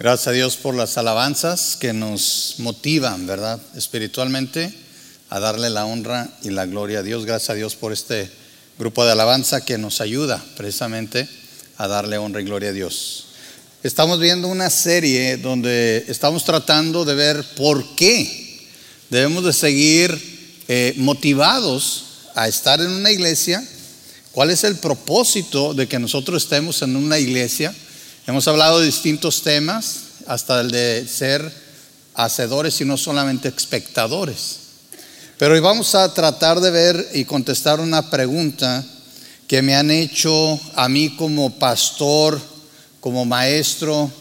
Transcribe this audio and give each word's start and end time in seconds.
Gracias 0.00 0.28
a 0.28 0.30
Dios 0.32 0.56
por 0.56 0.76
las 0.76 0.96
alabanzas 0.96 1.76
que 1.76 1.92
nos 1.92 2.54
motivan, 2.58 3.26
¿verdad? 3.26 3.58
Espiritualmente 3.74 4.72
a 5.28 5.40
darle 5.40 5.70
la 5.70 5.86
honra 5.86 6.30
y 6.44 6.50
la 6.50 6.66
gloria 6.66 7.00
a 7.00 7.02
Dios. 7.02 7.26
Gracias 7.26 7.50
a 7.50 7.54
Dios 7.54 7.74
por 7.74 7.92
este 7.92 8.30
grupo 8.78 9.04
de 9.04 9.10
alabanza 9.10 9.64
que 9.64 9.76
nos 9.76 10.00
ayuda 10.00 10.40
precisamente 10.56 11.28
a 11.78 11.88
darle 11.88 12.16
honra 12.16 12.40
y 12.40 12.44
gloria 12.44 12.68
a 12.68 12.72
Dios. 12.72 13.26
Estamos 13.82 14.20
viendo 14.20 14.46
una 14.46 14.70
serie 14.70 15.36
donde 15.36 16.04
estamos 16.06 16.44
tratando 16.44 17.04
de 17.04 17.16
ver 17.16 17.44
por 17.56 17.96
qué 17.96 18.68
debemos 19.10 19.44
de 19.44 19.52
seguir 19.52 20.62
eh, 20.68 20.94
motivados 20.98 22.04
a 22.36 22.46
estar 22.46 22.80
en 22.80 22.92
una 22.92 23.10
iglesia, 23.10 23.66
cuál 24.30 24.50
es 24.50 24.62
el 24.62 24.76
propósito 24.76 25.74
de 25.74 25.88
que 25.88 25.98
nosotros 25.98 26.44
estemos 26.44 26.82
en 26.82 26.94
una 26.94 27.18
iglesia 27.18 27.74
Hemos 28.28 28.46
hablado 28.46 28.80
de 28.80 28.84
distintos 28.84 29.40
temas, 29.40 30.00
hasta 30.26 30.60
el 30.60 30.70
de 30.70 31.08
ser 31.08 31.50
hacedores 32.14 32.78
y 32.78 32.84
no 32.84 32.98
solamente 32.98 33.48
espectadores. 33.48 34.58
Pero 35.38 35.54
hoy 35.54 35.60
vamos 35.60 35.94
a 35.94 36.12
tratar 36.12 36.60
de 36.60 36.70
ver 36.70 37.08
y 37.14 37.24
contestar 37.24 37.80
una 37.80 38.10
pregunta 38.10 38.84
que 39.46 39.62
me 39.62 39.74
han 39.74 39.90
hecho 39.90 40.60
a 40.74 40.90
mí 40.90 41.16
como 41.16 41.58
pastor, 41.58 42.38
como 43.00 43.24
maestro, 43.24 44.12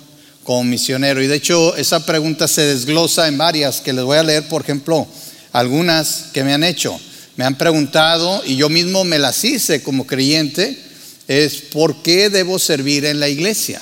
como 0.45 0.63
misionero. 0.63 1.21
Y 1.21 1.27
de 1.27 1.35
hecho 1.35 1.75
esa 1.75 2.05
pregunta 2.05 2.47
se 2.47 2.61
desglosa 2.61 3.27
en 3.27 3.37
varias 3.37 3.81
que 3.81 3.91
les 3.91 4.05
voy 4.05 4.19
a 4.19 4.23
leer, 4.23 4.47
por 4.47 4.61
ejemplo, 4.61 5.05
algunas 5.51 6.27
que 6.31 6.45
me 6.45 6.53
han 6.53 6.63
hecho. 6.63 6.97
Me 7.35 7.43
han 7.43 7.57
preguntado 7.57 8.41
y 8.45 8.55
yo 8.55 8.69
mismo 8.69 9.03
me 9.03 9.19
las 9.19 9.43
hice 9.43 9.83
como 9.83 10.07
creyente, 10.07 10.81
es 11.27 11.55
¿por 11.55 12.01
qué 12.03 12.29
debo 12.29 12.57
servir 12.57 13.03
en 13.03 13.19
la 13.19 13.27
iglesia? 13.27 13.81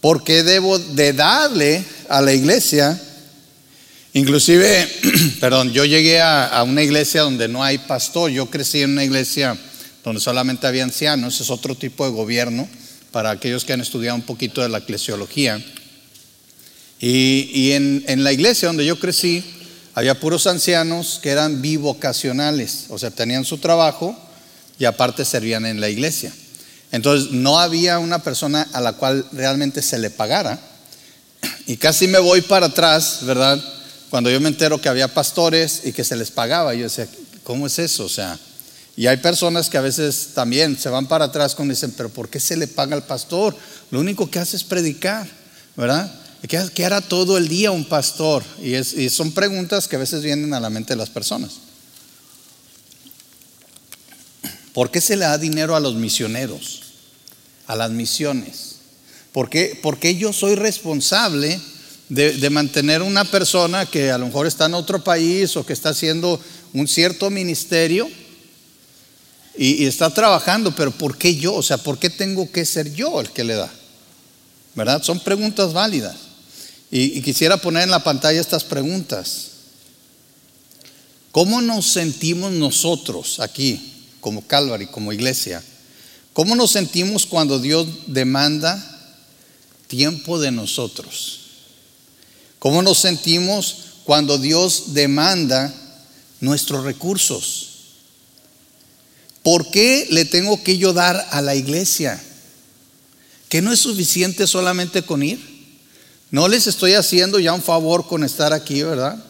Porque 0.00 0.42
debo 0.42 0.78
de 0.78 1.12
darle 1.12 1.84
a 2.08 2.20
la 2.20 2.32
iglesia. 2.32 3.00
Inclusive, 4.12 4.88
perdón, 5.40 5.72
yo 5.72 5.84
llegué 5.84 6.20
a, 6.20 6.62
una 6.66 6.82
iglesia 6.82 7.22
donde 7.22 7.48
no 7.48 7.62
hay 7.62 7.78
pastor, 7.78 8.30
yo 8.30 8.46
crecí 8.46 8.82
en 8.82 8.92
una 8.92 9.04
iglesia 9.04 9.56
donde 10.04 10.20
solamente 10.20 10.66
había 10.66 10.84
ancianos, 10.84 11.40
es 11.40 11.50
otro 11.50 11.74
tipo 11.74 12.04
de 12.04 12.12
gobierno 12.12 12.68
para 13.10 13.30
aquellos 13.30 13.64
que 13.64 13.72
han 13.72 13.80
estudiado 13.80 14.14
un 14.14 14.22
poquito 14.22 14.62
de 14.62 14.68
la 14.68 14.78
eclesiología. 14.78 15.62
Y, 16.98 17.72
en, 17.72 18.04
en 18.06 18.24
la 18.24 18.32
iglesia 18.32 18.68
donde 18.68 18.86
yo 18.86 18.98
crecí, 18.98 19.44
había 19.94 20.18
puros 20.18 20.46
ancianos 20.46 21.20
que 21.22 21.30
eran 21.30 21.60
bivocacionales, 21.60 22.86
o 22.88 22.98
sea, 22.98 23.10
tenían 23.10 23.44
su 23.44 23.58
trabajo 23.58 24.16
y 24.78 24.84
aparte 24.84 25.24
servían 25.24 25.66
en 25.66 25.80
la 25.80 25.88
iglesia. 25.88 26.32
Entonces 26.96 27.30
no 27.30 27.60
había 27.60 27.98
una 27.98 28.20
persona 28.20 28.66
a 28.72 28.80
la 28.80 28.94
cual 28.94 29.26
realmente 29.32 29.82
se 29.82 29.98
le 29.98 30.08
pagara. 30.08 30.58
Y 31.66 31.76
casi 31.76 32.08
me 32.08 32.18
voy 32.18 32.40
para 32.40 32.66
atrás, 32.66 33.18
¿verdad? 33.24 33.62
Cuando 34.08 34.30
yo 34.30 34.40
me 34.40 34.48
entero 34.48 34.80
que 34.80 34.88
había 34.88 35.12
pastores 35.12 35.82
y 35.84 35.92
que 35.92 36.04
se 36.04 36.16
les 36.16 36.30
pagaba. 36.30 36.74
Yo 36.74 36.84
decía, 36.84 37.06
¿cómo 37.44 37.66
es 37.66 37.78
eso? 37.78 38.06
O 38.06 38.08
sea, 38.08 38.38
y 38.96 39.08
hay 39.08 39.18
personas 39.18 39.68
que 39.68 39.76
a 39.76 39.82
veces 39.82 40.28
también 40.34 40.78
se 40.78 40.88
van 40.88 41.06
para 41.06 41.26
atrás 41.26 41.54
cuando 41.54 41.74
dicen, 41.74 41.92
pero 41.94 42.08
¿por 42.08 42.30
qué 42.30 42.40
se 42.40 42.56
le 42.56 42.66
paga 42.66 42.96
al 42.96 43.04
pastor? 43.04 43.54
Lo 43.90 44.00
único 44.00 44.30
que 44.30 44.38
hace 44.38 44.56
es 44.56 44.64
predicar, 44.64 45.28
¿verdad? 45.76 46.10
¿Qué, 46.48 46.86
hará 46.86 47.02
todo 47.02 47.36
el 47.36 47.46
día 47.48 47.72
un 47.72 47.84
pastor? 47.84 48.42
Y, 48.62 48.74
y 48.74 49.10
son 49.10 49.32
preguntas 49.32 49.86
que 49.86 49.96
a 49.96 49.98
veces 49.98 50.22
vienen 50.22 50.54
a 50.54 50.60
la 50.60 50.70
mente 50.70 50.94
de 50.94 50.96
las 50.96 51.10
personas. 51.10 51.50
¿Por 54.72 54.90
qué 54.90 55.02
se 55.02 55.16
le 55.16 55.26
da 55.26 55.36
dinero 55.36 55.76
a 55.76 55.80
los 55.80 55.94
misioneros? 55.94 56.85
A 57.66 57.76
las 57.76 57.90
misiones. 57.90 58.76
¿Por 59.32 59.50
qué? 59.50 59.78
Porque 59.82 60.16
yo 60.16 60.32
soy 60.32 60.54
responsable 60.54 61.60
de, 62.08 62.50
mantener 62.50 63.02
una 63.02 63.24
persona 63.24 63.86
que 63.86 64.10
a 64.10 64.18
lo 64.18 64.26
mejor 64.26 64.46
está 64.46 64.66
en 64.66 64.74
otro 64.74 65.02
país 65.02 65.56
o 65.56 65.66
que 65.66 65.72
está 65.72 65.90
haciendo 65.90 66.40
un 66.72 66.86
cierto 66.86 67.30
ministerio 67.30 68.08
y, 69.58 69.84
está 69.86 70.10
trabajando, 70.10 70.74
pero 70.74 70.90
¿por 70.90 71.18
qué 71.18 71.36
yo? 71.36 71.54
O 71.54 71.62
sea, 71.62 71.78
¿por 71.78 71.98
qué 71.98 72.10
tengo 72.10 72.50
que 72.50 72.64
ser 72.64 72.92
yo 72.94 73.20
el 73.20 73.30
que 73.30 73.44
le 73.44 73.54
da? 73.54 73.72
¿Verdad? 74.74 75.02
Son 75.02 75.20
preguntas 75.20 75.72
válidas. 75.72 76.16
y 76.90 77.20
quisiera 77.20 77.56
poner 77.56 77.82
en 77.82 77.90
la 77.90 78.04
pantalla 78.04 78.40
estas 78.40 78.64
preguntas. 78.64 79.48
¿Cómo 81.32 81.60
nos 81.60 81.86
sentimos 81.86 82.52
nosotros 82.52 83.40
aquí? 83.40 83.92
como 84.26 84.44
Calvary, 84.44 84.86
como 84.86 85.12
iglesia. 85.12 85.62
¿Cómo 86.36 86.54
nos 86.54 86.72
sentimos 86.72 87.24
cuando 87.24 87.58
Dios 87.58 87.88
demanda 88.08 88.78
tiempo 89.86 90.38
de 90.38 90.50
nosotros? 90.50 91.40
¿Cómo 92.58 92.82
nos 92.82 92.98
sentimos 92.98 93.76
cuando 94.04 94.36
Dios 94.36 94.92
demanda 94.92 95.72
nuestros 96.42 96.84
recursos? 96.84 97.68
¿Por 99.42 99.70
qué 99.70 100.08
le 100.10 100.26
tengo 100.26 100.62
que 100.62 100.76
yo 100.76 100.92
dar 100.92 101.26
a 101.30 101.40
la 101.40 101.54
iglesia? 101.54 102.22
¿Que 103.48 103.62
no 103.62 103.72
es 103.72 103.80
suficiente 103.80 104.46
solamente 104.46 105.00
con 105.00 105.22
ir? 105.22 105.40
No 106.30 106.48
les 106.48 106.66
estoy 106.66 106.92
haciendo 106.92 107.38
ya 107.38 107.54
un 107.54 107.62
favor 107.62 108.06
con 108.06 108.24
estar 108.24 108.52
aquí, 108.52 108.82
¿verdad? 108.82 109.24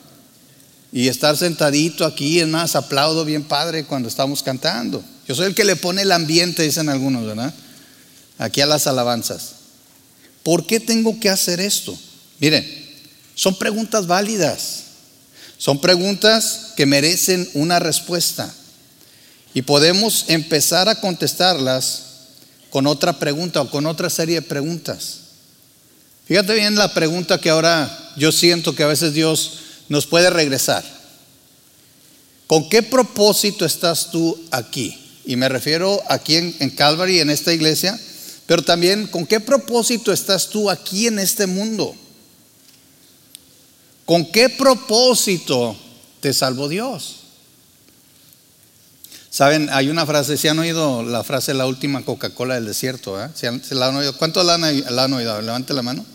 y 0.90 1.06
estar 1.06 1.36
sentadito 1.36 2.04
aquí, 2.04 2.40
es 2.40 2.48
más, 2.48 2.74
aplaudo 2.74 3.24
bien 3.24 3.44
padre 3.44 3.84
cuando 3.84 4.08
estamos 4.08 4.42
cantando. 4.42 5.04
Yo 5.28 5.34
soy 5.34 5.46
el 5.46 5.54
que 5.54 5.64
le 5.64 5.76
pone 5.76 6.02
el 6.02 6.12
ambiente, 6.12 6.62
dicen 6.62 6.88
algunos, 6.88 7.26
¿verdad? 7.26 7.52
Aquí 8.38 8.60
a 8.60 8.66
las 8.66 8.86
alabanzas. 8.86 9.52
¿Por 10.42 10.66
qué 10.66 10.78
tengo 10.78 11.18
que 11.18 11.28
hacer 11.28 11.60
esto? 11.60 11.96
Miren, 12.38 12.64
son 13.34 13.56
preguntas 13.56 14.06
válidas, 14.06 14.82
son 15.58 15.80
preguntas 15.80 16.72
que 16.76 16.86
merecen 16.86 17.48
una 17.54 17.78
respuesta 17.78 18.52
y 19.54 19.62
podemos 19.62 20.26
empezar 20.28 20.88
a 20.88 21.00
contestarlas 21.00 22.02
con 22.70 22.86
otra 22.86 23.18
pregunta 23.18 23.62
o 23.62 23.70
con 23.70 23.86
otra 23.86 24.10
serie 24.10 24.36
de 24.36 24.42
preguntas. 24.42 25.20
Fíjate 26.26 26.54
bien 26.54 26.76
la 26.76 26.92
pregunta 26.92 27.40
que 27.40 27.50
ahora 27.50 28.12
yo 28.16 28.32
siento 28.32 28.74
que 28.74 28.82
a 28.82 28.88
veces 28.88 29.14
Dios 29.14 29.58
nos 29.88 30.06
puede 30.06 30.30
regresar. 30.30 30.84
¿Con 32.46 32.68
qué 32.68 32.82
propósito 32.82 33.64
estás 33.64 34.10
tú 34.10 34.38
aquí? 34.50 35.05
Y 35.26 35.34
me 35.34 35.48
refiero 35.48 36.00
aquí 36.08 36.36
en, 36.36 36.70
Calvary, 36.70 37.18
en 37.18 37.30
esta 37.30 37.52
iglesia, 37.52 37.98
pero 38.46 38.62
también 38.62 39.08
con 39.08 39.26
qué 39.26 39.40
propósito 39.40 40.12
estás 40.12 40.48
tú 40.48 40.70
aquí 40.70 41.08
en 41.08 41.18
este 41.18 41.48
mundo. 41.48 41.96
¿Con 44.04 44.30
qué 44.30 44.48
propósito 44.48 45.76
te 46.20 46.32
salvó 46.32 46.68
Dios? 46.68 47.16
Saben, 49.28 49.68
hay 49.72 49.88
una 49.88 50.06
frase, 50.06 50.36
¿se 50.36 50.48
han 50.48 50.60
oído 50.60 51.02
la 51.02 51.24
frase 51.24 51.52
la 51.54 51.66
última 51.66 52.04
Coca-Cola 52.04 52.54
del 52.54 52.66
desierto? 52.66 53.22
Eh? 53.22 53.28
¿Se, 53.34 53.74
la 53.74 53.88
han 53.88 53.96
oído? 53.96 54.16
¿Cuántos 54.16 54.46
la 54.46 54.54
han, 54.54 55.12
oído? 55.12 55.42
Levante 55.42 55.74
la 55.74 55.82
mano. 55.82 56.06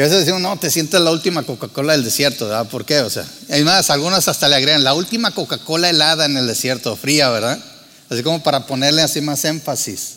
Y 0.00 0.02
a 0.02 0.04
veces 0.04 0.20
decimos, 0.20 0.40
no, 0.40 0.58
te 0.58 0.70
sientes 0.70 0.98
la 0.98 1.10
última 1.10 1.42
Coca-Cola 1.42 1.92
del 1.92 2.02
desierto, 2.02 2.46
¿verdad? 2.48 2.66
¿Por 2.70 2.86
qué? 2.86 3.00
O 3.00 3.10
sea, 3.10 3.26
hay 3.50 3.62
algunas 3.88 4.28
hasta 4.28 4.48
le 4.48 4.56
agregan 4.56 4.82
la 4.82 4.94
última 4.94 5.32
Coca-Cola 5.32 5.90
helada 5.90 6.24
en 6.24 6.38
el 6.38 6.46
desierto, 6.46 6.96
fría, 6.96 7.28
¿verdad? 7.28 7.62
Así 8.08 8.22
como 8.22 8.42
para 8.42 8.66
ponerle 8.66 9.02
así 9.02 9.20
más 9.20 9.44
énfasis. 9.44 10.12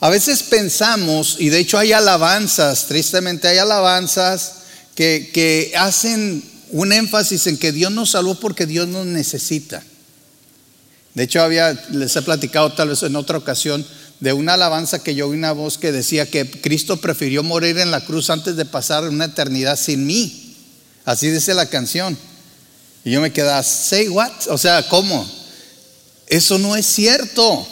A 0.00 0.08
veces 0.08 0.42
pensamos, 0.44 1.36
y 1.38 1.50
de 1.50 1.58
hecho 1.58 1.76
hay 1.76 1.92
alabanzas, 1.92 2.86
tristemente 2.86 3.46
hay 3.46 3.58
alabanzas 3.58 4.52
que, 4.94 5.30
que 5.34 5.74
hacen 5.76 6.42
un 6.70 6.90
énfasis 6.90 7.46
en 7.46 7.58
que 7.58 7.72
Dios 7.72 7.92
nos 7.92 8.12
salvó 8.12 8.36
porque 8.36 8.64
Dios 8.64 8.88
nos 8.88 9.04
necesita. 9.04 9.82
De 11.12 11.24
hecho, 11.24 11.42
había, 11.42 11.74
les 11.90 12.16
he 12.16 12.22
platicado 12.22 12.72
tal 12.72 12.88
vez 12.88 13.02
en 13.02 13.14
otra 13.16 13.36
ocasión, 13.36 13.84
de 14.20 14.34
una 14.34 14.54
alabanza 14.54 15.02
que 15.02 15.14
yo 15.14 15.28
oí 15.28 15.36
una 15.36 15.52
voz 15.52 15.78
que 15.78 15.92
decía 15.92 16.30
que 16.30 16.48
Cristo 16.48 16.98
prefirió 16.98 17.42
morir 17.42 17.78
en 17.78 17.90
la 17.90 18.04
cruz 18.04 18.28
antes 18.28 18.54
de 18.56 18.66
pasar 18.66 19.08
una 19.08 19.24
eternidad 19.24 19.78
sin 19.78 20.06
mí. 20.06 20.56
Así 21.06 21.30
dice 21.30 21.54
la 21.54 21.66
canción. 21.66 22.16
Y 23.02 23.12
yo 23.12 23.22
me 23.22 23.32
quedaba, 23.32 23.62
say 23.62 24.08
what? 24.08 24.30
O 24.48 24.58
sea, 24.58 24.86
¿cómo? 24.88 25.28
Eso 26.26 26.58
no 26.58 26.76
es 26.76 26.84
cierto. 26.84 27.66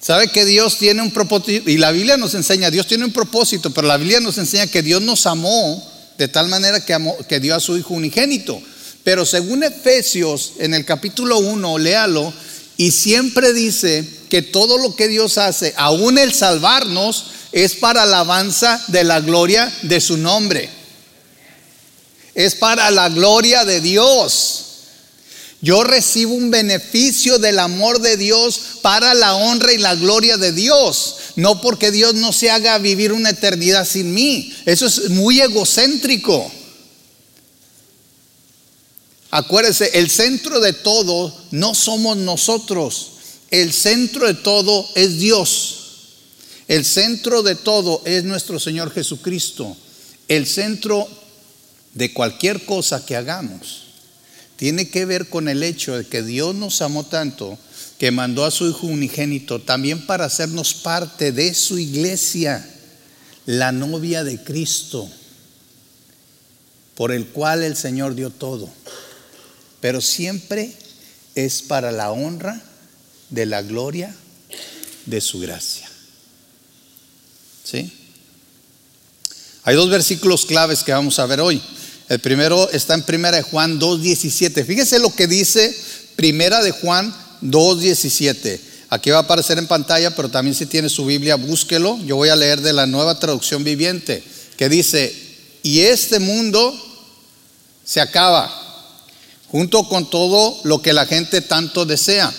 ¿Sabe 0.00 0.28
que 0.28 0.44
Dios 0.44 0.76
tiene 0.78 1.02
un 1.02 1.12
propósito? 1.12 1.70
Y 1.70 1.78
la 1.78 1.92
Biblia 1.92 2.16
nos 2.16 2.34
enseña, 2.34 2.70
Dios 2.70 2.86
tiene 2.88 3.04
un 3.04 3.12
propósito, 3.12 3.72
pero 3.72 3.86
la 3.86 3.96
Biblia 3.96 4.20
nos 4.20 4.38
enseña 4.38 4.66
que 4.66 4.82
Dios 4.82 5.02
nos 5.02 5.26
amó 5.26 5.82
de 6.18 6.26
tal 6.26 6.48
manera 6.48 6.84
que, 6.84 6.96
que 7.28 7.38
dio 7.38 7.54
a 7.54 7.60
su 7.60 7.76
Hijo 7.76 7.94
unigénito. 7.94 8.60
Pero 9.04 9.24
según 9.24 9.62
Efesios, 9.62 10.54
en 10.58 10.74
el 10.74 10.84
capítulo 10.84 11.38
1, 11.38 11.78
léalo, 11.78 12.32
y 12.76 12.90
siempre 12.90 13.52
dice 13.52 14.17
que 14.28 14.42
todo 14.42 14.78
lo 14.78 14.94
que 14.94 15.08
Dios 15.08 15.38
hace, 15.38 15.74
aún 15.76 16.18
el 16.18 16.32
salvarnos, 16.32 17.26
es 17.52 17.74
para 17.74 18.02
alabanza 18.02 18.82
de 18.88 19.04
la 19.04 19.20
gloria 19.20 19.72
de 19.82 20.00
su 20.00 20.16
nombre. 20.16 20.68
Es 22.34 22.54
para 22.54 22.90
la 22.90 23.08
gloria 23.08 23.64
de 23.64 23.80
Dios. 23.80 24.64
Yo 25.60 25.82
recibo 25.82 26.34
un 26.34 26.50
beneficio 26.50 27.38
del 27.38 27.58
amor 27.58 28.00
de 28.00 28.16
Dios 28.16 28.60
para 28.80 29.14
la 29.14 29.34
honra 29.34 29.72
y 29.72 29.78
la 29.78 29.96
gloria 29.96 30.36
de 30.36 30.52
Dios. 30.52 31.16
no 31.34 31.60
porque 31.60 31.92
Dios 31.92 32.14
no 32.14 32.32
se 32.32 32.50
haga 32.50 32.78
vivir 32.78 33.12
una 33.12 33.30
eternidad 33.30 33.86
sin 33.86 34.12
mí. 34.12 34.52
Eso 34.66 34.86
es 34.86 35.10
muy 35.10 35.40
egocéntrico. 35.40 36.50
Acuérdese, 39.30 39.90
el 39.98 40.10
centro 40.10 40.58
de 40.58 40.72
todo 40.72 41.34
no 41.50 41.74
somos 41.74 42.16
nosotros. 42.16 43.17
El 43.50 43.72
centro 43.72 44.26
de 44.26 44.34
todo 44.34 44.86
es 44.94 45.18
Dios. 45.18 45.74
El 46.68 46.84
centro 46.84 47.42
de 47.42 47.54
todo 47.54 48.02
es 48.04 48.24
nuestro 48.24 48.60
Señor 48.60 48.92
Jesucristo. 48.92 49.74
El 50.28 50.46
centro 50.46 51.08
de 51.94 52.12
cualquier 52.12 52.66
cosa 52.66 53.04
que 53.06 53.16
hagamos 53.16 53.84
tiene 54.56 54.90
que 54.90 55.06
ver 55.06 55.28
con 55.28 55.48
el 55.48 55.62
hecho 55.62 55.96
de 55.96 56.06
que 56.06 56.22
Dios 56.22 56.54
nos 56.54 56.82
amó 56.82 57.04
tanto 57.04 57.58
que 57.98 58.10
mandó 58.10 58.44
a 58.44 58.50
su 58.50 58.68
Hijo 58.68 58.86
unigénito 58.86 59.60
también 59.60 60.06
para 60.06 60.26
hacernos 60.26 60.74
parte 60.74 61.32
de 61.32 61.54
su 61.54 61.78
iglesia, 61.78 62.68
la 63.46 63.72
novia 63.72 64.22
de 64.22 64.42
Cristo, 64.42 65.08
por 66.94 67.12
el 67.12 67.26
cual 67.26 67.62
el 67.62 67.76
Señor 67.76 68.14
dio 68.14 68.30
todo. 68.30 68.68
Pero 69.80 70.00
siempre 70.00 70.72
es 71.34 71.62
para 71.62 71.90
la 71.90 72.12
honra 72.12 72.62
de 73.30 73.46
la 73.46 73.62
gloria 73.62 74.14
de 75.06 75.20
su 75.20 75.40
gracia. 75.40 75.88
¿Sí? 77.64 77.92
Hay 79.64 79.76
dos 79.76 79.90
versículos 79.90 80.46
claves 80.46 80.82
que 80.82 80.92
vamos 80.92 81.18
a 81.18 81.26
ver 81.26 81.40
hoy. 81.40 81.60
El 82.08 82.20
primero 82.20 82.70
está 82.70 82.94
en 82.94 83.02
Primera 83.02 83.36
de 83.36 83.42
Juan 83.42 83.78
2.17. 83.78 84.64
Fíjese 84.64 84.98
lo 84.98 85.14
que 85.14 85.26
dice 85.26 85.76
Primera 86.16 86.62
de 86.62 86.70
Juan 86.70 87.14
2.17. 87.42 88.60
Aquí 88.90 89.10
va 89.10 89.18
a 89.18 89.20
aparecer 89.20 89.58
en 89.58 89.66
pantalla, 89.66 90.16
pero 90.16 90.30
también 90.30 90.54
si 90.54 90.64
tiene 90.64 90.88
su 90.88 91.04
Biblia, 91.04 91.36
búsquelo. 91.36 91.98
Yo 92.06 92.16
voy 92.16 92.30
a 92.30 92.36
leer 92.36 92.62
de 92.62 92.72
la 92.72 92.86
nueva 92.86 93.18
traducción 93.18 93.62
viviente, 93.62 94.22
que 94.56 94.70
dice, 94.70 95.14
y 95.62 95.80
este 95.80 96.18
mundo 96.18 96.74
se 97.84 98.00
acaba, 98.00 98.50
junto 99.48 99.86
con 99.88 100.08
todo 100.08 100.58
lo 100.64 100.80
que 100.80 100.94
la 100.94 101.04
gente 101.04 101.42
tanto 101.42 101.84
desea. 101.84 102.32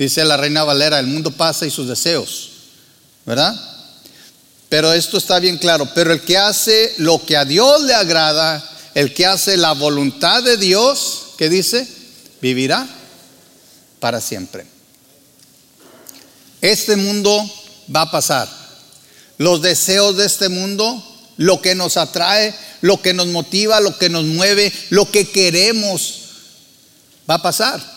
Dice 0.00 0.24
la 0.24 0.38
reina 0.38 0.64
Valera, 0.64 0.98
el 0.98 1.08
mundo 1.08 1.30
pasa 1.30 1.66
y 1.66 1.70
sus 1.70 1.86
deseos, 1.86 2.52
¿verdad? 3.26 3.54
Pero 4.70 4.94
esto 4.94 5.18
está 5.18 5.38
bien 5.38 5.58
claro, 5.58 5.86
pero 5.94 6.10
el 6.10 6.22
que 6.22 6.38
hace 6.38 6.94
lo 6.96 7.22
que 7.26 7.36
a 7.36 7.44
Dios 7.44 7.82
le 7.82 7.92
agrada, 7.92 8.66
el 8.94 9.12
que 9.12 9.26
hace 9.26 9.58
la 9.58 9.72
voluntad 9.72 10.42
de 10.42 10.56
Dios, 10.56 11.34
¿qué 11.36 11.50
dice? 11.50 11.86
Vivirá 12.40 12.88
para 13.98 14.22
siempre. 14.22 14.64
Este 16.62 16.96
mundo 16.96 17.44
va 17.94 18.00
a 18.00 18.10
pasar. 18.10 18.48
Los 19.36 19.60
deseos 19.60 20.16
de 20.16 20.24
este 20.24 20.48
mundo, 20.48 21.04
lo 21.36 21.60
que 21.60 21.74
nos 21.74 21.98
atrae, 21.98 22.54
lo 22.80 23.02
que 23.02 23.12
nos 23.12 23.26
motiva, 23.26 23.80
lo 23.80 23.98
que 23.98 24.08
nos 24.08 24.24
mueve, 24.24 24.72
lo 24.88 25.10
que 25.10 25.28
queremos, 25.28 26.20
va 27.28 27.34
a 27.34 27.42
pasar. 27.42 27.89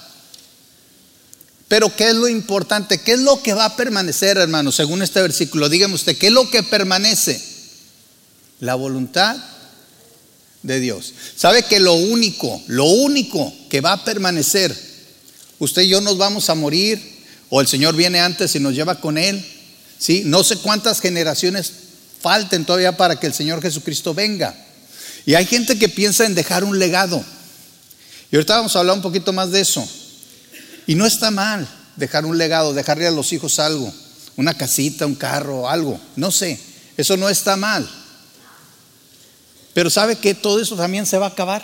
Pero 1.68 1.96
¿qué 1.96 2.10
es 2.10 2.16
lo 2.16 2.28
importante? 2.28 3.00
¿Qué 3.00 3.14
es 3.14 3.20
lo 3.20 3.42
que 3.42 3.54
va 3.54 3.66
a 3.66 3.76
permanecer, 3.76 4.38
hermano? 4.38 4.72
Según 4.72 5.02
este 5.02 5.22
versículo, 5.22 5.70
dígame 5.70 5.96
usted, 5.96 6.18
¿qué 6.18 6.28
es 6.28 6.34
lo 6.34 6.50
que 6.50 6.64
permanece? 6.64 7.42
La 8.60 8.76
voluntad 8.76 9.36
de 10.62 10.80
Dios. 10.80 11.14
¿Sabe 11.36 11.64
que 11.64 11.80
lo 11.80 11.94
único, 11.94 12.62
lo 12.68 12.86
único 12.86 13.54
que 13.70 13.82
va 13.82 13.94
a 13.94 14.04
permanecer, 14.04 14.76
usted 15.60 15.84
y 15.84 15.90
yo 15.90 16.02
nos 16.02 16.18
vamos 16.18 16.50
a 16.50 16.56
morir, 16.56 17.02
o 17.50 17.62
el 17.62 17.68
Señor 17.68 17.96
viene 17.96 18.20
antes 18.20 18.56
y 18.56 18.60
nos 18.60 18.74
lleva 18.74 19.00
con 19.00 19.18
Él? 19.18 19.46
¿Sí? 19.98 20.24
No 20.26 20.44
sé 20.44 20.58
cuántas 20.58 21.00
generaciones 21.00 21.72
falten 22.20 22.66
todavía 22.66 22.98
para 22.98 23.20
que 23.20 23.28
el 23.28 23.34
Señor 23.34 23.62
Jesucristo 23.62 24.14
venga. 24.14 24.56
Y 25.26 25.36
hay 25.36 25.46
gente 25.46 25.78
que 25.78 25.90
piensa 25.90 26.26
en 26.26 26.36
dejar 26.36 26.64
un 26.64 26.80
legado. 26.80 27.24
Y 28.32 28.36
ahorita 28.36 28.58
vamos 28.58 28.76
a 28.76 28.80
hablar 28.80 28.96
un 28.96 29.02
poquito 29.02 29.32
más 29.32 29.52
de 29.52 29.62
eso. 29.62 29.88
Y 30.88 30.96
no 30.96 31.06
está 31.06 31.32
mal 31.32 31.68
dejar 31.96 32.26
un 32.26 32.38
legado, 32.38 32.74
dejarle 32.74 33.08
a 33.08 33.12
los 33.12 33.32
hijos 33.34 33.60
algo, 33.60 33.94
una 34.36 34.54
casita, 34.54 35.06
un 35.06 35.16
carro, 35.16 35.70
algo, 35.70 36.00
no 36.16 36.32
sé. 36.32 36.60
Eso 36.98 37.18
no 37.18 37.30
está 37.30 37.56
mal. 37.56 37.90
Pero 39.74 39.90
¿sabe 39.90 40.18
que 40.18 40.36
todo 40.36 40.60
eso 40.60 40.76
también 40.76 41.06
se 41.06 41.18
va 41.18 41.28
a 41.28 41.30
acabar? 41.30 41.64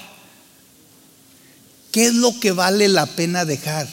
¿Qué 1.91 2.07
es 2.07 2.13
lo 2.13 2.39
que 2.39 2.51
vale 2.51 2.87
la 2.87 3.05
pena 3.05 3.45
dejar? 3.45 3.87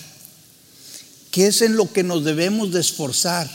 ¿Qué 1.31 1.49
es 1.49 1.63
en 1.63 1.77
lo 1.77 1.93
que 1.93 2.03
nos 2.03 2.25
debemos 2.25 2.73
de 2.73 2.81
esforzar? 2.81 3.51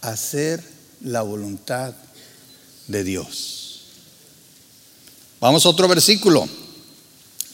Hacer 0.00 0.62
la 1.02 1.22
voluntad 1.22 1.94
de 2.86 3.04
Dios. 3.04 3.82
Vamos 5.40 5.64
a 5.64 5.68
otro 5.68 5.86
versículo 5.86 6.48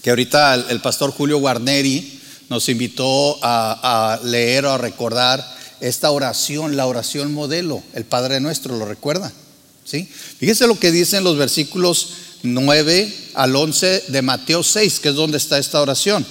que 0.03 0.11
ahorita 0.11 0.55
el, 0.55 0.81
pastor 0.81 1.11
Julio 1.11 1.39
Guarneri 1.39 2.21
nos 2.55 2.69
invitó 2.69 3.37
a, 3.43 4.21
leer 4.23 4.65
o 4.65 4.73
a 4.73 4.79
recordar 4.79 5.45
esta 5.81 6.13
oración, 6.13 6.77
la 6.77 6.87
oración 6.87 7.35
modelo, 7.35 7.83
el 7.95 8.05
Padre 8.05 8.39
Nuestro, 8.39 8.77
¿lo 8.77 8.87
recuerda? 8.87 9.33
¿Sí? 9.85 10.09
Fíjese 10.39 10.69
lo 10.69 10.79
que 10.79 10.93
dicen 10.93 11.25
los 11.25 11.37
versículos 11.37 12.11
9 12.45 13.13
al 13.35 13.57
11 13.57 14.05
de 14.07 14.23
Mateo 14.23 14.63
6, 14.63 15.01
que 15.01 15.09
es 15.09 15.15
donde 15.17 15.37
está 15.37 15.59
esta 15.59 15.83
oración. 15.83 16.25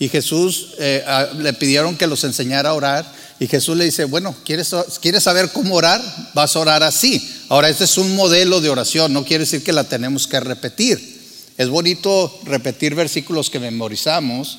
Y 0.00 0.08
Jesús 0.08 0.74
eh, 0.80 1.04
le 1.38 1.52
pidieron 1.52 1.96
que 1.96 2.08
los 2.08 2.24
enseñara 2.24 2.70
a 2.70 2.74
orar. 2.74 3.20
Y 3.38 3.46
Jesús 3.46 3.76
le 3.76 3.84
dice, 3.84 4.06
bueno, 4.06 4.34
¿quieres, 4.44 4.74
¿quieres 5.00 5.22
saber 5.22 5.50
cómo 5.52 5.76
orar? 5.76 6.02
Vas 6.34 6.56
a 6.56 6.58
orar 6.58 6.82
así. 6.82 7.26
Ahora, 7.48 7.68
este 7.68 7.84
es 7.84 7.96
un 7.96 8.16
modelo 8.16 8.60
de 8.60 8.70
oración, 8.70 9.12
no 9.12 9.24
quiere 9.24 9.44
decir 9.44 9.62
que 9.62 9.72
la 9.72 9.84
tenemos 9.84 10.26
que 10.26 10.40
repetir. 10.40 11.20
Es 11.56 11.68
bonito 11.68 12.40
repetir 12.44 12.96
versículos 12.96 13.50
que 13.50 13.60
memorizamos, 13.60 14.58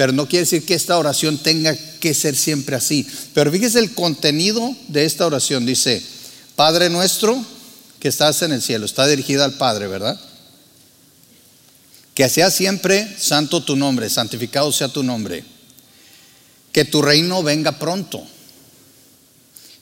pero 0.00 0.14
no 0.14 0.26
quiere 0.26 0.46
decir 0.46 0.64
que 0.64 0.72
esta 0.72 0.96
oración 0.96 1.36
tenga 1.36 1.76
que 1.76 2.14
ser 2.14 2.34
siempre 2.34 2.74
así. 2.74 3.06
Pero 3.34 3.52
fíjese 3.52 3.80
el 3.80 3.92
contenido 3.92 4.74
de 4.88 5.04
esta 5.04 5.26
oración. 5.26 5.66
Dice, 5.66 6.02
Padre 6.56 6.88
nuestro 6.88 7.44
que 7.98 8.08
estás 8.08 8.40
en 8.40 8.52
el 8.52 8.62
cielo, 8.62 8.86
está 8.86 9.06
dirigida 9.06 9.44
al 9.44 9.58
Padre, 9.58 9.88
¿verdad? 9.88 10.18
Que 12.14 12.30
sea 12.30 12.50
siempre 12.50 13.14
santo 13.18 13.62
tu 13.62 13.76
nombre, 13.76 14.08
santificado 14.08 14.72
sea 14.72 14.88
tu 14.88 15.02
nombre. 15.02 15.44
Que 16.72 16.86
tu 16.86 17.02
reino 17.02 17.42
venga 17.42 17.72
pronto. 17.72 18.26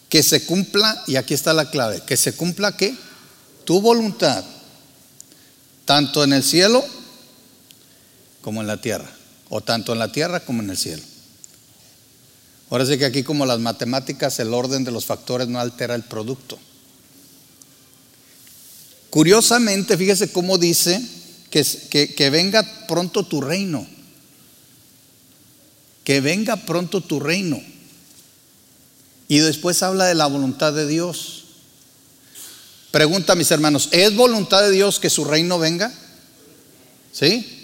Que 0.08 0.24
se 0.24 0.44
cumpla, 0.46 1.00
y 1.06 1.14
aquí 1.14 1.32
está 1.32 1.52
la 1.52 1.70
clave, 1.70 2.02
que 2.04 2.16
se 2.16 2.32
cumpla 2.32 2.76
qué? 2.76 2.92
Tu 3.64 3.80
voluntad, 3.80 4.44
tanto 5.84 6.24
en 6.24 6.32
el 6.32 6.42
cielo 6.42 6.84
como 8.42 8.62
en 8.62 8.66
la 8.66 8.80
tierra, 8.80 9.08
o 9.50 9.60
tanto 9.60 9.92
en 9.92 9.98
la 9.98 10.12
tierra 10.12 10.40
como 10.40 10.62
en 10.62 10.70
el 10.70 10.76
cielo. 10.76 11.02
Ahora 12.70 12.84
sí 12.84 12.98
que 12.98 13.06
aquí 13.06 13.22
como 13.22 13.46
las 13.46 13.60
matemáticas, 13.60 14.38
el 14.40 14.52
orden 14.52 14.84
de 14.84 14.90
los 14.90 15.06
factores 15.06 15.48
no 15.48 15.58
altera 15.58 15.94
el 15.94 16.02
producto. 16.02 16.58
Curiosamente, 19.10 19.96
fíjese 19.96 20.30
cómo 20.32 20.58
dice 20.58 21.02
que, 21.50 21.64
que, 22.14 22.30
venga 22.30 22.86
pronto 22.86 23.24
tu 23.24 23.40
reino. 23.40 23.86
Que 26.04 26.20
venga 26.20 26.56
pronto 26.56 27.00
tu 27.00 27.20
reino. 27.20 27.60
Y 29.28 29.38
después 29.38 29.82
habla 29.82 30.04
de 30.06 30.14
la 30.14 30.26
voluntad 30.26 30.74
de 30.74 30.86
Dios. 30.86 31.44
Pregunta 32.90 33.34
mis 33.34 33.50
hermanos, 33.50 33.88
¿es 33.92 34.14
voluntad 34.14 34.62
de 34.62 34.70
Dios 34.70 34.98
que 34.98 35.10
su 35.10 35.24
reino 35.24 35.58
venga? 35.58 35.92
¿Sí? 37.12 37.57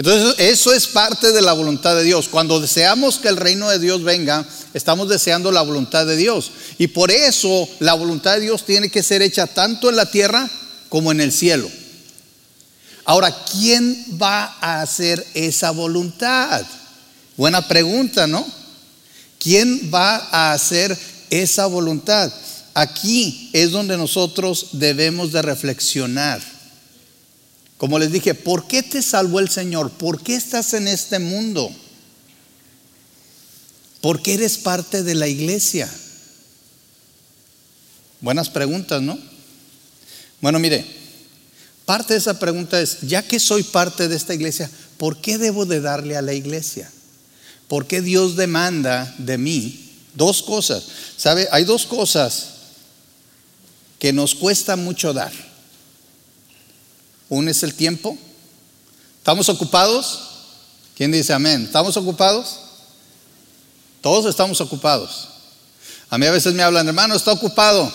Entonces 0.00 0.34
eso 0.38 0.72
es 0.72 0.86
parte 0.86 1.30
de 1.30 1.42
la 1.42 1.52
voluntad 1.52 1.94
de 1.94 2.04
Dios. 2.04 2.26
Cuando 2.30 2.58
deseamos 2.58 3.18
que 3.18 3.28
el 3.28 3.36
reino 3.36 3.68
de 3.68 3.78
Dios 3.78 4.02
venga, 4.02 4.48
estamos 4.72 5.10
deseando 5.10 5.52
la 5.52 5.60
voluntad 5.60 6.06
de 6.06 6.16
Dios. 6.16 6.52
Y 6.78 6.86
por 6.86 7.10
eso 7.10 7.68
la 7.80 7.92
voluntad 7.92 8.36
de 8.36 8.40
Dios 8.40 8.64
tiene 8.64 8.88
que 8.88 9.02
ser 9.02 9.20
hecha 9.20 9.46
tanto 9.46 9.90
en 9.90 9.96
la 9.96 10.10
tierra 10.10 10.48
como 10.88 11.12
en 11.12 11.20
el 11.20 11.30
cielo. 11.32 11.70
Ahora, 13.04 13.44
¿quién 13.52 14.06
va 14.18 14.56
a 14.62 14.80
hacer 14.80 15.22
esa 15.34 15.70
voluntad? 15.70 16.64
Buena 17.36 17.68
pregunta, 17.68 18.26
¿no? 18.26 18.46
¿Quién 19.38 19.90
va 19.92 20.28
a 20.30 20.52
hacer 20.54 20.96
esa 21.28 21.66
voluntad? 21.66 22.32
Aquí 22.72 23.50
es 23.52 23.70
donde 23.70 23.98
nosotros 23.98 24.68
debemos 24.72 25.30
de 25.30 25.42
reflexionar. 25.42 26.40
Como 27.80 27.98
les 27.98 28.12
dije, 28.12 28.34
¿por 28.34 28.66
qué 28.66 28.82
te 28.82 29.00
salvó 29.00 29.40
el 29.40 29.48
Señor? 29.48 29.90
¿Por 29.92 30.22
qué 30.22 30.34
estás 30.34 30.74
en 30.74 30.86
este 30.86 31.18
mundo? 31.18 31.74
¿Por 34.02 34.20
qué 34.20 34.34
eres 34.34 34.58
parte 34.58 35.02
de 35.02 35.14
la 35.14 35.28
iglesia? 35.28 35.90
Buenas 38.20 38.50
preguntas, 38.50 39.00
¿no? 39.00 39.18
Bueno, 40.42 40.58
mire, 40.58 40.84
parte 41.86 42.12
de 42.12 42.18
esa 42.18 42.38
pregunta 42.38 42.78
es, 42.82 42.98
ya 43.00 43.26
que 43.26 43.40
soy 43.40 43.62
parte 43.62 44.08
de 44.08 44.16
esta 44.16 44.34
iglesia, 44.34 44.70
¿por 44.98 45.22
qué 45.22 45.38
debo 45.38 45.64
de 45.64 45.80
darle 45.80 46.18
a 46.18 46.22
la 46.22 46.34
iglesia? 46.34 46.90
¿Por 47.66 47.86
qué 47.86 48.02
Dios 48.02 48.36
demanda 48.36 49.14
de 49.16 49.38
mí 49.38 49.86
Dos 50.14 50.42
cosas. 50.42 50.84
¿Sabe? 51.16 51.48
Hay 51.52 51.64
dos 51.64 51.86
cosas 51.86 52.48
que 53.98 54.12
nos 54.12 54.34
cuesta 54.34 54.76
mucho 54.76 55.12
dar. 55.12 55.32
Uno 57.30 57.50
es 57.50 57.62
el 57.62 57.74
tiempo. 57.74 58.18
¿Estamos 59.18 59.48
ocupados? 59.48 60.20
¿Quién 60.96 61.12
dice 61.12 61.32
amén? 61.32 61.62
¿Estamos 61.62 61.96
ocupados? 61.96 62.58
Todos 64.02 64.26
estamos 64.26 64.60
ocupados. 64.60 65.28
A 66.10 66.18
mí 66.18 66.26
a 66.26 66.32
veces 66.32 66.52
me 66.54 66.62
hablan, 66.62 66.88
hermano, 66.88 67.14
está 67.14 67.32
ocupado. 67.32 67.90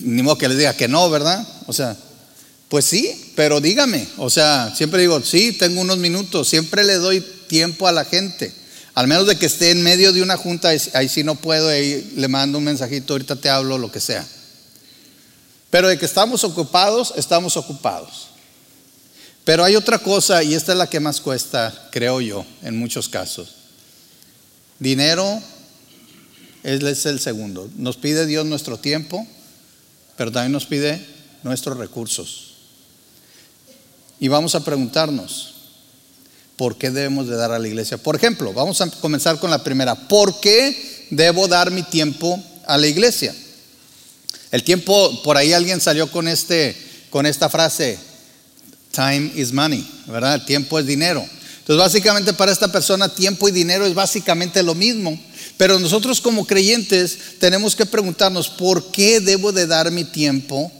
Ni 0.00 0.22
modo 0.22 0.36
que 0.36 0.48
les 0.48 0.58
diga 0.58 0.76
que 0.76 0.88
no, 0.88 1.08
¿verdad? 1.08 1.46
O 1.66 1.72
sea, 1.72 1.96
pues 2.68 2.86
sí, 2.86 3.32
pero 3.36 3.60
dígame. 3.60 4.08
O 4.18 4.28
sea, 4.28 4.74
siempre 4.74 5.02
digo, 5.02 5.22
sí, 5.22 5.52
tengo 5.52 5.80
unos 5.80 5.98
minutos. 5.98 6.48
Siempre 6.48 6.82
le 6.82 6.94
doy 6.94 7.20
tiempo 7.46 7.86
a 7.86 7.92
la 7.92 8.04
gente. 8.04 8.52
Al 8.94 9.06
menos 9.06 9.28
de 9.28 9.36
que 9.36 9.46
esté 9.46 9.70
en 9.70 9.82
medio 9.82 10.12
de 10.12 10.22
una 10.22 10.36
junta, 10.36 10.70
ahí 10.94 11.08
sí 11.08 11.22
no 11.22 11.36
puedo, 11.36 11.68
ahí 11.68 12.14
le 12.16 12.26
mando 12.26 12.58
un 12.58 12.64
mensajito, 12.64 13.14
ahorita 13.14 13.36
te 13.36 13.48
hablo, 13.48 13.78
lo 13.78 13.92
que 13.92 14.00
sea. 14.00 14.26
Pero 15.70 15.88
de 15.88 15.98
que 15.98 16.06
estamos 16.06 16.42
ocupados, 16.44 17.14
estamos 17.16 17.56
ocupados. 17.56 18.28
Pero 19.44 19.64
hay 19.64 19.76
otra 19.76 19.98
cosa, 19.98 20.42
y 20.42 20.54
esta 20.54 20.72
es 20.72 20.78
la 20.78 20.88
que 20.88 21.00
más 21.00 21.20
cuesta, 21.20 21.88
creo 21.90 22.20
yo, 22.20 22.44
en 22.62 22.78
muchos 22.78 23.08
casos. 23.08 23.54
Dinero 24.78 25.40
es 26.62 27.06
el 27.06 27.20
segundo. 27.20 27.70
Nos 27.76 27.96
pide 27.96 28.26
Dios 28.26 28.44
nuestro 28.46 28.78
tiempo, 28.78 29.26
pero 30.16 30.30
también 30.30 30.52
nos 30.52 30.66
pide 30.66 31.04
nuestros 31.42 31.78
recursos. 31.78 32.54
Y 34.18 34.28
vamos 34.28 34.54
a 34.54 34.64
preguntarnos, 34.64 35.54
¿por 36.56 36.76
qué 36.76 36.90
debemos 36.90 37.26
de 37.26 37.36
dar 37.36 37.52
a 37.52 37.58
la 37.58 37.68
iglesia? 37.68 37.96
Por 37.96 38.16
ejemplo, 38.16 38.52
vamos 38.52 38.80
a 38.82 38.90
comenzar 38.90 39.38
con 39.38 39.50
la 39.50 39.64
primera. 39.64 39.94
¿Por 39.94 40.40
qué 40.40 41.06
debo 41.10 41.48
dar 41.48 41.70
mi 41.70 41.82
tiempo 41.82 42.38
a 42.66 42.76
la 42.76 42.86
iglesia? 42.86 43.34
El 44.50 44.64
tiempo, 44.64 45.22
por 45.22 45.36
ahí 45.36 45.52
alguien 45.52 45.80
salió 45.80 46.10
con, 46.10 46.26
este, 46.26 46.76
con 47.10 47.24
esta 47.24 47.48
frase, 47.48 47.98
time 48.92 49.30
is 49.36 49.52
money, 49.52 49.88
¿verdad? 50.06 50.34
El 50.34 50.44
tiempo 50.44 50.78
es 50.78 50.86
dinero. 50.86 51.24
Entonces, 51.60 51.78
básicamente 51.78 52.32
para 52.32 52.50
esta 52.50 52.72
persona, 52.72 53.08
tiempo 53.08 53.48
y 53.48 53.52
dinero 53.52 53.86
es 53.86 53.94
básicamente 53.94 54.62
lo 54.62 54.74
mismo. 54.74 55.18
Pero 55.56 55.78
nosotros 55.78 56.20
como 56.20 56.46
creyentes 56.46 57.18
tenemos 57.38 57.76
que 57.76 57.86
preguntarnos, 57.86 58.48
¿por 58.48 58.90
qué 58.90 59.20
debo 59.20 59.52
de 59.52 59.66
dar 59.66 59.90
mi 59.90 60.04
tiempo 60.04 60.72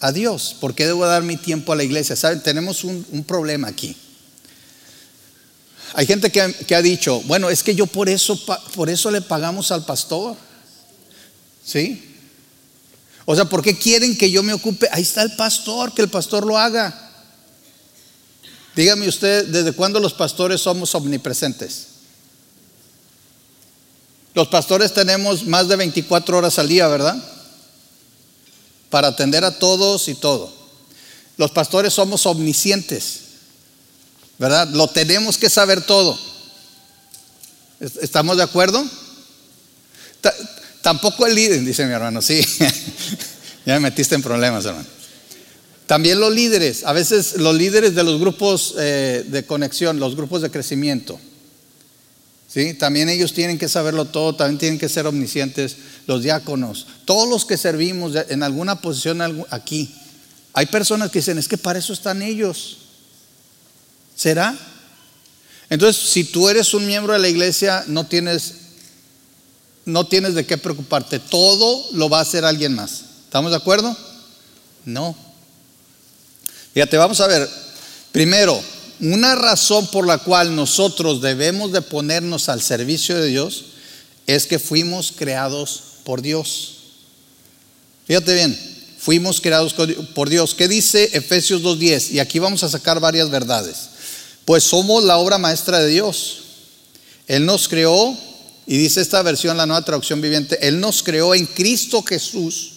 a 0.00 0.12
Dios? 0.12 0.54
¿Por 0.60 0.74
qué 0.74 0.86
debo 0.86 1.06
dar 1.06 1.22
mi 1.22 1.36
tiempo 1.36 1.72
a 1.72 1.76
la 1.76 1.84
iglesia? 1.84 2.16
¿Saben? 2.16 2.42
Tenemos 2.42 2.84
un, 2.84 3.24
problema 3.26 3.68
aquí. 3.68 3.96
Hay 5.94 6.06
gente 6.06 6.30
que, 6.30 6.74
ha 6.74 6.82
dicho, 6.82 7.22
bueno, 7.22 7.48
es 7.48 7.62
que 7.62 7.74
yo 7.74 7.86
por 7.86 8.08
eso, 8.08 8.38
por 8.74 8.90
eso 8.90 9.10
le 9.10 9.22
pagamos 9.22 9.70
al 9.70 9.84
pastor. 9.86 10.36
¿Sí? 11.64 12.09
O 13.24 13.34
sea, 13.34 13.44
¿por 13.44 13.62
qué 13.62 13.78
quieren 13.78 14.16
que 14.16 14.30
yo 14.30 14.42
me 14.42 14.52
ocupe? 14.52 14.88
Ahí 14.92 15.02
está 15.02 15.22
el 15.22 15.36
pastor, 15.36 15.92
que 15.94 16.02
el 16.02 16.08
pastor 16.08 16.46
lo 16.46 16.58
haga. 16.58 17.08
Dígame 18.74 19.08
usted, 19.08 19.46
¿desde 19.46 19.72
cuándo 19.72 20.00
los 20.00 20.14
pastores 20.14 20.60
somos 20.60 20.94
omnipresentes? 20.94 21.86
Los 24.34 24.48
pastores 24.48 24.94
tenemos 24.94 25.44
más 25.46 25.68
de 25.68 25.76
24 25.76 26.38
horas 26.38 26.58
al 26.58 26.68
día, 26.68 26.86
¿verdad? 26.88 27.16
para 28.90 29.08
atender 29.08 29.44
a 29.44 29.58
todos 29.58 30.08
y 30.08 30.14
todo. 30.14 30.52
Los 31.36 31.52
pastores 31.52 31.94
somos 31.94 32.26
omniscientes, 32.26 33.20
¿verdad? 34.38 34.68
Lo 34.68 34.88
tenemos 34.88 35.38
que 35.38 35.48
saber 35.48 35.80
todo. 35.86 36.18
¿Estamos 38.02 38.36
de 38.36 38.42
acuerdo? 38.42 38.84
Tampoco 40.82 41.26
el 41.26 41.34
líder, 41.34 41.64
dice 41.64 41.86
mi 41.86 41.92
hermano, 41.92 42.22
sí. 42.22 42.40
ya 43.66 43.74
me 43.74 43.80
metiste 43.80 44.14
en 44.14 44.22
problemas, 44.22 44.64
hermano. 44.64 44.86
También 45.86 46.20
los 46.20 46.32
líderes, 46.32 46.84
a 46.84 46.92
veces 46.92 47.36
los 47.38 47.54
líderes 47.56 47.96
de 47.96 48.04
los 48.04 48.20
grupos 48.20 48.74
eh, 48.78 49.24
de 49.26 49.44
conexión, 49.44 49.98
los 49.98 50.14
grupos 50.14 50.40
de 50.40 50.50
crecimiento. 50.50 51.18
¿sí? 52.46 52.74
También 52.74 53.08
ellos 53.08 53.32
tienen 53.32 53.58
que 53.58 53.68
saberlo 53.68 54.04
todo, 54.04 54.36
también 54.36 54.58
tienen 54.58 54.78
que 54.78 54.88
ser 54.88 55.06
omniscientes 55.06 55.76
los 56.06 56.22
diáconos, 56.22 56.86
todos 57.04 57.28
los 57.28 57.44
que 57.44 57.56
servimos 57.56 58.12
en 58.28 58.44
alguna 58.44 58.80
posición 58.80 59.44
aquí. 59.50 59.92
Hay 60.52 60.66
personas 60.66 61.10
que 61.10 61.18
dicen, 61.20 61.38
es 61.38 61.48
que 61.48 61.58
para 61.58 61.78
eso 61.78 61.92
están 61.92 62.22
ellos. 62.22 62.78
¿Será? 64.14 64.56
Entonces, 65.70 66.10
si 66.10 66.24
tú 66.24 66.48
eres 66.48 66.74
un 66.74 66.86
miembro 66.86 67.12
de 67.12 67.20
la 67.20 67.28
iglesia, 67.28 67.84
no 67.86 68.06
tienes, 68.06 68.54
no 69.84 70.06
tienes 70.06 70.34
de 70.34 70.46
qué 70.46 70.58
preocuparte. 70.58 71.18
Todo 71.18 71.86
lo 71.92 72.08
va 72.08 72.18
a 72.18 72.22
hacer 72.22 72.44
alguien 72.44 72.74
más. 72.74 73.02
¿Estamos 73.24 73.50
de 73.50 73.56
acuerdo? 73.56 73.96
No. 74.84 75.16
Fíjate, 76.74 76.96
vamos 76.96 77.20
a 77.20 77.26
ver. 77.26 77.48
Primero, 78.12 78.60
una 79.00 79.34
razón 79.34 79.86
por 79.88 80.06
la 80.06 80.18
cual 80.18 80.54
nosotros 80.54 81.22
debemos 81.22 81.72
de 81.72 81.82
ponernos 81.82 82.48
al 82.48 82.60
servicio 82.60 83.16
de 83.16 83.26
Dios 83.26 83.64
es 84.26 84.46
que 84.46 84.58
fuimos 84.58 85.12
creados 85.16 85.82
por 86.04 86.22
Dios. 86.22 86.76
Fíjate 88.06 88.34
bien, 88.34 88.58
fuimos 88.98 89.40
creados 89.40 89.74
por 90.14 90.28
Dios. 90.28 90.54
¿Qué 90.54 90.68
dice 90.68 91.10
Efesios 91.12 91.62
2.10? 91.62 92.10
Y 92.10 92.18
aquí 92.18 92.38
vamos 92.38 92.62
a 92.62 92.68
sacar 92.68 93.00
varias 93.00 93.30
verdades. 93.30 93.76
Pues 94.44 94.64
somos 94.64 95.04
la 95.04 95.16
obra 95.16 95.38
maestra 95.38 95.78
de 95.78 95.88
Dios. 95.88 96.38
Él 97.26 97.46
nos 97.46 97.68
creó, 97.68 98.16
y 98.66 98.76
dice 98.78 99.00
esta 99.00 99.22
versión, 99.22 99.56
la 99.56 99.66
nueva 99.66 99.84
traducción 99.84 100.20
viviente, 100.20 100.58
Él 100.66 100.80
nos 100.80 101.02
creó 101.02 101.34
en 101.34 101.46
Cristo 101.46 102.02
Jesús. 102.02 102.72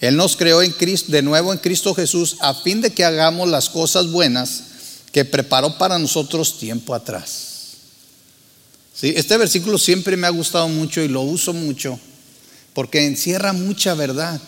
Él 0.00 0.16
nos 0.16 0.36
creó 0.36 0.62
en 0.62 0.72
Cristo, 0.72 1.12
de 1.12 1.22
nuevo 1.22 1.52
en 1.52 1.60
Cristo 1.60 1.94
Jesús 1.94 2.36
a 2.40 2.54
fin 2.54 2.80
de 2.80 2.90
que 2.90 3.04
hagamos 3.04 3.48
las 3.48 3.68
cosas 3.68 4.10
buenas 4.10 4.64
que 5.12 5.24
preparó 5.24 5.78
para 5.78 5.98
nosotros 5.98 6.58
tiempo 6.58 6.92
atrás. 6.92 7.76
¿Sí? 8.94 9.12
Este 9.14 9.36
versículo 9.36 9.78
siempre 9.78 10.16
me 10.16 10.26
ha 10.26 10.30
gustado 10.30 10.68
mucho 10.68 11.00
y 11.02 11.08
lo 11.08 11.20
uso 11.20 11.52
mucho 11.52 12.00
porque 12.74 13.04
encierra 13.06 13.52
mucha 13.52 13.94
verdad. 13.94 14.40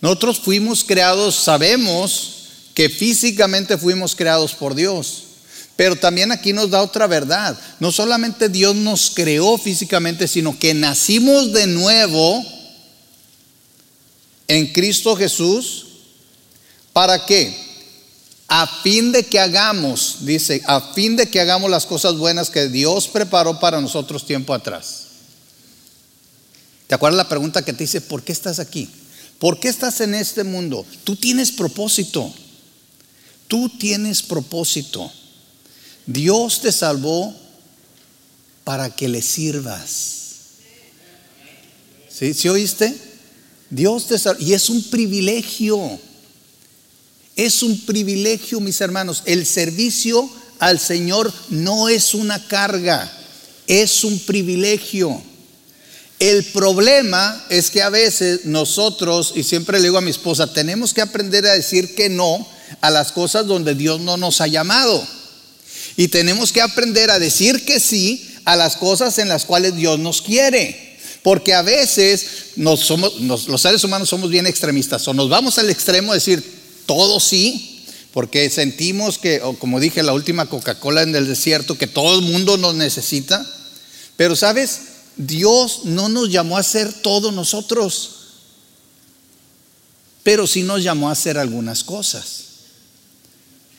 Nosotros 0.00 0.40
fuimos 0.40 0.82
creados, 0.82 1.34
sabemos 1.34 2.36
que 2.74 2.88
físicamente 2.88 3.76
fuimos 3.76 4.16
creados 4.16 4.54
por 4.54 4.74
Dios, 4.74 5.24
pero 5.80 5.96
también 5.96 6.30
aquí 6.30 6.52
nos 6.52 6.68
da 6.68 6.82
otra 6.82 7.06
verdad. 7.06 7.58
No 7.78 7.90
solamente 7.90 8.50
Dios 8.50 8.76
nos 8.76 9.12
creó 9.14 9.56
físicamente, 9.56 10.28
sino 10.28 10.58
que 10.58 10.74
nacimos 10.74 11.54
de 11.54 11.66
nuevo 11.66 12.44
en 14.46 14.74
Cristo 14.74 15.16
Jesús. 15.16 15.86
¿Para 16.92 17.24
qué? 17.24 17.56
A 18.46 18.66
fin 18.82 19.10
de 19.10 19.24
que 19.24 19.40
hagamos, 19.40 20.18
dice, 20.20 20.60
a 20.66 20.82
fin 20.92 21.16
de 21.16 21.30
que 21.30 21.40
hagamos 21.40 21.70
las 21.70 21.86
cosas 21.86 22.18
buenas 22.18 22.50
que 22.50 22.68
Dios 22.68 23.08
preparó 23.08 23.58
para 23.58 23.80
nosotros 23.80 24.26
tiempo 24.26 24.52
atrás. 24.52 25.04
¿Te 26.88 26.94
acuerdas 26.94 27.16
la 27.16 27.28
pregunta 27.30 27.64
que 27.64 27.72
te 27.72 27.84
hice, 27.84 28.02
¿por 28.02 28.22
qué 28.22 28.32
estás 28.32 28.58
aquí? 28.58 28.86
¿Por 29.38 29.58
qué 29.58 29.68
estás 29.68 30.02
en 30.02 30.14
este 30.14 30.44
mundo? 30.44 30.84
Tú 31.04 31.16
tienes 31.16 31.50
propósito. 31.50 32.30
Tú 33.48 33.70
tienes 33.78 34.20
propósito. 34.20 35.10
Dios 36.06 36.60
te 36.60 36.72
salvó 36.72 37.34
para 38.64 38.94
que 38.94 39.08
le 39.08 39.22
sirvas. 39.22 40.16
¿Sí? 42.08 42.34
¿Sí 42.34 42.48
oíste? 42.48 42.94
Dios 43.70 44.06
te 44.06 44.18
salvó. 44.18 44.40
Y 44.42 44.52
es 44.52 44.68
un 44.68 44.82
privilegio. 44.84 45.98
Es 47.36 47.62
un 47.62 47.78
privilegio, 47.80 48.60
mis 48.60 48.80
hermanos. 48.80 49.22
El 49.24 49.46
servicio 49.46 50.30
al 50.58 50.78
Señor 50.78 51.32
no 51.48 51.88
es 51.88 52.14
una 52.14 52.46
carga, 52.46 53.10
es 53.66 54.04
un 54.04 54.18
privilegio. 54.20 55.22
El 56.18 56.44
problema 56.44 57.46
es 57.48 57.70
que 57.70 57.82
a 57.82 57.88
veces 57.88 58.44
nosotros, 58.44 59.32
y 59.34 59.42
siempre 59.42 59.78
le 59.78 59.84
digo 59.84 59.96
a 59.96 60.02
mi 60.02 60.10
esposa, 60.10 60.52
tenemos 60.52 60.92
que 60.92 61.00
aprender 61.00 61.46
a 61.46 61.54
decir 61.54 61.94
que 61.94 62.10
no 62.10 62.46
a 62.82 62.90
las 62.90 63.10
cosas 63.10 63.46
donde 63.46 63.74
Dios 63.74 64.00
no 64.00 64.18
nos 64.18 64.42
ha 64.42 64.46
llamado. 64.46 65.02
Y 65.96 66.08
tenemos 66.08 66.52
que 66.52 66.60
aprender 66.60 67.10
a 67.10 67.18
decir 67.18 67.64
que 67.64 67.80
sí 67.80 68.26
a 68.44 68.56
las 68.56 68.76
cosas 68.76 69.18
en 69.18 69.28
las 69.28 69.44
cuales 69.44 69.76
Dios 69.76 69.98
nos 69.98 70.22
quiere. 70.22 70.98
Porque 71.22 71.52
a 71.52 71.62
veces 71.62 72.26
los 72.56 72.80
seres 73.60 73.84
humanos 73.84 74.08
somos 74.08 74.30
bien 74.30 74.46
extremistas. 74.46 75.06
O 75.08 75.14
nos 75.14 75.28
vamos 75.28 75.58
al 75.58 75.68
extremo 75.68 76.12
de 76.12 76.18
decir 76.18 76.42
todo 76.86 77.20
sí, 77.20 77.84
porque 78.12 78.48
sentimos 78.50 79.18
que, 79.18 79.40
o 79.42 79.56
como 79.58 79.78
dije, 79.78 80.02
la 80.02 80.14
última 80.14 80.46
Coca-Cola 80.46 81.02
en 81.02 81.14
el 81.14 81.28
desierto, 81.28 81.78
que 81.78 81.86
todo 81.86 82.18
el 82.18 82.22
mundo 82.24 82.56
nos 82.56 82.74
necesita. 82.74 83.46
Pero 84.16 84.34
sabes, 84.34 84.80
Dios 85.16 85.82
no 85.84 86.08
nos 86.08 86.30
llamó 86.30 86.56
a 86.56 86.60
hacer 86.60 86.92
todo 86.92 87.30
nosotros, 87.32 88.16
pero 90.22 90.46
sí 90.46 90.62
nos 90.62 90.82
llamó 90.82 91.08
a 91.08 91.12
hacer 91.12 91.38
algunas 91.38 91.84
cosas. 91.84 92.44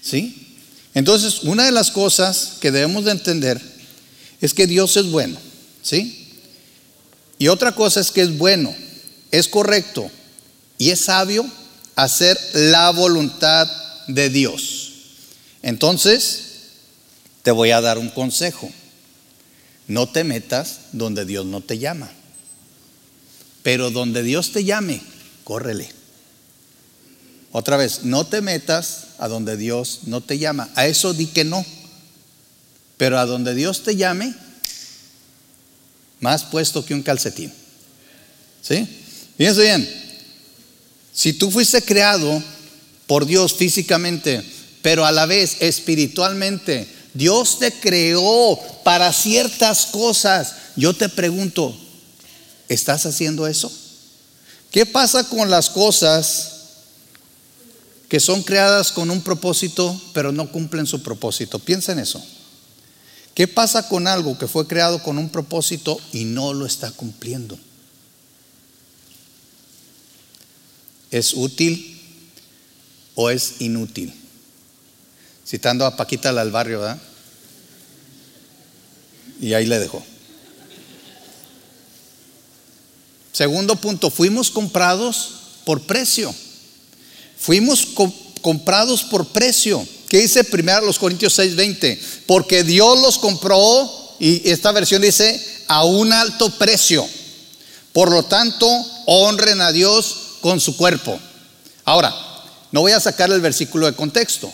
¿Sí? 0.01 0.50
Entonces, 0.93 1.43
una 1.43 1.65
de 1.65 1.71
las 1.71 1.91
cosas 1.91 2.53
que 2.59 2.71
debemos 2.71 3.05
de 3.05 3.11
entender 3.11 3.61
es 4.41 4.53
que 4.53 4.67
Dios 4.67 4.97
es 4.97 5.05
bueno, 5.07 5.37
¿sí? 5.81 6.17
Y 7.37 7.47
otra 7.47 7.73
cosa 7.73 8.01
es 8.01 8.11
que 8.11 8.21
es 8.21 8.37
bueno, 8.37 8.75
es 9.31 9.47
correcto 9.47 10.11
y 10.77 10.89
es 10.89 11.01
sabio 11.01 11.45
hacer 11.95 12.39
la 12.53 12.89
voluntad 12.91 13.69
de 14.07 14.29
Dios. 14.29 14.91
Entonces, 15.61 16.43
te 17.43 17.51
voy 17.51 17.71
a 17.71 17.81
dar 17.81 17.97
un 17.97 18.09
consejo. 18.09 18.69
No 19.87 20.09
te 20.09 20.23
metas 20.23 20.79
donde 20.91 21.25
Dios 21.25 21.45
no 21.45 21.61
te 21.61 21.77
llama. 21.77 22.11
Pero 23.63 23.91
donde 23.91 24.23
Dios 24.23 24.51
te 24.51 24.63
llame, 24.63 25.01
córrele. 25.43 26.00
Otra 27.51 27.77
vez, 27.77 28.03
no 28.03 28.25
te 28.25 28.41
metas 28.41 29.07
a 29.17 29.27
donde 29.27 29.57
Dios 29.57 30.01
no 30.03 30.21
te 30.21 30.39
llama. 30.39 30.69
A 30.75 30.87
eso 30.87 31.13
di 31.13 31.27
que 31.27 31.43
no. 31.43 31.65
Pero 32.97 33.19
a 33.19 33.25
donde 33.25 33.55
Dios 33.55 33.83
te 33.83 33.95
llame, 33.95 34.33
más 36.19 36.43
puesto 36.43 36.85
que 36.85 36.93
un 36.93 37.01
calcetín. 37.01 37.51
¿Sí? 38.61 38.87
Fíjense 39.37 39.61
bien. 39.63 40.01
Si 41.13 41.33
tú 41.33 41.51
fuiste 41.51 41.81
creado 41.81 42.41
por 43.07 43.25
Dios 43.25 43.53
físicamente, 43.55 44.43
pero 44.81 45.05
a 45.05 45.11
la 45.11 45.25
vez 45.25 45.57
espiritualmente, 45.59 46.87
Dios 47.13 47.59
te 47.59 47.71
creó 47.73 48.57
para 48.83 49.11
ciertas 49.11 49.87
cosas. 49.87 50.55
Yo 50.75 50.93
te 50.93 51.09
pregunto, 51.09 51.75
¿estás 52.69 53.05
haciendo 53.05 53.47
eso? 53.47 53.71
¿Qué 54.71 54.85
pasa 54.85 55.27
con 55.27 55.49
las 55.49 55.69
cosas 55.69 56.50
que 58.11 58.19
son 58.19 58.43
creadas 58.43 58.91
con 58.91 59.09
un 59.09 59.21
propósito, 59.21 59.97
pero 60.13 60.33
no 60.33 60.51
cumplen 60.51 60.85
su 60.85 61.01
propósito? 61.01 61.59
Piensa 61.59 61.93
en 61.93 61.99
eso. 61.99 62.21
¿Qué 63.33 63.47
pasa 63.47 63.87
con 63.87 64.05
algo 64.05 64.37
que 64.37 64.49
fue 64.49 64.67
creado 64.67 65.01
con 65.01 65.17
un 65.17 65.29
propósito 65.29 65.97
y 66.11 66.25
no 66.25 66.51
lo 66.51 66.65
está 66.65 66.91
cumpliendo? 66.91 67.57
¿Es 71.09 71.33
útil 71.33 72.01
o 73.15 73.29
es 73.29 73.61
inútil? 73.61 74.13
Citando 75.47 75.85
a 75.85 75.95
Paquita 75.95 76.31
al 76.31 76.51
barrio, 76.51 76.81
¿verdad? 76.81 77.01
Y 79.39 79.53
ahí 79.53 79.65
le 79.65 79.79
dejó. 79.79 80.03
Segundo 83.31 83.77
punto, 83.77 84.11
fuimos 84.11 84.51
comprados 84.51 85.61
por 85.63 85.83
precio. 85.83 86.35
Fuimos 87.41 87.87
comprados 88.41 89.01
por 89.03 89.29
precio. 89.29 89.85
¿Qué 90.07 90.19
dice 90.19 90.43
primero 90.43 90.85
los 90.85 90.99
Corintios 90.99 91.37
6:20? 91.39 91.99
Porque 92.27 92.63
Dios 92.63 93.01
los 93.01 93.17
compró, 93.17 94.15
y 94.19 94.47
esta 94.47 94.71
versión 94.71 95.01
dice, 95.01 95.43
a 95.67 95.83
un 95.83 96.13
alto 96.13 96.51
precio. 96.51 97.07
Por 97.93 98.11
lo 98.11 98.23
tanto, 98.23 98.67
honren 99.07 99.59
a 99.59 99.71
Dios 99.71 100.37
con 100.41 100.59
su 100.59 100.77
cuerpo. 100.77 101.19
Ahora, 101.83 102.15
no 102.71 102.81
voy 102.81 102.91
a 102.91 102.99
sacar 102.99 103.31
el 103.31 103.41
versículo 103.41 103.87
de 103.87 103.95
contexto. 103.95 104.51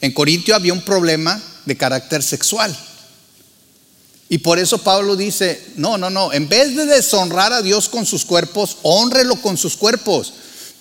En 0.00 0.12
Corintio 0.12 0.56
había 0.56 0.72
un 0.72 0.82
problema 0.82 1.40
de 1.66 1.76
carácter 1.76 2.22
sexual. 2.22 2.76
Y 4.28 4.38
por 4.38 4.58
eso 4.58 4.78
Pablo 4.78 5.14
dice, 5.14 5.64
no, 5.76 5.96
no, 5.96 6.10
no, 6.10 6.32
en 6.32 6.48
vez 6.48 6.74
de 6.76 6.84
deshonrar 6.84 7.52
a 7.52 7.62
Dios 7.62 7.88
con 7.88 8.04
sus 8.04 8.24
cuerpos, 8.24 8.78
honrelo 8.82 9.36
con 9.36 9.56
sus 9.56 9.76
cuerpos. 9.76 10.32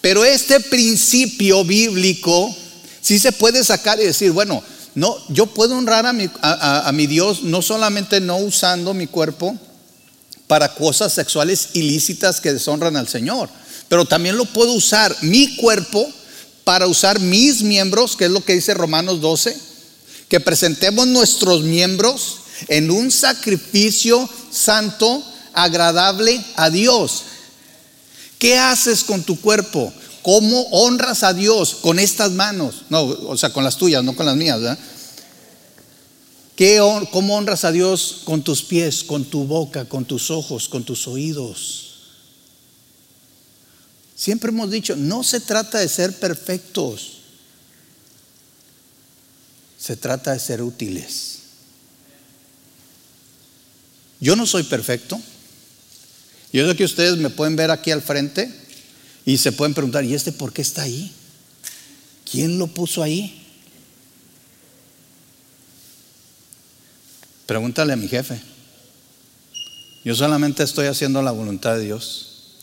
Pero 0.01 0.23
este 0.23 0.59
principio 0.59 1.63
bíblico 1.63 2.55
Sí 3.07 3.19
se 3.19 3.31
puede 3.31 3.63
sacar 3.63 4.01
y 4.01 4.03
decir, 4.03 4.33
bueno, 4.33 4.61
no, 4.93 5.15
yo 5.29 5.45
puedo 5.45 5.77
honrar 5.77 6.05
a 6.05 6.11
mi, 6.11 6.29
a, 6.41 6.91
mi 6.93 7.07
Dios 7.07 7.41
no 7.43 7.61
solamente 7.61 8.19
no 8.19 8.35
usando 8.35 8.93
mi 8.93 9.07
cuerpo 9.07 9.57
para 10.45 10.75
cosas 10.75 11.13
sexuales 11.13 11.69
ilícitas 11.71 12.41
que 12.41 12.51
deshonran 12.51 12.97
al 12.97 13.07
Señor, 13.07 13.49
pero 13.87 14.03
también 14.03 14.35
lo 14.35 14.43
puedo 14.43 14.73
usar 14.73 15.15
mi 15.21 15.55
cuerpo 15.55 16.05
para 16.65 16.85
usar 16.85 17.21
mis 17.21 17.61
miembros, 17.61 18.17
que 18.17 18.25
es 18.25 18.31
lo 18.31 18.43
que 18.43 18.55
dice 18.55 18.73
Romanos 18.73 19.21
12, 19.21 19.57
que 20.27 20.41
presentemos 20.41 21.07
nuestros 21.07 21.63
miembros 21.63 22.39
en 22.67 22.91
un 22.91 23.09
sacrificio 23.09 24.29
santo, 24.51 25.23
agradable 25.53 26.43
a 26.57 26.69
Dios. 26.69 27.23
¿Qué 28.37 28.57
haces 28.57 29.03
con 29.03 29.23
tu 29.23 29.39
cuerpo? 29.39 29.91
¿Cómo 30.21 30.61
honras 30.71 31.23
a 31.23 31.33
Dios 31.33 31.75
con 31.75 31.99
estas 31.99 32.31
manos? 32.31 32.83
No, 32.89 33.03
o 33.03 33.37
sea, 33.37 33.51
con 33.51 33.63
las 33.63 33.77
tuyas, 33.77 34.03
no 34.03 34.15
con 34.15 34.25
las 34.25 34.35
mías. 34.35 34.59
¿Cómo 37.11 37.35
honras 37.35 37.63
a 37.63 37.71
Dios 37.71 38.21
con 38.25 38.43
tus 38.43 38.63
pies, 38.63 39.03
con 39.03 39.25
tu 39.25 39.45
boca, 39.45 39.85
con 39.85 40.05
tus 40.05 40.29
ojos, 40.31 40.67
con 40.67 40.83
tus 40.83 41.07
oídos? 41.07 41.83
Siempre 44.15 44.49
hemos 44.49 44.71
dicho, 44.71 44.95
no 44.95 45.23
se 45.23 45.39
trata 45.39 45.77
de 45.77 45.87
ser 45.87 46.17
perfectos, 46.19 47.19
se 49.79 49.95
trata 49.95 50.33
de 50.33 50.39
ser 50.39 50.61
útiles. 50.63 51.37
Yo 54.19 54.35
no 54.35 54.47
soy 54.47 54.63
perfecto. 54.63 55.21
Yo 56.57 56.67
sé 56.67 56.75
que 56.75 56.85
ustedes 56.85 57.17
me 57.17 57.29
pueden 57.29 57.55
ver 57.55 57.69
aquí 57.69 57.91
al 57.91 58.01
frente 58.01 58.51
y 59.27 59.37
se 59.37 59.51
pueden 59.51 59.75
preguntar, 59.75 60.03
¿y 60.03 60.15
este 60.15 60.31
por 60.31 60.51
qué 60.51 60.63
está 60.63 60.81
ahí? 60.81 61.11
¿Quién 62.31 62.57
lo 62.57 62.65
puso 62.65 63.03
ahí? 63.03 63.45
Pregúntale 67.45 67.93
a 67.93 67.95
mi 67.95 68.07
jefe. 68.07 68.41
Yo 70.03 70.15
solamente 70.15 70.63
estoy 70.63 70.87
haciendo 70.87 71.21
la 71.21 71.29
voluntad 71.29 71.75
de 71.75 71.83
Dios. 71.83 72.55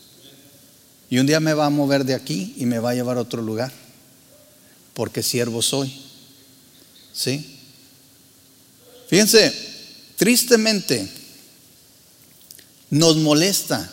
Y 1.09 1.19
un 1.19 1.25
día 1.25 1.39
me 1.39 1.53
va 1.53 1.67
a 1.67 1.69
mover 1.69 2.03
de 2.03 2.15
aquí 2.15 2.53
y 2.57 2.65
me 2.65 2.79
va 2.79 2.89
a 2.89 2.95
llevar 2.95 3.15
a 3.15 3.21
otro 3.21 3.41
lugar. 3.41 3.71
Porque 4.93 5.23
siervo 5.23 5.61
soy. 5.61 6.01
¿Sí? 7.13 7.59
Fíjense, 9.07 9.53
tristemente 10.17 11.09
nos 12.89 13.17
molesta 13.17 13.91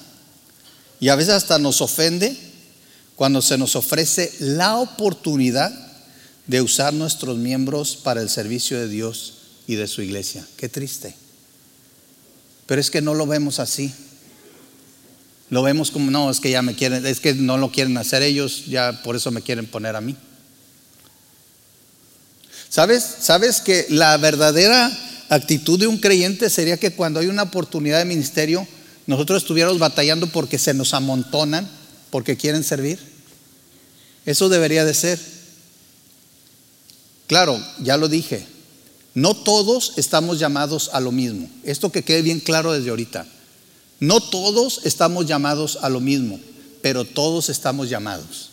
y 1.01 1.09
a 1.09 1.17
veces 1.17 1.35
hasta 1.35 1.59
nos 1.59 1.81
ofende 1.81 2.37
cuando 3.17 3.43
se 3.43 3.59
nos 3.59 3.77
ofrece 3.77 4.33
la 4.41 4.77
oportunidad 4.77 5.73
de 6.47 6.61
usar 6.61 6.93
nuestros 6.93 7.39
miembros 7.39 7.97
para 7.97 8.21
el 8.21 8.29
servicio 8.29 8.79
de 8.79 8.89
Dios 8.89 9.35
y 9.67 9.77
de 9.77 9.87
su 9.87 10.03
iglesia. 10.03 10.47
Qué 10.57 10.69
triste. 10.69 11.15
Pero 12.67 12.81
es 12.81 12.91
que 12.91 13.03
no 13.03 13.15
lo 13.15 13.27
vemos 13.27 13.59
así. 13.59 13.93
Lo 15.51 15.63
vemos 15.63 15.91
como, 15.91 16.11
no, 16.11 16.31
es 16.31 16.41
que 16.41 16.51
ya 16.51 16.63
me 16.63 16.75
quieren, 16.75 17.05
es 17.05 17.21
que 17.21 17.35
no 17.35 17.59
lo 17.59 17.71
quieren 17.71 17.97
hacer 17.99 18.23
ellos, 18.23 18.67
ya 18.67 19.03
por 19.03 19.17
eso 19.17 19.31
me 19.31 19.43
quieren 19.43 19.67
poner 19.67 19.97
a 19.97 20.01
mí. 20.01 20.17
¿Sabes? 22.71 23.05
¿Sabes 23.21 23.61
que 23.61 23.87
la 23.91 24.17
verdadera 24.17 24.91
actitud 25.29 25.79
de 25.79 25.87
un 25.87 25.99
creyente 25.99 26.49
sería 26.49 26.79
que 26.79 26.93
cuando 26.93 27.21
hay 27.21 27.27
una 27.27 27.43
oportunidad 27.43 27.99
de 27.99 28.07
ministerio, 28.07 28.67
nosotros 29.13 29.43
estuviéramos 29.43 29.79
batallando 29.79 30.27
porque 30.27 30.59
se 30.59 30.73
nos 30.73 30.95
amontonan 30.95 31.69
porque 32.09 32.39
quieren 32.39 32.65
servir. 32.65 32.99
Eso 34.25 34.49
debería 34.49 34.87
de 34.87 34.95
ser. 34.95 35.21
Claro, 37.27 37.63
ya 37.79 37.99
lo 37.99 38.09
dije, 38.09 38.47
no 39.13 39.35
todos 39.35 39.93
estamos 39.97 40.39
llamados 40.39 40.89
a 40.95 41.01
lo 41.01 41.13
mismo. 41.13 41.51
Esto 41.63 41.93
que 41.93 42.03
quede 42.03 42.23
bien 42.23 42.41
claro 42.41 42.73
desde 42.73 42.89
ahorita. 42.89 43.27
No 44.01 44.23
todos 44.23 44.81
estamos 44.85 45.27
llamados 45.27 45.79
a 45.83 45.91
lo 45.91 46.01
mismo, 46.01 46.41
pero 46.81 47.05
todos 47.05 47.51
estamos 47.51 47.91
llamados 47.91 48.49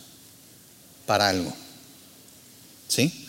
para 1.06 1.30
algo. 1.30 1.54
¿Sí? 2.86 3.26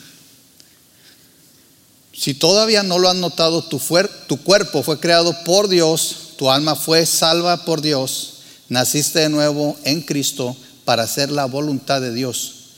Si 2.11 2.33
todavía 2.33 2.83
no 2.83 2.99
lo 2.99 3.09
han 3.09 3.21
notado, 3.21 3.63
tu, 3.63 3.81
tu 4.27 4.43
cuerpo 4.43 4.83
fue 4.83 4.99
creado 4.99 5.33
por 5.45 5.69
Dios, 5.69 6.30
tu 6.41 6.49
alma 6.49 6.75
fue 6.75 7.05
salva 7.05 7.65
por 7.65 7.81
Dios 7.81 8.41
Naciste 8.67 9.19
de 9.19 9.29
nuevo 9.29 9.77
en 9.83 10.01
Cristo 10.01 10.57
para 10.85 11.03
hacer 11.03 11.29
la 11.29 11.45
voluntad 11.45 12.01
de 12.01 12.11
Dios. 12.11 12.69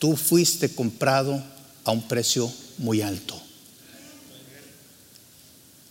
Tú 0.00 0.16
fuiste 0.16 0.74
comprado 0.74 1.40
a 1.84 1.92
un 1.92 2.08
precio 2.08 2.50
muy 2.78 3.00
alto. 3.00 3.40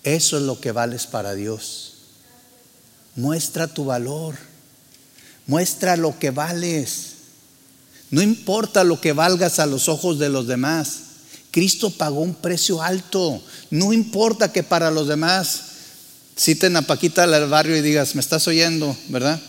Eso 0.03 0.35
es 0.35 0.43
lo 0.43 0.59
que 0.59 0.73
vales 0.73 1.07
para 1.07 1.33
Dios. 1.33 1.93
Muestra 3.15 3.67
tu 3.67 3.85
valor. 3.85 4.35
Muestra 5.47 5.95
lo 5.95 6.19
que 6.19 6.31
vales. 6.31 7.13
No 8.09 8.21
importa 8.21 8.83
lo 8.83 8.99
que 8.99 9.13
valgas 9.13 9.59
a 9.59 9.67
los 9.67 9.87
ojos 9.87 10.19
de 10.19 10.27
los 10.27 10.47
demás. 10.47 10.97
Cristo 11.51 11.91
pagó 11.91 12.19
un 12.19 12.33
precio 12.33 12.81
alto. 12.81 13.41
No 13.69 13.93
importa 13.93 14.51
que 14.51 14.63
para 14.63 14.91
los 14.91 15.07
demás 15.07 15.70
citen 16.41 16.75
a 16.75 16.81
Paquita 16.81 17.27
del 17.27 17.47
barrio 17.47 17.77
y 17.77 17.81
digas, 17.81 18.15
me 18.15 18.21
estás 18.21 18.47
oyendo, 18.47 18.97
¿verdad? 19.09 19.39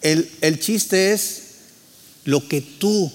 El, 0.00 0.58
chiste 0.58 1.12
es 1.12 1.42
lo 2.24 2.48
que 2.48 2.62
tú 2.62 3.12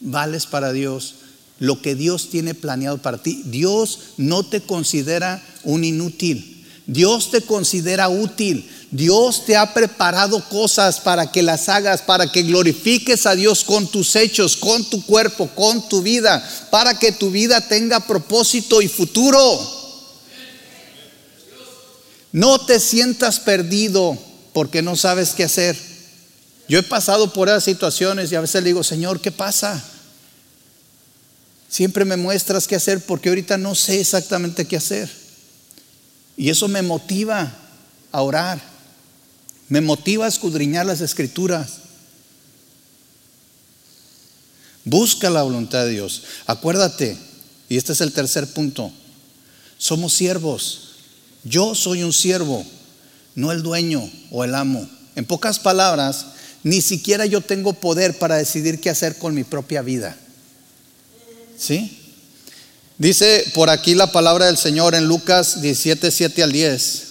vales 0.00 0.46
para 0.46 0.72
Dios, 0.72 1.16
lo 1.58 1.82
que 1.82 1.94
Dios 1.94 2.30
tiene 2.30 2.54
planeado 2.54 2.98
para 2.98 3.18
ti. 3.18 3.42
Dios 3.44 3.98
no 4.16 4.44
te 4.44 4.62
considera 4.62 5.44
un 5.64 5.84
inútil. 5.84 6.64
Dios 6.86 7.30
te 7.30 7.42
considera 7.42 8.08
útil. 8.08 8.66
Dios 8.90 9.44
te 9.44 9.54
ha 9.54 9.74
preparado 9.74 10.42
cosas 10.48 11.00
para 11.00 11.30
que 11.30 11.42
las 11.42 11.68
hagas, 11.68 12.00
para 12.00 12.32
que 12.32 12.44
glorifiques 12.44 13.26
a 13.26 13.34
Dios 13.34 13.62
con 13.62 13.86
tus 13.86 14.16
hechos, 14.16 14.56
con 14.56 14.84
tu 14.88 15.04
cuerpo, 15.04 15.48
con 15.54 15.86
tu 15.90 16.00
vida, 16.00 16.42
para 16.70 16.98
que 16.98 17.12
tu 17.12 17.30
vida 17.30 17.60
tenga 17.60 18.00
propósito 18.00 18.80
y 18.80 18.88
futuro. 18.88 19.81
No 22.32 22.64
te 22.64 22.80
sientas 22.80 23.38
perdido 23.40 24.18
porque 24.52 24.82
no 24.82 24.96
sabes 24.96 25.30
qué 25.30 25.44
hacer. 25.44 25.76
Yo 26.68 26.78
he 26.78 26.82
pasado 26.82 27.32
por 27.32 27.48
esas 27.48 27.64
situaciones 27.64 28.32
y 28.32 28.36
a 28.36 28.40
veces 28.40 28.62
le 28.62 28.70
digo, 28.70 28.82
Señor, 28.82 29.20
¿qué 29.20 29.30
pasa? 29.30 29.82
Siempre 31.68 32.04
me 32.04 32.16
muestras 32.16 32.66
qué 32.66 32.76
hacer 32.76 33.04
porque 33.04 33.28
ahorita 33.28 33.58
no 33.58 33.74
sé 33.74 34.00
exactamente 34.00 34.66
qué 34.66 34.76
hacer. 34.76 35.10
Y 36.36 36.48
eso 36.48 36.68
me 36.68 36.82
motiva 36.82 37.54
a 38.10 38.22
orar. 38.22 38.60
Me 39.68 39.80
motiva 39.80 40.24
a 40.24 40.28
escudriñar 40.28 40.86
las 40.86 41.00
escrituras. 41.00 41.82
Busca 44.84 45.30
la 45.30 45.42
voluntad 45.42 45.84
de 45.84 45.90
Dios. 45.90 46.24
Acuérdate, 46.46 47.16
y 47.68 47.76
este 47.76 47.92
es 47.92 48.00
el 48.00 48.12
tercer 48.12 48.52
punto, 48.52 48.92
somos 49.78 50.12
siervos. 50.12 50.91
Yo 51.44 51.74
soy 51.74 52.02
un 52.02 52.12
siervo, 52.12 52.64
no 53.34 53.52
el 53.52 53.62
dueño 53.62 54.08
o 54.30 54.44
el 54.44 54.54
amo. 54.54 54.88
En 55.16 55.24
pocas 55.24 55.58
palabras, 55.58 56.26
ni 56.62 56.80
siquiera 56.80 57.26
yo 57.26 57.40
tengo 57.40 57.72
poder 57.72 58.18
para 58.18 58.36
decidir 58.36 58.80
qué 58.80 58.90
hacer 58.90 59.18
con 59.18 59.34
mi 59.34 59.44
propia 59.44 59.82
vida. 59.82 60.16
¿Sí? 61.58 61.98
Dice 62.98 63.44
por 63.54 63.70
aquí 63.70 63.94
la 63.94 64.12
palabra 64.12 64.46
del 64.46 64.56
Señor 64.56 64.94
en 64.94 65.06
Lucas 65.06 65.60
17, 65.60 66.10
7 66.10 66.42
al 66.42 66.52
10. 66.52 67.02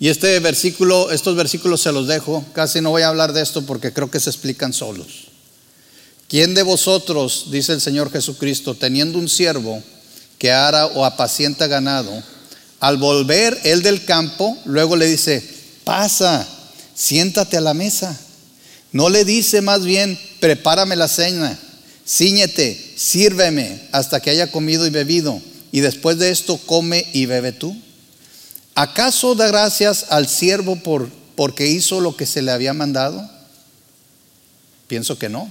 Y 0.00 0.08
este 0.08 0.38
versículo, 0.40 1.10
estos 1.10 1.36
versículos 1.36 1.80
se 1.80 1.92
los 1.92 2.06
dejo. 2.06 2.44
Casi 2.52 2.80
no 2.80 2.90
voy 2.90 3.02
a 3.02 3.08
hablar 3.08 3.32
de 3.32 3.40
esto 3.40 3.64
porque 3.64 3.92
creo 3.92 4.10
que 4.10 4.20
se 4.20 4.28
explican 4.28 4.72
solos. 4.72 5.28
¿Quién 6.28 6.54
de 6.54 6.62
vosotros, 6.62 7.46
dice 7.50 7.72
el 7.72 7.80
Señor 7.80 8.10
Jesucristo, 8.10 8.74
teniendo 8.74 9.18
un 9.18 9.28
siervo 9.28 9.82
que 10.38 10.50
ara 10.50 10.86
o 10.86 11.04
apacienta 11.04 11.66
ganado, 11.68 12.22
al 12.80 12.96
volver 12.96 13.58
él 13.64 13.82
del 13.82 14.04
campo, 14.04 14.56
luego 14.64 14.96
le 14.96 15.06
dice, 15.06 15.42
pasa, 15.84 16.46
siéntate 16.94 17.56
a 17.56 17.60
la 17.60 17.74
mesa. 17.74 18.18
No 18.92 19.08
le 19.08 19.24
dice 19.24 19.60
más 19.60 19.84
bien, 19.84 20.18
prepárame 20.40 20.96
la 20.96 21.08
cena, 21.08 21.58
ciñete, 22.06 22.94
sírveme 22.96 23.88
hasta 23.92 24.20
que 24.20 24.30
haya 24.30 24.52
comido 24.52 24.86
y 24.86 24.90
bebido, 24.90 25.40
y 25.72 25.80
después 25.80 26.18
de 26.18 26.30
esto 26.30 26.58
come 26.58 27.06
y 27.12 27.26
bebe 27.26 27.52
tú. 27.52 27.76
¿Acaso 28.74 29.34
da 29.34 29.48
gracias 29.48 30.06
al 30.10 30.28
siervo 30.28 30.76
por, 30.76 31.08
porque 31.36 31.66
hizo 31.66 32.00
lo 32.00 32.16
que 32.16 32.26
se 32.26 32.42
le 32.42 32.52
había 32.52 32.72
mandado? 32.72 33.28
Pienso 34.86 35.18
que 35.18 35.28
no. 35.28 35.50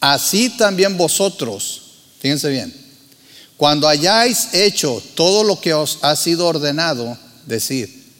Así 0.00 0.50
también 0.50 0.96
vosotros, 0.96 1.82
fíjense 2.20 2.50
bien, 2.50 2.74
cuando 3.62 3.86
hayáis 3.86 4.54
hecho 4.54 5.00
todo 5.14 5.44
lo 5.44 5.60
que 5.60 5.72
os 5.72 6.00
ha 6.02 6.16
sido 6.16 6.48
ordenado, 6.48 7.16
decir, 7.46 8.10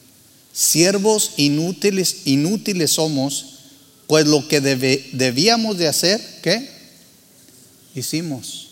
siervos 0.53 1.33
inútiles, 1.37 2.19
inútiles 2.27 2.93
somos, 2.93 3.47
pues 4.07 4.29
lo 4.29 4.47
que 4.47 4.61
debíamos 4.61 5.79
de 5.79 5.89
hacer, 5.89 6.25
¿qué? 6.45 6.71
Hicimos. 7.93 8.69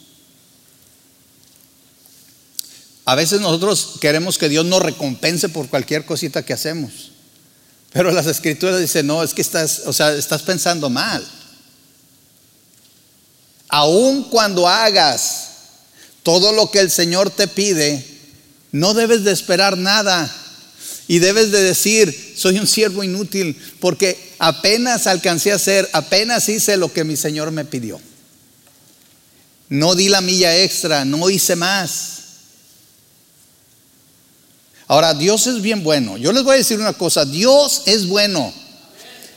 A 3.04 3.16
veces 3.16 3.40
nosotros 3.40 3.94
queremos 4.00 4.38
que 4.38 4.48
Dios 4.48 4.64
nos 4.64 4.80
recompense 4.80 5.48
por 5.48 5.68
cualquier 5.68 6.06
cosita 6.06 6.44
que 6.44 6.52
hacemos. 6.52 7.11
Pero 7.92 8.12
las 8.12 8.26
escrituras 8.26 8.78
dicen, 8.78 9.09
no, 9.09 9.24
es 9.24 9.35
que 9.35 9.42
estás, 9.42 9.83
o 9.87 9.92
sea, 9.92 10.12
estás 10.12 10.42
pensando 10.42 10.88
mal. 10.88 11.26
Aun 13.66 14.22
cuando 14.30 14.68
hagas 14.68 15.49
todo 16.22 16.52
lo 16.52 16.70
que 16.70 16.80
el 16.80 16.90
Señor 16.90 17.30
te 17.30 17.48
pide, 17.48 18.04
no 18.72 18.94
debes 18.94 19.24
de 19.24 19.33
esperar 19.33 19.76
nada. 19.76 20.35
Y 21.09 21.18
debes 21.18 21.50
de 21.50 21.61
decir, 21.61 22.35
soy 22.37 22.61
un 22.61 22.68
siervo 22.68 23.02
inútil, 23.02 23.61
porque 23.80 24.16
apenas 24.38 25.09
alcancé 25.09 25.50
a 25.50 25.56
hacer, 25.56 25.88
apenas 25.92 26.48
hice 26.48 26.76
lo 26.76 26.92
que 26.92 27.02
mi 27.02 27.16
Señor 27.16 27.50
me 27.50 27.64
pidió. 27.64 28.00
No 29.68 29.96
di 29.96 30.09
la 30.09 30.20
milla 30.20 30.56
extra, 30.56 31.04
no 31.04 31.28
hice 31.28 31.56
más. 31.56 32.18
Ahora, 34.87 35.14
Dios 35.14 35.48
es 35.48 35.61
bien 35.61 35.83
bueno. 35.83 36.16
Yo 36.16 36.33
les 36.33 36.44
voy 36.44 36.54
a 36.54 36.59
decir 36.59 36.78
una 36.78 36.92
cosa, 36.92 37.24
Dios 37.24 37.83
es 37.87 38.06
bueno. 38.06 38.52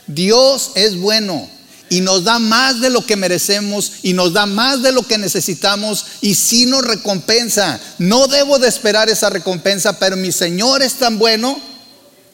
Dios 0.06 0.72
es 0.76 0.96
bueno 0.96 1.48
y 1.94 2.00
nos 2.00 2.24
da 2.24 2.40
más 2.40 2.80
de 2.80 2.90
lo 2.90 3.06
que 3.06 3.14
merecemos 3.14 3.92
y 4.02 4.14
nos 4.14 4.32
da 4.32 4.46
más 4.46 4.82
de 4.82 4.90
lo 4.90 5.04
que 5.04 5.16
necesitamos 5.16 6.04
y 6.20 6.34
si 6.34 6.66
nos 6.66 6.84
recompensa. 6.84 7.80
No 7.98 8.26
debo 8.26 8.58
de 8.58 8.66
esperar 8.66 9.08
esa 9.08 9.30
recompensa, 9.30 9.96
pero 10.00 10.16
mi 10.16 10.32
Señor 10.32 10.82
es 10.82 10.94
tan 10.94 11.20
bueno 11.20 11.56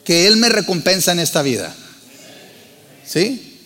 que 0.03 0.25
Él 0.25 0.37
me 0.37 0.49
recompensa 0.49 1.11
en 1.11 1.19
esta 1.19 1.43
vida. 1.43 1.75
¿Sí? 3.05 3.59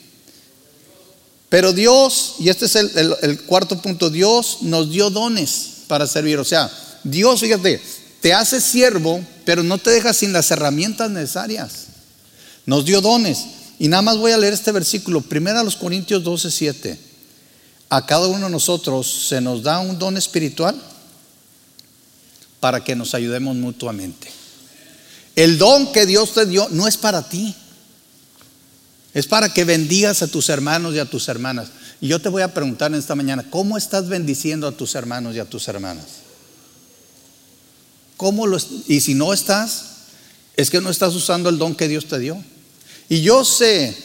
Pero 1.47 1.71
Dios, 1.71 2.36
y 2.39 2.49
este 2.49 2.65
es 2.65 2.75
el, 2.75 3.15
el 3.21 3.41
cuarto 3.43 3.81
punto, 3.81 4.10
Dios 4.10 4.58
nos 4.63 4.91
dio 4.91 5.10
dones 5.10 5.67
para 5.88 6.08
servir. 6.08 6.39
O 6.39 6.43
sea, 6.43 6.69
Dios, 7.05 7.39
fíjate, 7.39 7.81
te 8.19 8.34
hace 8.34 8.60
siervo, 8.60 9.25
pero 9.45 9.63
no 9.63 9.77
te 9.77 9.91
deja 9.91 10.13
sin 10.13 10.34
las 10.34 10.51
herramientas 10.51 11.10
necesarias. 11.10 11.86
Nos 12.65 12.84
dio 12.84 12.99
dones. 12.99 13.45
Y 13.80 13.88
nada 13.88 14.02
más 14.02 14.18
voy 14.18 14.32
a 14.32 14.38
leer 14.38 14.54
este 14.54 14.72
versículo, 14.72 15.22
primero 15.22 15.60
a 15.60 15.64
los 15.64 15.76
Corintios 15.76 16.24
12, 16.24 16.52
7. 16.52 17.00
A 17.90 18.06
cada 18.06 18.28
uno 18.28 18.46
de 18.46 18.52
nosotros 18.52 19.28
se 19.28 19.42
nos 19.42 19.64
da 19.64 19.80
un 19.80 20.00
don 20.00 20.18
espiritual 20.18 20.76
para 22.60 22.84
que 22.84 22.96
nos 22.96 23.14
ayudemos 23.14 23.56
mutuamente. 23.56 24.28
El 25.36 25.58
don 25.58 25.92
que 25.92 26.06
Dios 26.06 26.34
te 26.34 26.46
dio 26.46 26.68
no 26.72 26.88
es 26.88 26.98
para 26.98 27.28
ti, 27.28 27.54
es 29.14 29.28
para 29.28 29.54
que 29.54 29.66
bendigas 29.66 30.22
a 30.22 30.28
tus 30.28 30.50
hermanos 30.50 30.96
y 30.96 31.00
a 31.00 31.06
tus 31.06 31.28
hermanas. 31.28 31.68
Y 32.02 32.08
yo 32.08 32.22
te 32.22 32.30
voy 32.30 32.42
a 32.42 32.54
preguntar 32.54 32.92
en 32.92 33.00
esta 33.00 33.16
mañana, 33.16 33.46
¿cómo 33.50 33.78
estás 33.78 34.08
bendiciendo 34.08 34.68
a 34.68 34.72
tus 34.72 34.96
hermanos 34.96 35.36
y 35.36 35.40
a 35.40 35.46
tus 35.46 35.68
hermanas? 35.68 36.06
¿Cómo 38.18 38.46
y 38.88 39.02
si 39.02 39.14
no 39.14 39.34
estás, 39.34 39.96
es 40.56 40.70
que 40.70 40.82
no 40.82 40.90
estás 40.90 41.14
usando 41.16 41.50
el 41.50 41.58
don 41.58 41.76
que 41.76 41.88
Dios 41.88 42.08
te 42.08 42.18
dio. 42.20 42.42
Y 43.10 43.22
yo 43.22 43.46
sé, 43.46 43.96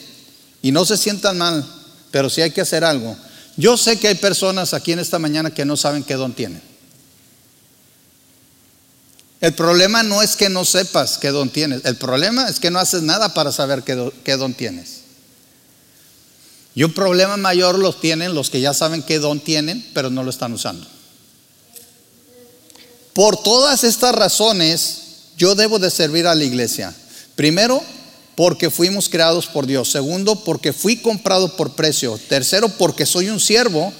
y 0.61 0.71
no 0.71 0.85
se 0.85 0.97
sientan 0.97 1.37
mal, 1.37 1.65
pero 2.11 2.29
si 2.29 2.41
hay 2.41 2.51
que 2.51 2.61
hacer 2.61 2.83
algo. 2.83 3.15
Yo 3.57 3.77
sé 3.77 3.97
que 3.99 4.07
hay 4.07 4.15
personas 4.15 4.73
aquí 4.73 4.91
en 4.91 4.99
esta 4.99 5.19
mañana 5.19 5.51
que 5.51 5.65
no 5.65 5.75
saben 5.75 6.03
qué 6.03 6.15
don 6.15 6.33
tienen. 6.33 6.61
El 9.41 9.53
problema 9.53 10.03
no 10.03 10.21
es 10.21 10.35
que 10.35 10.49
no 10.49 10.65
sepas 10.65 11.17
qué 11.17 11.29
don 11.29 11.49
tienes, 11.49 11.81
el 11.85 11.95
problema 11.95 12.47
es 12.47 12.59
que 12.59 12.69
no 12.69 12.77
haces 12.77 13.01
nada 13.01 13.33
para 13.33 13.51
saber 13.51 13.83
qué, 13.83 14.37
don 14.37 14.53
tienes. 14.53 15.01
Y 16.75 16.83
un 16.83 16.93
problema 16.93 17.35
mayor 17.37 17.79
los 17.79 17.99
tienen 17.99 18.35
los 18.35 18.51
que 18.51 18.61
ya 18.61 18.73
saben 18.75 19.01
qué 19.01 19.17
don 19.17 19.39
tienen, 19.39 19.83
pero 19.95 20.11
no 20.11 20.23
lo 20.23 20.29
están 20.29 20.53
usando. 20.53 20.87
Por 23.13 23.41
todas 23.41 23.83
estas 23.83 24.13
razones, 24.13 24.99
yo 25.37 25.55
debo 25.55 25.79
de 25.79 25.89
servir 25.89 26.27
a 26.27 26.35
la 26.35 26.43
iglesia. 26.43 26.93
Primero, 27.35 27.83
porque 28.41 28.71
fuimos 28.71 29.07
creados 29.07 29.45
por 29.45 29.67
Dios. 29.67 29.91
Segundo, 29.91 30.43
porque 30.43 30.73
fui 30.73 30.97
comprado 30.97 31.55
por 31.55 31.75
precio. 31.75 32.19
Tercero, 32.27 32.69
porque 32.69 33.05
soy 33.05 33.29
un 33.29 33.39
siervo. 33.39 33.93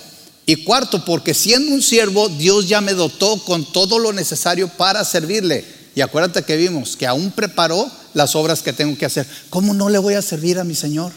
Y 0.47 0.63
cuarto, 0.63 1.05
porque 1.05 1.35
siendo 1.35 1.71
un 1.75 1.83
siervo, 1.83 2.27
Dios 2.27 2.67
ya 2.67 2.81
me 2.81 2.95
dotó 2.95 3.37
con 3.45 3.71
todo 3.71 3.99
lo 3.99 4.13
necesario 4.13 4.67
para 4.67 5.05
servirle. 5.05 5.63
Y 5.93 6.01
acuérdate 6.01 6.41
que 6.41 6.57
vimos 6.57 6.97
que 6.97 7.05
aún 7.05 7.29
preparó 7.29 7.87
las 8.15 8.35
obras 8.35 8.63
que 8.63 8.73
tengo 8.73 8.97
que 8.97 9.05
hacer. 9.05 9.27
¿Cómo 9.51 9.75
no 9.75 9.89
le 9.89 9.99
voy 9.99 10.15
a 10.15 10.23
servir 10.23 10.57
a 10.57 10.63
mi 10.63 10.73
Señor? 10.73 11.11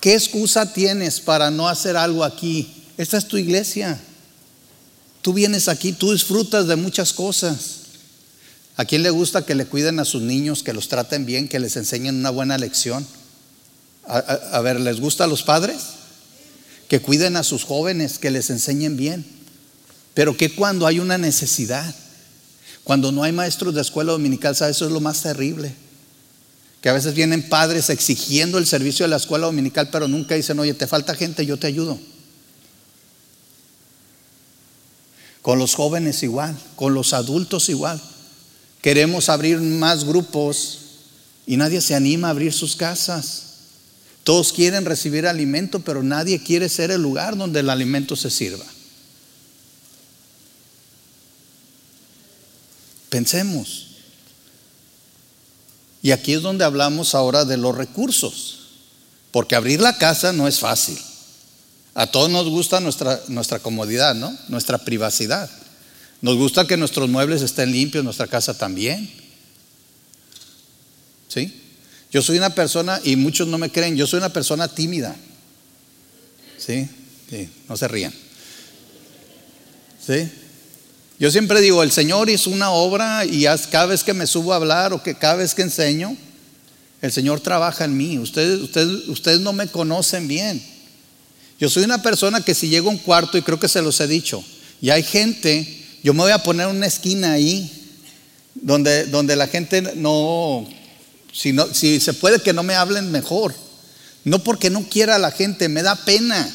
¿Qué 0.00 0.14
excusa 0.14 0.72
tienes 0.72 1.20
para 1.20 1.52
no 1.52 1.68
hacer 1.68 1.96
algo 1.96 2.24
aquí? 2.24 2.82
Esta 2.98 3.16
es 3.16 3.28
tu 3.28 3.36
iglesia. 3.36 4.00
Tú 5.20 5.32
vienes 5.32 5.68
aquí, 5.68 5.92
tú 5.92 6.10
disfrutas 6.10 6.66
de 6.66 6.74
muchas 6.74 7.12
cosas. 7.12 7.81
¿A 8.76 8.84
quién 8.84 9.02
le 9.02 9.10
gusta 9.10 9.44
que 9.44 9.54
le 9.54 9.66
cuiden 9.66 10.00
a 10.00 10.04
sus 10.04 10.22
niños, 10.22 10.62
que 10.62 10.72
los 10.72 10.88
traten 10.88 11.26
bien, 11.26 11.48
que 11.48 11.60
les 11.60 11.76
enseñen 11.76 12.16
una 12.16 12.30
buena 12.30 12.56
lección? 12.56 13.06
A, 14.04 14.60
ver, 14.60 14.80
¿les 14.80 15.00
gusta 15.00 15.24
a 15.24 15.26
los 15.26 15.42
padres? 15.42 15.78
Que 16.88 17.00
cuiden 17.00 17.36
a 17.36 17.42
sus 17.42 17.64
jóvenes, 17.64 18.18
que 18.18 18.30
les 18.30 18.50
enseñen 18.50 18.96
bien. 18.96 19.24
Pero 20.14 20.36
que 20.36 20.54
cuando 20.54 20.86
hay 20.86 20.98
una 20.98 21.18
necesidad, 21.18 21.94
cuando 22.82 23.12
no 23.12 23.22
hay 23.22 23.32
maestros 23.32 23.74
de 23.74 23.82
escuela 23.82 24.12
dominical, 24.12 24.56
¿sabes? 24.56 24.76
Eso 24.76 24.86
es 24.86 24.92
lo 24.92 25.00
más 25.00 25.20
terrible. 25.20 25.74
Que 26.80 26.88
a 26.88 26.92
veces 26.94 27.14
vienen 27.14 27.48
padres 27.48 27.90
exigiendo 27.90 28.58
el 28.58 28.66
servicio 28.66 29.04
de 29.04 29.10
la 29.10 29.16
escuela 29.16 29.46
dominical, 29.46 29.90
pero 29.92 30.08
nunca 30.08 30.34
dicen, 30.34 30.58
oye, 30.58 30.74
te 30.74 30.86
falta 30.86 31.14
gente, 31.14 31.46
yo 31.46 31.58
te 31.58 31.68
ayudo. 31.68 31.98
Con 35.42 35.58
los 35.58 35.74
jóvenes 35.74 36.22
igual, 36.22 36.58
con 36.74 36.94
los 36.94 37.12
adultos 37.12 37.68
igual. 37.68 38.02
Queremos 38.82 39.28
abrir 39.28 39.60
más 39.60 40.04
grupos 40.04 40.78
y 41.46 41.56
nadie 41.56 41.80
se 41.80 41.94
anima 41.94 42.28
a 42.28 42.32
abrir 42.32 42.52
sus 42.52 42.76
casas. 42.76 43.44
Todos 44.24 44.52
quieren 44.52 44.84
recibir 44.84 45.26
alimento, 45.26 45.80
pero 45.80 46.02
nadie 46.02 46.42
quiere 46.42 46.68
ser 46.68 46.90
el 46.90 47.00
lugar 47.00 47.36
donde 47.36 47.60
el 47.60 47.70
alimento 47.70 48.16
se 48.16 48.28
sirva. 48.28 48.64
Pensemos. 53.08 53.86
Y 56.02 56.10
aquí 56.10 56.32
es 56.32 56.42
donde 56.42 56.64
hablamos 56.64 57.14
ahora 57.14 57.44
de 57.44 57.56
los 57.56 57.76
recursos, 57.76 58.58
porque 59.30 59.54
abrir 59.54 59.80
la 59.80 59.98
casa 59.98 60.32
no 60.32 60.48
es 60.48 60.58
fácil. 60.58 60.98
A 61.94 62.08
todos 62.08 62.30
nos 62.30 62.48
gusta 62.48 62.80
nuestra, 62.80 63.20
nuestra 63.28 63.60
comodidad, 63.60 64.16
¿no? 64.16 64.36
Nuestra 64.48 64.78
privacidad. 64.78 65.48
Nos 66.22 66.36
gusta 66.36 66.66
que 66.66 66.76
nuestros 66.76 67.10
muebles 67.10 67.42
estén 67.42 67.72
limpios, 67.72 68.02
nuestra 68.02 68.28
casa 68.28 68.56
también. 68.56 69.10
¿Sí? 71.28 71.52
Yo 72.10 72.22
soy 72.22 72.38
una 72.38 72.54
persona, 72.54 73.00
y 73.04 73.16
muchos 73.16 73.48
no 73.48 73.58
me 73.58 73.70
creen, 73.70 73.96
yo 73.96 74.06
soy 74.06 74.18
una 74.18 74.32
persona 74.32 74.68
tímida. 74.68 75.16
¿Sí? 76.58 76.88
No 77.68 77.76
se 77.76 77.88
rían. 77.88 78.14
¿Sí? 80.06 80.30
Yo 81.18 81.30
siempre 81.30 81.60
digo, 81.60 81.82
el 81.82 81.90
Señor 81.90 82.30
hizo 82.30 82.50
una 82.50 82.70
obra 82.70 83.24
y 83.24 83.44
cada 83.70 83.86
vez 83.86 84.04
que 84.04 84.14
me 84.14 84.26
subo 84.26 84.52
a 84.52 84.56
hablar 84.56 84.92
o 84.92 85.02
que 85.02 85.14
cada 85.14 85.36
vez 85.36 85.54
que 85.54 85.62
enseño, 85.62 86.16
el 87.00 87.10
Señor 87.10 87.40
trabaja 87.40 87.84
en 87.84 87.96
mí. 87.96 88.18
Ustedes, 88.18 88.60
ustedes, 88.60 89.08
ustedes 89.08 89.40
no 89.40 89.52
me 89.52 89.66
conocen 89.66 90.28
bien. 90.28 90.62
Yo 91.58 91.68
soy 91.68 91.82
una 91.84 92.02
persona 92.02 92.44
que 92.44 92.54
si 92.54 92.68
llego 92.68 92.90
a 92.90 92.92
un 92.92 92.98
cuarto, 92.98 93.38
y 93.38 93.42
creo 93.42 93.58
que 93.58 93.68
se 93.68 93.82
los 93.82 94.00
he 94.00 94.06
dicho, 94.06 94.44
y 94.80 94.90
hay 94.90 95.02
gente, 95.02 95.81
yo 96.02 96.14
me 96.14 96.22
voy 96.22 96.32
a 96.32 96.42
poner 96.42 96.66
una 96.66 96.86
esquina 96.86 97.32
ahí, 97.32 97.70
donde, 98.54 99.04
donde 99.04 99.36
la 99.36 99.46
gente 99.46 99.82
no 99.96 100.66
si, 101.32 101.52
no, 101.52 101.72
si 101.72 101.98
se 101.98 102.12
puede 102.12 102.40
que 102.40 102.52
no 102.52 102.62
me 102.62 102.74
hablen 102.74 103.10
mejor. 103.10 103.54
No 104.24 104.44
porque 104.44 104.70
no 104.70 104.88
quiera 104.88 105.16
a 105.16 105.18
la 105.18 105.32
gente, 105.32 105.68
me 105.68 105.82
da 105.82 105.96
pena. 105.96 106.48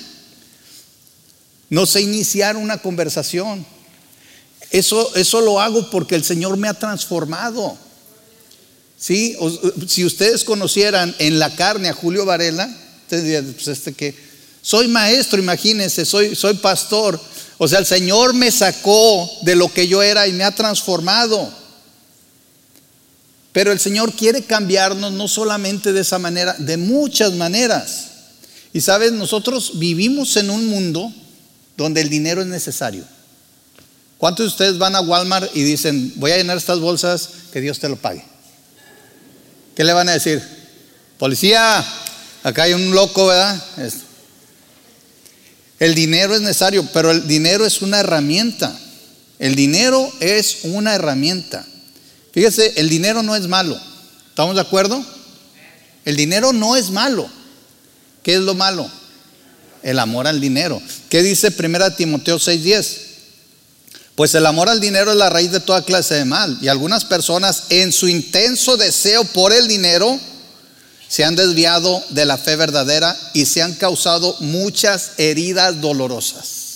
No 1.69 1.85
sé 1.85 2.01
iniciar 2.01 2.55
una 2.55 2.77
conversación. 2.77 3.65
Eso, 4.71 5.13
eso 5.15 5.41
lo 5.41 5.59
hago 5.59 5.89
porque 5.89 6.15
el 6.15 6.23
Señor 6.23 6.55
me 6.57 6.67
ha 6.67 6.73
transformado. 6.73 7.77
¿Sí? 8.99 9.37
si 9.87 10.05
ustedes 10.05 10.43
conocieran 10.43 11.15
en 11.19 11.37
la 11.37 11.55
carne 11.55 11.89
a 11.89 11.93
Julio 11.93 12.25
Varela, 12.25 12.67
ustedes 13.03 13.23
dirían, 13.23 13.53
pues 13.53 13.67
este 13.67 13.93
que 13.93 14.15
soy 14.67 14.89
maestro, 14.89 15.39
imagínense, 15.39 16.03
soy, 16.03 16.35
soy 16.35 16.55
pastor. 16.55 17.17
O 17.57 17.69
sea, 17.69 17.79
el 17.79 17.85
Señor 17.85 18.33
me 18.33 18.51
sacó 18.51 19.31
de 19.43 19.55
lo 19.55 19.71
que 19.71 19.87
yo 19.87 20.03
era 20.03 20.27
y 20.27 20.33
me 20.33 20.43
ha 20.43 20.51
transformado. 20.53 21.49
Pero 23.53 23.71
el 23.71 23.79
Señor 23.79 24.11
quiere 24.11 24.43
cambiarnos 24.43 25.13
no 25.13 25.29
solamente 25.29 25.93
de 25.93 26.01
esa 26.01 26.19
manera, 26.19 26.53
de 26.59 26.75
muchas 26.75 27.31
maneras. 27.31 28.07
Y 28.73 28.81
sabes, 28.81 29.13
nosotros 29.13 29.79
vivimos 29.79 30.35
en 30.35 30.49
un 30.49 30.65
mundo 30.65 31.13
donde 31.77 32.01
el 32.01 32.09
dinero 32.09 32.41
es 32.41 32.47
necesario. 32.47 33.05
¿Cuántos 34.17 34.47
de 34.47 34.49
ustedes 34.49 34.77
van 34.77 34.97
a 34.97 34.99
Walmart 34.99 35.55
y 35.55 35.63
dicen, 35.63 36.11
voy 36.17 36.31
a 36.31 36.37
llenar 36.37 36.57
estas 36.57 36.81
bolsas, 36.81 37.29
que 37.53 37.61
Dios 37.61 37.79
te 37.79 37.87
lo 37.87 37.95
pague? 37.95 38.25
¿Qué 39.77 39.85
le 39.85 39.93
van 39.93 40.09
a 40.09 40.11
decir? 40.11 40.43
Policía, 41.17 41.85
acá 42.43 42.63
hay 42.63 42.73
un 42.73 42.93
loco, 42.93 43.27
¿verdad? 43.27 43.63
El 45.79 45.93
dinero 45.93 46.35
es 46.35 46.41
necesario, 46.41 46.87
pero 46.93 47.11
el 47.11 47.27
dinero 47.27 47.65
es 47.65 47.81
una 47.81 47.99
herramienta. 47.99 48.77
El 49.39 49.55
dinero 49.55 50.11
es 50.19 50.59
una 50.63 50.95
herramienta. 50.95 51.65
Fíjese, 52.31 52.73
el 52.77 52.89
dinero 52.89 53.21
no 53.23 53.35
es 53.35 53.47
malo. 53.47 53.79
¿Estamos 54.29 54.55
de 54.55 54.61
acuerdo? 54.61 55.03
El 56.05 56.15
dinero 56.15 56.53
no 56.53 56.75
es 56.75 56.89
malo. 56.89 57.29
¿Qué 58.23 58.35
es 58.35 58.41
lo 58.41 58.55
malo? 58.55 58.89
El 59.83 59.99
amor 59.99 60.27
al 60.27 60.41
dinero. 60.41 60.81
¿Qué 61.09 61.21
dice 61.21 61.51
1 61.51 61.95
Timoteo 61.95 62.37
6:10? 62.37 62.97
Pues 64.15 64.33
el 64.33 64.47
amor 64.47 64.67
al 64.69 64.79
dinero 64.79 65.11
es 65.11 65.17
la 65.17 65.29
raíz 65.29 65.51
de 65.51 65.59
toda 65.59 65.85
clase 65.85 66.15
de 66.15 66.25
mal. 66.25 66.57
Y 66.59 66.69
algunas 66.69 67.05
personas 67.05 67.65
en 67.69 67.91
su 67.91 68.07
intenso 68.07 68.75
deseo 68.75 69.23
por 69.25 69.53
el 69.53 69.67
dinero 69.67 70.19
se 71.07 71.23
han 71.23 71.35
desviado 71.35 72.03
de 72.09 72.25
la 72.25 72.37
fe 72.37 72.55
verdadera 72.55 73.17
y 73.33 73.45
se 73.45 73.61
han 73.61 73.73
causado 73.75 74.35
muchas 74.39 75.11
heridas 75.17 75.79
dolorosas. 75.79 76.67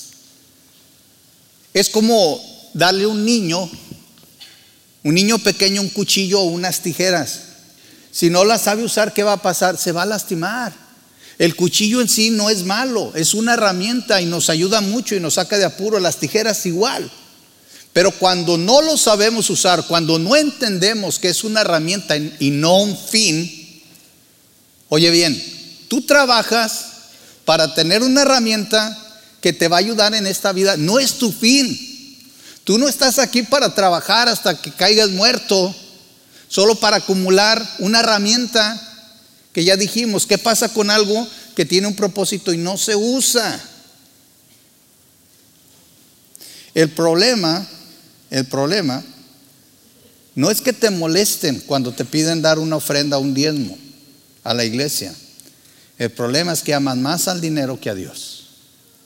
Es 1.74 1.90
como 1.90 2.42
darle 2.74 3.06
a 3.06 3.10
un 3.10 3.26
niño, 3.26 3.70
un 5.04 5.14
niño 5.14 5.40
pequeño, 5.40 5.82
un 5.82 5.90
cuchillo 5.90 6.42
o 6.42 6.46
unas 6.46 6.82
tijeras. 6.82 7.40
Si 8.12 8.30
no 8.30 8.44
las 8.44 8.64
sabe 8.64 8.84
usar, 8.84 9.14
¿qué 9.14 9.24
va 9.24 9.34
a 9.34 9.42
pasar? 9.42 9.78
Se 9.78 9.92
va 9.92 10.04
a 10.04 10.06
lastimar. 10.06 10.74
El 11.38 11.56
cuchillo 11.56 12.02
en 12.02 12.10
sí 12.10 12.30
no 12.30 12.50
es 12.50 12.66
malo, 12.66 13.12
es 13.16 13.34
una 13.34 13.54
herramienta 13.54 14.22
y 14.22 14.26
nos 14.26 14.50
ayuda 14.50 14.80
mucho 14.82 15.16
y 15.16 15.20
nos 15.20 15.36
saca 15.36 15.58
de 15.58 15.66
apuro. 15.66 16.00
Las 16.00 16.18
tijeras 16.18 16.66
igual. 16.66 17.10
Pero 17.94 18.12
cuando 18.12 18.58
no 18.58 18.82
lo 18.82 18.96
sabemos 18.96 19.50
usar, 19.50 19.86
cuando 19.88 20.20
no 20.20 20.36
entendemos 20.36 21.20
que 21.20 21.30
es 21.30 21.44
una 21.44 21.62
herramienta 21.62 22.16
y 22.16 22.52
no 22.52 22.84
un 22.84 22.98
fin, 22.98 23.61
oye 24.94 25.10
bien, 25.10 25.42
tú 25.88 26.02
trabajas 26.02 26.86
para 27.46 27.74
tener 27.74 28.04
una 28.04 28.24
herramienta 28.24 28.98
que 29.40 29.54
te 29.54 29.70
va 29.70 29.78
a 29.78 29.80
ayudar 29.80 30.14
en 30.14 30.28
esta 30.28 30.52
vida, 30.52 30.76
no 30.76 31.00
es 31.00 31.14
tu 31.14 31.32
fin. 31.32 31.88
Tú 32.66 32.78
no 32.78 32.90
estás 32.90 33.18
aquí 33.18 33.42
para 33.42 33.74
trabajar 33.74 34.28
hasta 34.28 34.62
que 34.62 34.70
caigas 34.70 35.10
muerto, 35.12 35.74
solo 36.50 36.76
para 36.76 36.98
acumular 36.98 37.66
una 37.80 38.02
herramienta 38.02 38.80
que 39.54 39.64
ya 39.64 39.78
dijimos, 39.78 40.28
¿qué 40.28 40.38
pasa 40.38 40.68
con 40.68 40.92
algo 40.92 41.26
que 41.56 41.64
tiene 41.64 41.88
un 41.88 41.96
propósito 41.96 42.52
y 42.52 42.58
no 42.58 42.78
se 42.78 42.94
usa? 42.98 43.60
El 46.74 46.90
problema 46.90 47.66
el 48.30 48.46
problema 48.46 49.02
no 50.36 50.52
es 50.52 50.60
que 50.60 50.74
te 50.74 50.90
molesten 50.90 51.62
cuando 51.62 51.94
te 51.94 52.04
piden 52.04 52.42
dar 52.42 52.60
una 52.60 52.76
ofrenda, 52.76 53.18
un 53.20 53.34
diezmo 53.34 53.78
a 54.44 54.54
la 54.54 54.64
iglesia. 54.64 55.14
El 55.98 56.12
problema 56.12 56.54
es 56.54 56.62
que 56.62 56.74
aman 56.74 57.02
más 57.02 57.28
al 57.28 57.42
dinero 57.42 57.80
que 57.80 57.90
a 57.90 57.96
Dios. 57.96 58.48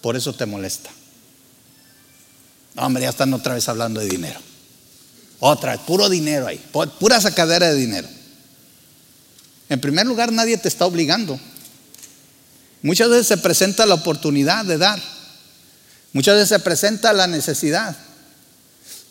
Por 0.01 0.15
eso 0.15 0.33
te 0.33 0.45
molesta. 0.45 0.89
hombre, 2.77 3.03
ya 3.03 3.09
están 3.09 3.33
otra 3.33 3.53
vez 3.55 3.67
hablando 3.67 3.99
de 3.99 4.07
dinero. 4.07 4.39
Otra 5.39 5.73
vez, 5.73 5.81
puro 5.81 6.09
dinero 6.09 6.47
ahí, 6.47 6.63
pura 6.99 7.19
sacadera 7.19 7.71
de 7.71 7.75
dinero. 7.75 8.07
En 9.67 9.81
primer 9.81 10.05
lugar, 10.05 10.31
nadie 10.31 10.57
te 10.57 10.67
está 10.67 10.85
obligando. 10.85 11.39
Muchas 12.81 13.09
veces 13.09 13.27
se 13.27 13.37
presenta 13.37 13.85
la 13.85 13.95
oportunidad 13.95 14.63
de 14.63 14.77
dar. 14.77 15.01
Muchas 16.13 16.35
veces 16.35 16.49
se 16.49 16.59
presenta 16.59 17.13
la 17.13 17.27
necesidad. 17.27 17.97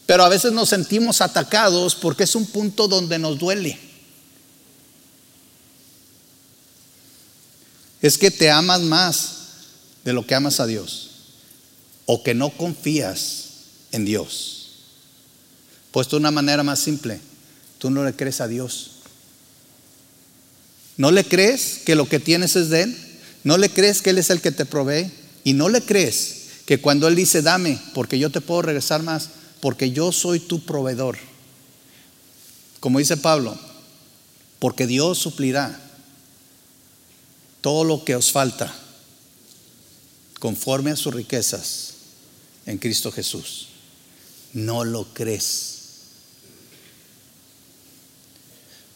Pero 0.06 0.24
a 0.24 0.28
veces 0.28 0.52
nos 0.52 0.68
sentimos 0.68 1.20
atacados 1.20 1.94
porque 1.94 2.24
es 2.24 2.34
un 2.34 2.46
punto 2.46 2.88
donde 2.88 3.18
nos 3.18 3.38
duele. 3.38 3.78
Es 8.04 8.18
que 8.18 8.30
te 8.30 8.50
amas 8.50 8.82
más 8.82 9.36
de 10.04 10.12
lo 10.12 10.26
que 10.26 10.34
amas 10.34 10.60
a 10.60 10.66
Dios 10.66 11.08
o 12.04 12.22
que 12.22 12.34
no 12.34 12.50
confías 12.50 13.44
en 13.92 14.04
Dios. 14.04 14.72
Puesto 15.90 16.16
de 16.16 16.20
una 16.20 16.30
manera 16.30 16.62
más 16.62 16.80
simple, 16.80 17.18
tú 17.78 17.88
no 17.88 18.04
le 18.04 18.12
crees 18.12 18.42
a 18.42 18.46
Dios. 18.46 18.90
¿No 20.98 21.12
le 21.12 21.24
crees 21.24 21.80
que 21.86 21.94
lo 21.94 22.06
que 22.06 22.20
tienes 22.20 22.56
es 22.56 22.68
de 22.68 22.82
Él? 22.82 22.96
¿No 23.42 23.56
le 23.56 23.70
crees 23.70 24.02
que 24.02 24.10
Él 24.10 24.18
es 24.18 24.28
el 24.28 24.42
que 24.42 24.52
te 24.52 24.66
provee? 24.66 25.10
¿Y 25.42 25.54
no 25.54 25.70
le 25.70 25.80
crees 25.80 26.48
que 26.66 26.82
cuando 26.82 27.08
Él 27.08 27.16
dice, 27.16 27.40
dame, 27.40 27.80
porque 27.94 28.18
yo 28.18 28.28
te 28.28 28.42
puedo 28.42 28.60
regresar 28.60 29.02
más, 29.02 29.30
porque 29.60 29.92
yo 29.92 30.12
soy 30.12 30.40
tu 30.40 30.62
proveedor. 30.66 31.16
Como 32.80 32.98
dice 32.98 33.16
Pablo, 33.16 33.58
porque 34.58 34.86
Dios 34.86 35.16
suplirá 35.16 35.80
todo 37.64 37.82
lo 37.82 38.04
que 38.04 38.14
os 38.14 38.30
falta 38.30 38.70
conforme 40.38 40.90
a 40.90 40.96
sus 40.96 41.14
riquezas 41.14 41.94
en 42.66 42.76
Cristo 42.76 43.10
Jesús. 43.10 43.68
No 44.52 44.84
lo 44.84 45.14
crees. 45.14 45.76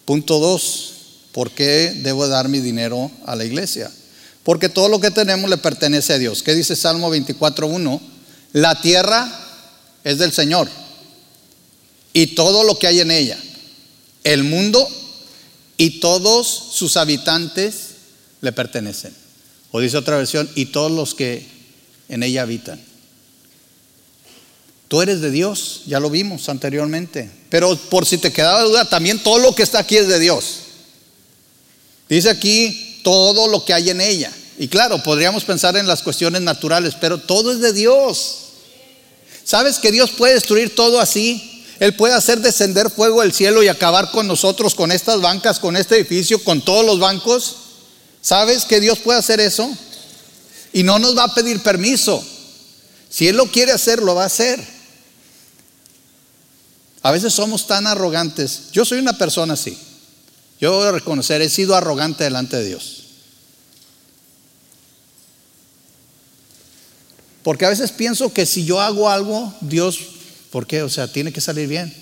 Punto 0.05 0.39
dos, 0.39 0.93
¿por 1.33 1.51
qué 1.53 1.99
debo 2.03 2.29
dar 2.29 2.51
mi 2.51 2.61
dinero 2.61 3.11
a 3.25 3.35
la 3.37 3.47
iglesia? 3.47 3.91
Porque 4.43 4.69
todo 4.69 4.91
lo 4.91 5.01
que 5.01 5.13
tenemos 5.13 5.49
le 5.49 5.57
pertenece 5.57 6.13
a 6.13 6.19
Dios. 6.19 6.43
¿Qué 6.43 6.55
dice 6.55 6.77
Salmo 6.77 7.11
24.1? 7.11 8.01
La 8.53 8.79
tierra 8.83 9.33
es 10.05 10.19
del 10.19 10.33
Señor 10.33 10.69
y 12.13 12.35
todo 12.35 12.65
lo 12.65 12.79
que 12.79 12.89
hay 12.89 13.01
en 13.01 13.13
ella, 13.13 13.39
el 14.25 14.45
mundo 14.45 14.87
y 15.79 16.01
todos 16.01 16.47
sus 16.47 16.99
habitantes 16.99 17.88
le 18.41 18.53
pertenecen. 18.53 19.15
O 19.71 19.81
dice 19.81 19.97
otra 19.97 20.17
versión, 20.17 20.49
y 20.55 20.67
todos 20.67 20.91
los 20.91 21.15
que 21.15 21.47
en 22.09 22.23
ella 22.23 22.43
habitan. 22.43 22.81
Tú 24.89 25.03
eres 25.03 25.21
de 25.21 25.31
Dios, 25.31 25.83
ya 25.87 26.01
lo 26.01 26.09
vimos 26.09 26.49
anteriormente. 26.49 27.31
Pero 27.51 27.77
por 27.77 28.07
si 28.07 28.17
te 28.17 28.33
quedaba 28.33 28.63
duda, 28.63 28.89
también 28.89 29.23
todo 29.23 29.39
lo 29.39 29.55
que 29.55 29.63
está 29.63 29.81
aquí 29.81 29.97
es 29.97 30.09
de 30.09 30.19
Dios. 30.19 30.61
Dice 32.09 32.31
aquí 32.31 33.01
todo 33.05 33.49
lo 33.49 33.65
que 33.65 33.75
hay 33.75 33.91
en 33.91 34.01
ella. 34.01 34.33
Y 34.59 34.69
claro, 34.69 35.03
podríamos 35.03 35.45
pensar 35.45 35.77
en 35.77 35.87
las 35.87 36.03
cuestiones 36.03 36.41
naturales, 36.41 36.95
pero 36.99 37.19
todo 37.19 37.53
es 37.53 37.61
de 37.61 37.73
Dios. 37.73 38.39
¿Sabes 39.45 39.79
que 39.79 39.93
Dios 39.93 40.11
puede 40.11 40.35
destruir 40.35 40.75
todo 40.75 41.01
así? 41.01 41.65
Él 41.81 41.95
puede 41.95 42.15
hacer 42.15 42.41
descender 42.41 42.91
fuego 42.91 43.21
del 43.21 43.33
cielo 43.33 43.63
y 43.63 43.69
acabar 43.69 44.11
con 44.11 44.27
nosotros, 44.27 44.75
con 44.75 44.91
estas 44.91 45.21
bancas, 45.21 45.61
con 45.61 45.77
este 45.77 45.97
edificio, 45.97 46.43
con 46.43 46.63
todos 46.63 46.85
los 46.85 46.99
bancos. 46.99 47.57
¿Sabes 48.29 48.67
que 48.67 48.79
Dios 48.79 48.99
puede 48.99 49.19
hacer 49.19 49.41
eso? 49.41 49.75
Y 50.75 50.83
no 50.83 50.99
nos 50.99 51.17
va 51.17 51.25
a 51.25 51.35
pedir 51.35 51.63
permiso. 51.63 52.23
Si 53.09 53.27
Él 53.27 53.39
lo 53.39 53.51
quiere 53.51 53.73
hacer, 53.73 54.03
lo 54.03 54.15
va 54.15 54.25
a 54.25 54.27
hacer. 54.27 54.63
A 57.01 57.11
veces 57.11 57.33
somos 57.33 57.67
tan 57.67 57.87
arrogantes. 57.87 58.65
Yo 58.71 58.85
soy 58.85 58.99
una 58.99 59.17
persona 59.17 59.55
así. 59.55 59.79
Yo 60.61 60.75
voy 60.75 60.89
a 60.89 60.93
reconocer, 60.93 61.41
he 61.41 61.49
sido 61.49 61.75
arrogante 61.75 62.25
delante 62.25 62.59
de 62.59 62.67
Dios. 62.67 63.05
Porque 67.43 67.65
a 67.65 67.71
veces 67.71 67.93
pienso 67.93 68.35
que 68.35 68.45
si 68.45 68.67
yo 68.67 68.83
hago 68.83 69.09
algo, 69.09 69.55
Dios, 69.63 70.01
¿por 70.51 70.67
qué? 70.67 70.83
O 70.83 70.91
sea, 70.91 71.11
tiene 71.11 71.33
que 71.33 71.41
salir 71.41 71.67
bien. 71.67 71.95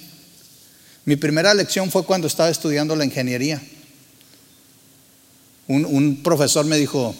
Mi 1.04 1.14
primera 1.14 1.54
lección 1.54 1.88
fue 1.92 2.04
cuando 2.04 2.26
estaba 2.26 2.50
estudiando 2.50 2.96
la 2.96 3.04
ingeniería. 3.04 3.62
Un, 5.68 6.22
profesor 6.22 6.64
me 6.64 6.76
dijo, 6.76 7.14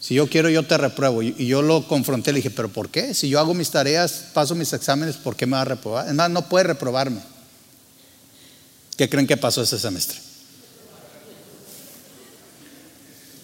si 0.00 0.14
yo 0.14 0.28
quiero, 0.28 0.48
yo 0.48 0.66
te 0.66 0.78
repruebo. 0.78 1.22
Y, 1.22 1.46
yo 1.46 1.62
lo 1.62 1.86
confronté, 1.86 2.32
le 2.32 2.38
dije, 2.38 2.50
¿pero 2.50 2.68
por 2.68 2.88
qué? 2.88 3.14
Si 3.14 3.28
yo 3.28 3.38
hago 3.38 3.54
mis 3.54 3.70
tareas, 3.70 4.24
paso 4.32 4.54
mis 4.54 4.72
exámenes, 4.72 5.16
¿por 5.16 5.36
qué 5.36 5.46
me 5.46 5.52
va 5.52 5.62
a 5.62 5.66
reprobar? 5.66 6.08
Es 6.08 6.14
más, 6.14 6.30
no 6.30 6.48
puede 6.48 6.64
reprobarme. 6.64 7.20
¿Qué 8.96 9.08
creen 9.08 9.26
que 9.26 9.36
pasó 9.36 9.62
ese 9.62 9.78
semestre? 9.78 10.18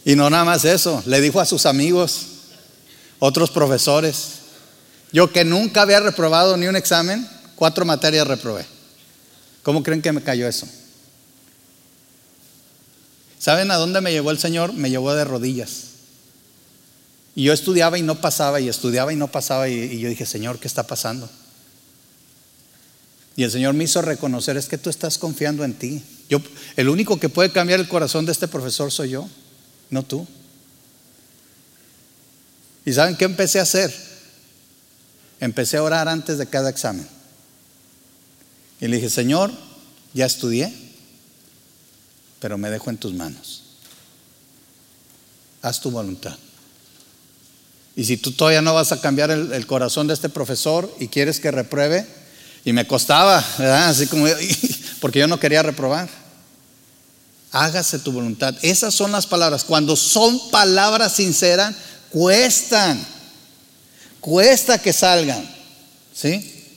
Y 0.05 0.17
no 0.17 0.29
nada 0.29 0.45
más 0.45 0.65
eso, 0.65 1.03
le 1.07 1.21
dijo 1.21 1.41
a 1.41 1.47
sus 1.47 1.65
amigos, 1.67 2.27
otros 3.19 3.51
profesores. 3.51 4.41
Yo 5.13 5.33
que 5.33 5.45
nunca 5.45 5.83
había 5.83 6.01
reprobado 6.01 6.57
ni 6.57 6.67
un 6.67 6.77
examen, 6.77 7.27
cuatro 7.55 7.85
materias 7.85 8.27
reprobé. 8.27 8.67
¿Cómo 9.63 9.83
creen 9.83 10.03
que 10.03 10.13
me 10.13 10.23
cayó 10.23 10.47
eso? 10.47 10.67
¿Saben 13.45 13.71
a 13.71 13.77
dónde 13.77 14.01
me 14.01 14.11
llevó 14.11 14.31
el 14.31 14.39
Señor? 14.39 14.73
Me 14.73 14.89
llevó 14.89 15.15
de 15.15 15.23
rodillas. 15.23 15.89
Y 17.35 17.43
yo 17.43 17.53
estudiaba 17.53 17.99
y 17.99 18.03
no 18.03 18.19
pasaba, 18.19 18.59
y 18.59 18.71
estudiaba 18.71 19.13
y 19.13 19.17
no 19.17 19.31
pasaba, 19.31 19.69
y, 19.69 19.99
yo 19.99 20.09
dije, 20.09 20.25
Señor, 20.25 20.59
¿qué 20.59 20.67
está 20.67 20.87
pasando? 20.87 21.29
Y 23.37 23.43
el 23.43 23.51
Señor 23.51 23.75
me 23.75 23.85
hizo 23.85 24.01
reconocer, 24.01 24.57
es 24.57 24.67
que 24.67 24.79
tú 24.79 24.89
estás 24.89 25.19
confiando 25.19 25.63
en 25.63 25.75
ti. 25.75 26.03
Yo, 26.31 26.41
el 26.77 26.89
único 26.89 27.21
que 27.21 27.29
puede 27.29 27.53
cambiar 27.53 27.81
el 27.81 27.87
corazón 27.87 28.25
de 28.25 28.33
este 28.33 28.49
profesor 28.49 28.91
soy 28.91 29.11
yo, 29.11 29.29
no 29.91 30.03
tú. 30.05 30.27
¿Y 32.87 32.95
saben 32.95 33.15
qué 33.15 33.27
empecé 33.27 33.59
a 33.59 33.65
hacer? 33.65 33.95
Empecé 35.39 35.77
a 35.77 35.83
orar 35.83 36.09
antes 36.09 36.39
de 36.39 36.47
cada 36.47 36.71
examen. 36.71 37.07
Y 38.81 38.89
le 38.89 38.97
dije, 38.97 39.11
Señor, 39.11 39.53
ya 40.15 40.25
estudié, 40.25 40.84
pero 42.45 42.59
me 42.59 42.69
dejo 42.69 42.91
en 42.91 42.99
tus 42.99 43.15
manos. 43.15 43.63
Haz 45.63 45.81
tu 45.81 45.91
voluntad. 45.91 46.37
Y 47.97 48.05
si 48.05 48.19
tú 48.19 48.33
todavía 48.33 48.61
no 48.61 48.75
vas 48.75 48.93
a 48.93 49.01
cambiar 49.01 49.31
el, 49.31 49.67
corazón 49.67 50.09
de 50.09 50.13
este 50.13 50.29
profesor 50.29 50.95
y 51.01 51.09
quieres 51.09 51.41
que 51.41 51.51
repruebe, 51.51 52.07
y 52.63 52.75
me 52.75 52.87
costaba, 52.87 53.43
¿verdad? 53.57 53.89
Así 53.89 54.07
como, 54.09 54.27
porque 55.01 55.21
yo 55.21 55.27
no 55.27 55.41
quería 55.41 55.63
reprobar. 55.63 56.11
Hágase 57.51 57.99
tu 58.01 58.13
voluntad. 58.13 58.55
Esas 58.61 58.95
son 58.95 59.11
las 59.11 59.27
palabras. 59.27 59.65
Cuando 59.65 59.97
son 59.97 60.51
palabras 60.51 61.15
sinceras, 61.15 61.75
cuestan, 62.11 63.03
cuesta 64.21 64.77
que 64.77 64.93
salgan, 64.93 65.51
¿sí? 66.13 66.77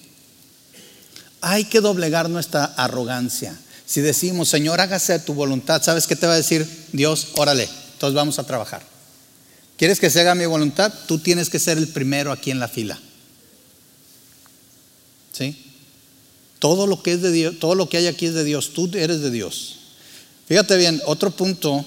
Hay 1.41 1.65
que 1.65 1.81
doblegar 1.81 2.29
nuestra 2.29 2.63
arrogancia. 2.63 3.53
Si 3.87 4.01
decimos, 4.01 4.49
Señor, 4.49 4.81
hágase 4.81 5.17
tu 5.19 5.33
voluntad, 5.33 5.81
¿sabes 5.81 6.07
qué 6.07 6.17
te 6.17 6.27
va 6.27 6.33
a 6.33 6.37
decir 6.37 6.67
Dios? 6.91 7.29
Órale, 7.35 7.69
entonces 7.93 8.15
vamos 8.15 8.37
a 8.37 8.43
trabajar. 8.43 8.83
¿Quieres 9.77 10.01
que 10.01 10.09
se 10.09 10.19
haga 10.19 10.35
mi 10.35 10.45
voluntad? 10.45 10.93
Tú 11.07 11.19
tienes 11.19 11.49
que 11.49 11.57
ser 11.57 11.77
el 11.77 11.87
primero 11.87 12.33
aquí 12.33 12.51
en 12.51 12.59
la 12.59 12.67
fila. 12.67 12.99
¿Sí? 15.31 15.55
Todo 16.59 16.85
lo 16.85 17.01
que 17.01 17.13
es 17.13 17.21
de 17.21 17.31
Dios, 17.31 17.59
todo 17.59 17.75
lo 17.75 17.87
que 17.87 17.97
hay 17.97 18.07
aquí 18.07 18.25
es 18.25 18.33
de 18.33 18.43
Dios, 18.43 18.73
tú 18.73 18.91
eres 18.93 19.21
de 19.21 19.31
Dios. 19.31 19.75
Fíjate 20.47 20.75
bien, 20.75 21.01
otro 21.05 21.31
punto 21.31 21.85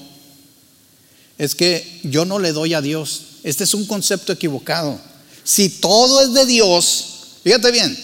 es 1.37 1.55
que 1.55 2.01
yo 2.05 2.25
no 2.25 2.39
le 2.39 2.53
doy 2.53 2.73
a 2.73 2.81
Dios, 2.81 3.23
este 3.43 3.65
es 3.65 3.75
un 3.75 3.85
concepto 3.85 4.33
equivocado. 4.33 4.99
Si 5.45 5.69
todo 5.69 6.23
es 6.23 6.33
de 6.33 6.47
Dios, 6.47 7.07
fíjate 7.43 7.71
bien. 7.73 7.99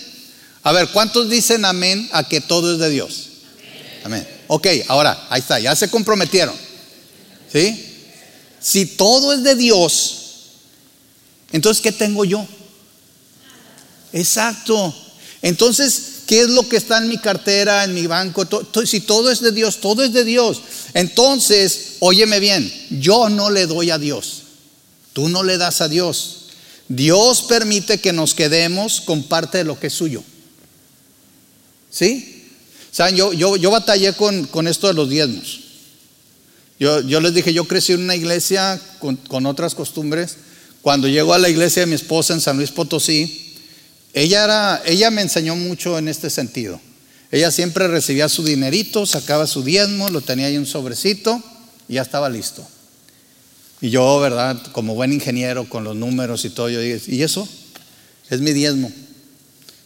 A 0.65 0.73
ver, 0.73 0.89
¿cuántos 0.89 1.31
dicen 1.31 1.65
amén 1.65 2.09
a 2.13 2.29
que 2.29 2.43
todo 2.43 2.75
es 2.75 2.79
de 2.79 2.91
Dios? 2.91 3.26
Amén. 4.07 4.25
Ok, 4.47 4.69
ahora, 4.87 5.27
ahí 5.31 5.41
está, 5.41 5.59
ya 5.59 5.75
se 5.75 5.91
comprometieron. 5.91 6.55
¿Sí? 7.53 8.05
Si 8.61 8.87
todo 8.87 9.33
es 9.33 9.43
de 9.43 9.57
Dios, 9.57 10.17
entonces, 11.51 11.83
¿qué 11.83 11.91
tengo 11.91 12.25
yo? 12.25 12.47
Exacto. 14.13 14.95
Entonces, 15.43 16.23
¿qué 16.25 16.43
es 16.43 16.51
lo 16.51 16.69
que 16.69 16.77
está 16.77 16.99
en 16.99 17.09
mi 17.09 17.19
cartera, 17.19 17.83
en 17.83 17.95
mi 17.95 18.07
banco? 18.07 18.47
Si 18.85 19.01
todo 19.01 19.29
es 19.29 19.41
de 19.41 19.51
Dios, 19.51 19.81
todo 19.81 20.05
es 20.05 20.13
de 20.13 20.25
Dios. 20.25 20.61
Entonces, 20.95 21.97
óyeme 21.99 22.39
bien, 22.39 22.73
yo 23.01 23.29
no 23.29 23.51
le 23.51 23.67
doy 23.67 23.91
a 23.91 23.99
Dios. 23.99 24.43
Tú 25.15 25.29
no 25.29 25.43
le 25.43 25.59
das 25.59 25.81
a 25.81 25.89
Dios. 25.89 26.51
Dios 26.87 27.43
permite 27.43 27.99
que 27.99 28.13
nos 28.13 28.35
quedemos 28.35 29.01
con 29.01 29.25
parte 29.25 29.59
de 29.59 29.65
lo 29.65 29.81
que 29.81 29.89
es 29.89 29.95
suyo. 29.95 30.23
¿Sí? 31.91 32.36
Saben, 32.97 33.15
yo, 33.15 33.35
yo, 33.35 33.59
yo 33.59 33.71
batallé 33.71 34.15
con, 34.15 34.67
esto 34.67 34.87
de 34.87 34.95
los 34.95 35.11
diezmos. 35.11 35.61
Yo, 36.81 37.03
yo, 37.03 37.21
les 37.21 37.35
dije, 37.35 37.53
yo 37.53 37.67
crecí 37.67 37.93
en 37.93 38.01
una 38.01 38.17
iglesia 38.17 38.81
con, 39.01 39.17
con, 39.17 39.45
otras 39.45 39.75
costumbres. 39.75 40.39
Cuando 40.81 41.07
llego 41.07 41.35
a 41.35 41.39
la 41.39 41.51
iglesia 41.51 41.81
de 41.81 41.89
mi 41.89 41.95
esposa 41.95 42.33
en 42.33 42.41
San 42.41 42.57
Luis 42.57 42.71
Potosí, 42.71 43.55
ella, 44.15 44.45
era, 44.45 44.83
ella 44.87 45.11
me 45.11 45.21
enseñó 45.21 45.55
mucho 45.57 45.99
en 45.99 46.09
este 46.09 46.31
sentido. 46.31 46.81
Ella 47.31 47.51
siempre 47.51 47.87
recibía 47.87 48.31
su 48.31 48.43
dinerito, 48.43 49.05
sacaba 49.05 49.47
su 49.47 49.63
diezmo, 49.63 50.09
lo 50.09 50.23
tenía 50.23 50.47
ahí 50.47 50.55
en 50.55 50.61
un 50.61 50.67
sobrecito 50.67 51.43
y 51.89 51.97
ya 51.97 52.03
estaba 52.03 52.31
listo. 52.31 52.67
Y 53.83 53.91
yo, 53.91 54.21
¿verdad? 54.21 54.57
Como 54.73 54.95
buen 54.95 55.13
ingeniero 55.13 55.69
con 55.69 55.85
los 55.85 55.97
números 55.97 56.47
y 56.47 56.49
todo, 56.49 56.71
yo 56.71 56.81
digo, 56.81 56.99
¿y 57.09 57.21
eso? 57.21 57.47
Es 58.31 58.41
mi 58.41 58.55
diezmo. 58.55 58.91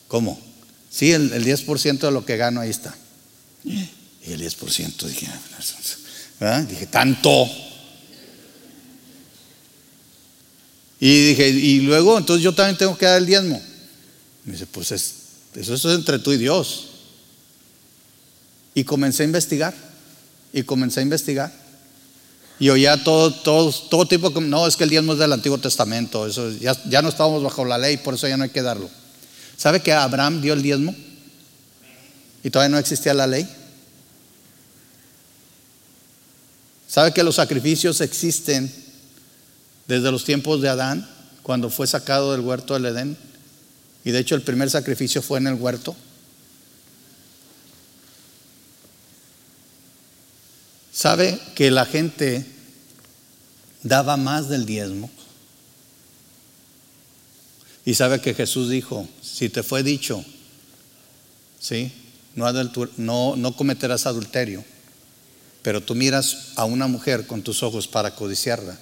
¿Cómo? 0.06 0.49
Sí, 0.90 1.12
el, 1.12 1.30
10% 1.32 2.00
de 2.00 2.10
lo 2.10 2.26
que 2.26 2.36
gano 2.36 2.60
ahí 2.60 2.70
está. 2.70 2.94
Y 3.64 4.32
el 4.32 4.42
10% 4.42 5.06
dije, 5.06 5.28
¿verdad? 6.40 6.64
Dije, 6.64 6.86
tanto. 6.86 7.48
Y 10.98 11.28
dije, 11.28 11.48
y 11.48 11.80
luego, 11.80 12.18
entonces 12.18 12.42
yo 12.42 12.52
también 12.52 12.76
tengo 12.76 12.98
que 12.98 13.06
dar 13.06 13.18
el 13.18 13.26
diezmo. 13.26 13.62
Me 14.44 14.52
dice, 14.52 14.66
pues 14.66 14.90
es, 14.90 15.14
eso, 15.54 15.74
es 15.74 15.84
entre 15.84 16.18
tú 16.18 16.32
y 16.32 16.38
Dios. 16.38 16.88
Y 18.74 18.82
comencé 18.82 19.22
a 19.22 19.26
investigar. 19.26 19.74
Y 20.52 20.64
comencé 20.64 21.00
a 21.00 21.02
investigar. 21.04 21.52
Y 22.58 22.68
oía 22.68 23.02
todo, 23.04 23.32
todo, 23.32 23.72
todo 23.72 24.06
tipo, 24.06 24.28
no, 24.40 24.66
es 24.66 24.76
que 24.76 24.84
el 24.84 24.90
diezmo 24.90 25.12
es 25.12 25.18
del 25.20 25.32
Antiguo 25.32 25.56
Testamento, 25.56 26.26
eso, 26.26 26.50
ya, 26.50 26.76
ya 26.90 27.00
no 27.00 27.08
estábamos 27.08 27.42
bajo 27.42 27.64
la 27.64 27.78
ley, 27.78 27.96
por 27.96 28.12
eso 28.12 28.28
ya 28.28 28.36
no 28.36 28.44
hay 28.44 28.50
que 28.50 28.60
darlo. 28.60 28.90
¿Sabe 29.60 29.82
que 29.82 29.92
Abraham 29.92 30.40
dio 30.40 30.54
el 30.54 30.62
diezmo? 30.62 30.96
Y 32.42 32.48
todavía 32.48 32.70
no 32.70 32.78
existía 32.78 33.12
la 33.12 33.26
ley. 33.26 33.46
¿Sabe 36.88 37.12
que 37.12 37.22
los 37.22 37.34
sacrificios 37.34 38.00
existen 38.00 38.72
desde 39.86 40.10
los 40.10 40.24
tiempos 40.24 40.62
de 40.62 40.70
Adán, 40.70 41.06
cuando 41.42 41.68
fue 41.68 41.86
sacado 41.86 42.32
del 42.32 42.40
huerto 42.40 42.72
del 42.72 42.86
Edén? 42.86 43.18
Y 44.02 44.12
de 44.12 44.20
hecho 44.20 44.34
el 44.34 44.40
primer 44.40 44.70
sacrificio 44.70 45.20
fue 45.20 45.40
en 45.40 45.48
el 45.48 45.56
huerto. 45.56 45.94
¿Sabe 50.90 51.38
que 51.54 51.70
la 51.70 51.84
gente 51.84 52.46
daba 53.82 54.16
más 54.16 54.48
del 54.48 54.64
diezmo? 54.64 55.10
Y 57.84 57.92
sabe 57.92 58.22
que 58.22 58.32
Jesús 58.32 58.70
dijo, 58.70 59.06
si 59.32 59.48
te 59.48 59.62
fue 59.62 59.82
dicho, 59.82 60.24
¿sí? 61.60 61.92
No, 62.34 63.36
no, 63.36 63.56
cometerás 63.56 64.06
adulterio, 64.06 64.64
pero 65.62 65.82
tú 65.82 65.94
miras 65.94 66.52
a 66.56 66.64
una 66.64 66.86
mujer 66.86 67.26
con 67.26 67.42
tus 67.42 67.62
ojos 67.62 67.88
para 67.88 68.14
codiciarla. 68.14 68.78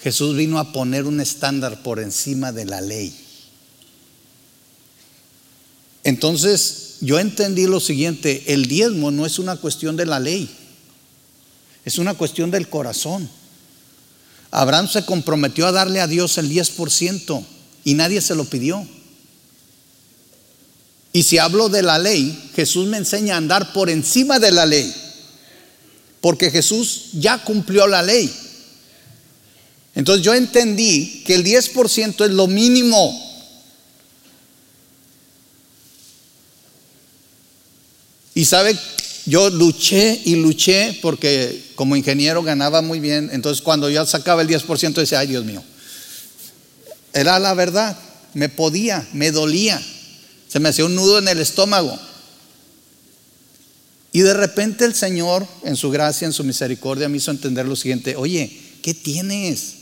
Jesús 0.00 0.36
vino 0.36 0.58
a 0.58 0.72
poner 0.72 1.04
un 1.04 1.20
estándar 1.20 1.82
por 1.82 1.98
encima 1.98 2.52
de 2.52 2.66
la 2.66 2.80
ley. 2.80 3.14
Entonces, 6.02 6.96
yo 7.00 7.18
entendí 7.18 7.66
lo 7.66 7.80
siguiente, 7.80 8.52
el 8.52 8.66
diezmo 8.66 9.10
no 9.10 9.24
es 9.24 9.38
una 9.38 9.56
cuestión 9.56 9.96
de 9.96 10.06
la 10.06 10.20
ley, 10.20 10.50
es 11.84 11.98
una 11.98 12.14
cuestión 12.14 12.50
del 12.50 12.68
corazón. 12.68 13.28
Abraham 14.50 14.88
se 14.88 15.04
comprometió 15.04 15.66
a 15.66 15.72
darle 15.72 16.00
a 16.00 16.06
Dios 16.06 16.38
el 16.38 16.50
10% 16.50 17.53
y 17.84 17.94
nadie 17.94 18.20
se 18.20 18.34
lo 18.34 18.44
pidió. 18.44 18.86
Y 21.12 21.22
si 21.22 21.38
hablo 21.38 21.68
de 21.68 21.82
la 21.82 21.98
ley, 21.98 22.50
Jesús 22.56 22.88
me 22.88 22.96
enseña 22.96 23.34
a 23.34 23.38
andar 23.38 23.72
por 23.72 23.88
encima 23.88 24.40
de 24.40 24.50
la 24.50 24.66
ley, 24.66 24.92
porque 26.20 26.50
Jesús 26.50 27.10
ya 27.12 27.44
cumplió 27.44 27.86
la 27.86 28.02
ley. 28.02 28.32
Entonces 29.94 30.24
yo 30.24 30.34
entendí 30.34 31.22
que 31.24 31.36
el 31.36 31.44
10% 31.44 32.24
es 32.24 32.30
lo 32.32 32.48
mínimo. 32.48 33.20
Y 38.34 38.44
sabe, 38.44 38.76
yo 39.26 39.48
luché 39.50 40.20
y 40.24 40.34
luché 40.34 40.98
porque 41.00 41.62
como 41.76 41.94
ingeniero 41.94 42.42
ganaba 42.42 42.82
muy 42.82 42.98
bien. 42.98 43.30
Entonces 43.32 43.62
cuando 43.62 43.88
yo 43.88 44.04
sacaba 44.04 44.42
el 44.42 44.48
10% 44.48 44.94
decía, 44.94 45.20
ay 45.20 45.28
Dios 45.28 45.44
mío, 45.44 45.62
era 47.14 47.38
la 47.38 47.54
verdad, 47.54 47.96
me 48.34 48.48
podía, 48.48 49.06
me 49.12 49.30
dolía, 49.30 49.80
se 50.48 50.60
me 50.60 50.68
hacía 50.68 50.84
un 50.84 50.94
nudo 50.94 51.18
en 51.18 51.28
el 51.28 51.40
estómago. 51.40 51.98
Y 54.12 54.20
de 54.20 54.34
repente 54.34 54.84
el 54.84 54.94
Señor, 54.94 55.46
en 55.64 55.76
su 55.76 55.90
gracia, 55.90 56.26
en 56.26 56.32
su 56.32 56.44
misericordia, 56.44 57.08
me 57.08 57.16
hizo 57.16 57.30
entender 57.30 57.66
lo 57.66 57.76
siguiente, 57.76 58.16
oye, 58.16 58.60
¿qué 58.82 58.94
tienes? 58.94 59.74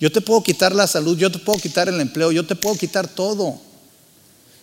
Yo 0.00 0.10
te 0.10 0.22
puedo 0.22 0.42
quitar 0.42 0.74
la 0.74 0.86
salud, 0.86 1.16
yo 1.16 1.30
te 1.30 1.38
puedo 1.38 1.58
quitar 1.58 1.88
el 1.88 2.00
empleo, 2.00 2.32
yo 2.32 2.46
te 2.46 2.56
puedo 2.56 2.76
quitar 2.76 3.06
todo. 3.06 3.60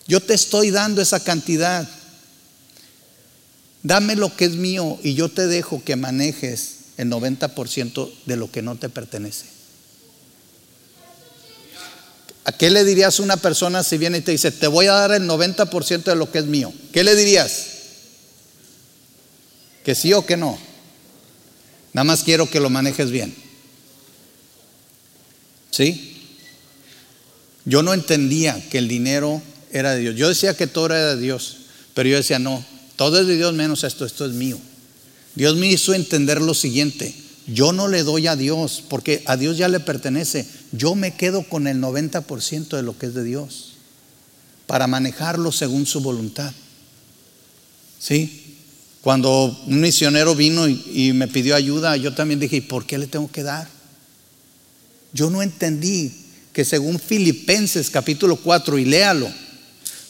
Yo 0.08 0.20
te 0.20 0.34
estoy 0.34 0.72
dando 0.72 1.02
esa 1.02 1.24
cantidad. 1.24 1.88
Dame 3.84 4.16
lo 4.16 4.36
que 4.36 4.46
es 4.46 4.56
mío 4.56 4.98
y 5.04 5.14
yo 5.14 5.30
te 5.30 5.46
dejo 5.46 5.84
que 5.84 5.96
manejes 5.96 6.78
el 6.98 7.10
90% 7.10 8.12
de 8.26 8.36
lo 8.36 8.52
que 8.52 8.64
no 8.64 8.76
te 8.78 8.90
pertenece. 8.90 9.57
¿A 12.48 12.54
qué 12.54 12.70
le 12.70 12.86
dirías 12.86 13.20
a 13.20 13.24
una 13.24 13.36
persona 13.36 13.84
si 13.84 13.98
viene 13.98 14.20
y 14.20 14.22
te 14.22 14.32
dice, 14.32 14.52
te 14.52 14.68
voy 14.68 14.88
a 14.88 14.94
dar 14.94 15.12
el 15.12 15.24
90% 15.24 16.04
de 16.04 16.16
lo 16.16 16.32
que 16.32 16.40
es 16.40 16.46
mío? 16.46 16.74
¿Qué 16.94 17.04
le 17.04 17.14
dirías? 17.14 17.66
¿Que 19.84 19.94
sí 19.94 20.14
o 20.14 20.26
que 20.26 20.38
no? 20.38 20.58
Nada 21.92 22.06
más 22.06 22.24
quiero 22.24 22.50
que 22.50 22.62
lo 22.62 22.70
manejes 22.70 23.12
bien. 23.12 23.36
¿Sí? 25.72 26.24
Yo 27.66 27.84
no 27.84 27.94
entendía 27.94 28.58
que 28.70 28.78
el 28.78 28.88
dinero 28.88 29.42
era 29.74 29.92
de 29.92 30.00
Dios. 30.00 30.16
Yo 30.16 30.30
decía 30.30 30.56
que 30.56 30.68
todo 30.68 30.86
era 30.86 31.16
de 31.16 31.22
Dios, 31.22 31.58
pero 31.94 32.08
yo 32.08 32.16
decía, 32.16 32.40
no, 32.40 32.66
todo 32.96 33.20
es 33.20 33.28
de 33.28 33.36
Dios 33.36 33.54
menos 33.56 33.84
esto, 33.84 34.06
esto 34.06 34.26
es 34.26 34.32
mío. 34.32 34.58
Dios 35.36 35.58
me 35.58 35.68
hizo 35.68 35.94
entender 35.94 36.42
lo 36.42 36.54
siguiente, 36.54 37.14
yo 37.46 37.74
no 37.74 37.90
le 37.90 38.04
doy 38.04 38.28
a 38.28 38.38
Dios, 38.38 38.82
porque 38.88 39.22
a 39.26 39.36
Dios 39.36 39.58
ya 39.58 39.68
le 39.68 39.82
pertenece, 39.82 40.48
yo 40.72 40.96
me 40.96 41.16
quedo 41.16 41.44
con 41.44 41.68
el 41.68 41.82
90% 41.82 42.70
de 42.76 42.84
lo 42.84 42.98
que 42.98 43.08
es 43.08 43.14
de 43.14 43.24
Dios, 43.24 43.74
para 44.68 44.88
manejarlo 44.88 45.52
según 45.52 45.86
su 45.86 46.02
voluntad. 46.02 46.54
¿Sí? 48.00 48.48
Cuando 49.02 49.58
un 49.68 49.80
misionero 49.80 50.36
vino 50.36 50.68
y, 50.68 51.14
me 51.14 51.28
pidió 51.28 51.56
ayuda, 51.56 51.96
yo 51.96 52.14
también 52.14 52.40
dije, 52.40 52.58
¿y 52.58 52.62
por 52.62 52.86
qué 52.86 52.98
le 52.98 53.08
tengo 53.08 53.32
que 53.32 53.44
dar? 53.44 53.70
Yo 55.14 55.30
no 55.30 55.42
entendí 55.42 56.14
que 56.52 56.66
según 56.66 57.00
Filipenses 57.00 57.90
capítulo 57.90 58.36
4, 58.36 58.78
y 58.80 58.86
léalo, 58.86 59.32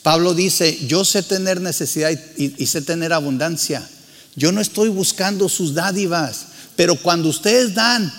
Pablo 0.02 0.34
dice, 0.34 0.80
yo 0.88 1.06
sé 1.06 1.22
tener 1.22 1.62
necesidad 1.62 2.10
y, 2.38 2.66
sé 2.66 2.82
tener 2.82 3.14
abundancia. 3.14 3.88
Yo 4.36 4.52
no 4.52 4.62
estoy 4.62 4.90
buscando 4.90 5.50
sus 5.50 5.74
dádivas, 5.74 6.48
pero 6.76 6.96
cuando 6.96 7.30
ustedes 7.30 7.76
dan, 7.76 8.12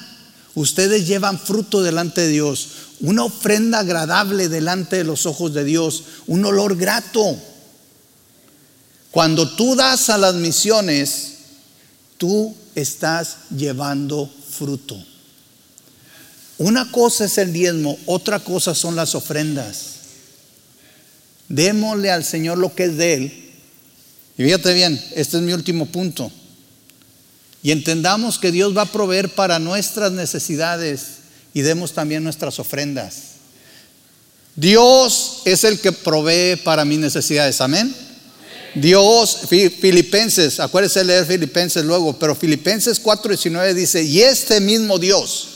ustedes 0.59 1.07
llevan 1.07 1.39
fruto 1.39 1.83
delante 1.83 2.23
de 2.23 2.29
Dios, 2.29 2.69
una 3.01 3.25
ofrenda 3.25 3.81
agradable 3.81 4.49
delante 4.49 4.97
de 4.97 5.05
los 5.05 5.27
ojos 5.27 5.55
de 5.55 5.65
Dios, 5.65 6.05
un 6.27 6.45
olor 6.45 6.77
grato. 6.77 7.37
Cuando 9.11 9.49
tú 9.57 9.75
das 9.77 10.11
a 10.11 10.19
las 10.19 10.35
misiones, 10.35 11.35
tú 12.19 12.55
estás 12.75 13.37
llevando 13.57 14.31
fruto. 14.51 14.97
Una 16.59 16.91
cosa 16.91 17.25
es 17.27 17.39
el 17.39 17.53
diezmo, 17.53 17.97
otra 18.07 18.41
cosa 18.41 18.75
son 18.75 18.97
las 18.97 19.15
ofrendas. 19.15 19.95
Démosle 21.49 22.11
al 22.11 22.25
Señor 22.25 22.59
lo 22.59 22.75
que 22.75 22.85
es 22.85 22.97
de 22.97 23.15
Él. 23.15 23.53
Y 24.37 24.43
fíjate 24.43 24.75
bien, 24.75 25.01
este 25.15 25.37
es 25.37 25.43
mi 25.43 25.53
último 25.53 25.87
punto. 25.87 26.31
Y 27.63 27.73
entendamos 27.73 28.39
que 28.39 28.53
Dios 28.53 28.77
va 28.77 28.83
a 28.83 28.93
proveer 28.93 29.29
para 29.31 29.59
nuestras 29.59 30.13
necesidades 30.13 31.01
y 31.55 31.63
demos 31.63 31.93
también 31.93 32.23
nuestras 32.23 32.59
ofrendas. 32.59 33.17
Dios 34.55 35.43
es 35.45 35.65
el 35.65 35.81
que 35.81 35.93
provee 35.93 36.57
para 36.57 36.85
mis 36.85 36.99
necesidades. 36.99 37.61
Amén. 37.61 37.95
Dios, 38.75 39.41
Filipenses, 39.49 40.61
acuérdese 40.61 41.01
de 41.01 41.07
leer 41.07 41.27
Filipenses 41.27 41.85
luego, 41.85 42.19
pero 42.19 42.35
Filipenses 42.35 43.03
4:19 43.03 43.75
dice, 43.75 44.03
y 44.03 44.21
este 44.21 44.61
mismo 44.61 44.99
Dios 44.99 45.49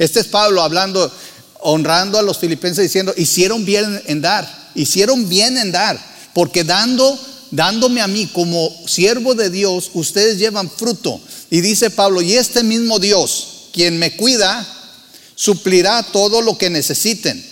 este 0.00 0.20
es 0.20 0.28
Pablo 0.28 0.62
hablando, 0.62 1.12
honrando 1.60 2.18
a 2.18 2.22
los 2.22 2.38
filipenses 2.38 2.82
diciendo, 2.82 3.12
hicieron 3.18 3.66
bien 3.66 4.02
en 4.06 4.22
dar, 4.22 4.48
hicieron 4.74 5.28
bien 5.28 5.58
en 5.58 5.72
dar, 5.72 6.00
porque 6.32 6.64
dando, 6.64 7.20
dándome 7.50 8.00
a 8.00 8.08
mí 8.08 8.26
como 8.26 8.70
siervo 8.86 9.34
de 9.34 9.50
Dios, 9.50 9.90
ustedes 9.94 10.38
llevan 10.38 10.70
fruto. 10.70 11.20
Y 11.50 11.60
dice 11.60 11.90
Pablo, 11.90 12.22
y 12.22 12.34
este 12.34 12.62
mismo 12.62 12.98
Dios, 12.98 13.68
quien 13.72 13.98
me 13.98 14.16
cuida, 14.16 14.66
suplirá 15.34 16.02
todo 16.02 16.42
lo 16.42 16.58
que 16.58 16.70
necesiten 16.70 17.44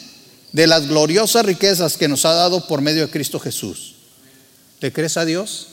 de 0.53 0.67
las 0.67 0.89
gloriosas 0.89 1.45
riquezas 1.45 1.97
que 1.97 2.09
nos 2.09 2.25
ha 2.25 2.33
dado 2.33 2.67
por 2.67 2.81
medio 2.81 3.03
de 3.03 3.11
Cristo 3.11 3.39
Jesús. 3.41 3.95
¿Te 4.79 4.93
crees 4.93 5.17
a 5.17 5.25
Dios? 5.25 5.67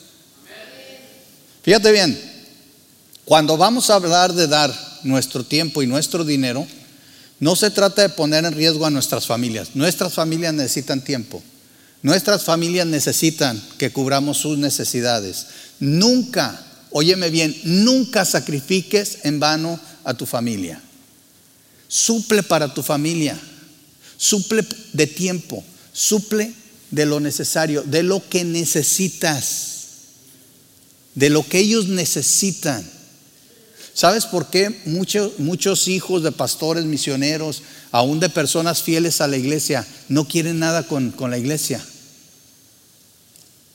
Fíjate 1.63 1.91
bien, 1.91 2.19
cuando 3.25 3.57
vamos 3.57 3.89
a 3.89 3.95
hablar 3.95 4.33
de 4.33 4.47
dar, 4.47 4.73
nuestro 5.05 5.43
tiempo 5.43 5.81
y 5.81 5.87
nuestro 5.87 6.25
dinero, 6.25 6.67
no 7.39 7.55
se 7.55 7.69
trata 7.69 8.01
de 8.01 8.09
poner 8.09 8.43
en 8.43 8.53
riesgo 8.53 8.85
a 8.85 8.89
nuestras 8.89 9.25
familias. 9.25 9.69
Nuestras 9.75 10.13
familias 10.13 10.53
necesitan 10.53 11.01
tiempo. 11.01 11.41
Nuestras 12.05 12.43
familias 12.43 12.85
necesitan 12.85 13.59
que 13.79 13.91
cubramos 13.91 14.37
sus 14.37 14.59
necesidades. 14.59 15.47
Nunca, 15.79 16.63
óyeme 16.91 17.31
bien, 17.31 17.59
nunca 17.63 18.25
sacrifiques 18.25 19.17
en 19.23 19.39
vano 19.39 19.79
a 20.03 20.13
tu 20.13 20.27
familia. 20.27 20.79
Suple 21.87 22.43
para 22.43 22.71
tu 22.71 22.83
familia. 22.83 23.35
Suple 24.17 24.63
de 24.93 25.07
tiempo. 25.07 25.63
Suple 25.93 26.53
de 26.91 27.07
lo 27.07 27.19
necesario, 27.19 27.81
de 27.81 28.03
lo 28.03 28.21
que 28.29 28.43
necesitas. 28.43 29.79
De 31.15 31.31
lo 31.31 31.43
que 31.49 31.57
ellos 31.57 31.87
necesitan. 31.87 32.87
¿Sabes 33.95 34.27
por 34.27 34.51
qué 34.51 34.79
muchos, 34.85 35.39
muchos 35.39 35.87
hijos 35.87 36.21
de 36.21 36.31
pastores, 36.31 36.85
misioneros, 36.85 37.63
aún 37.91 38.19
de 38.19 38.29
personas 38.29 38.83
fieles 38.83 39.21
a 39.21 39.27
la 39.27 39.37
iglesia, 39.37 39.87
no 40.07 40.27
quieren 40.27 40.59
nada 40.59 40.83
con, 40.83 41.09
con 41.09 41.31
la 41.31 41.39
iglesia? 41.39 41.83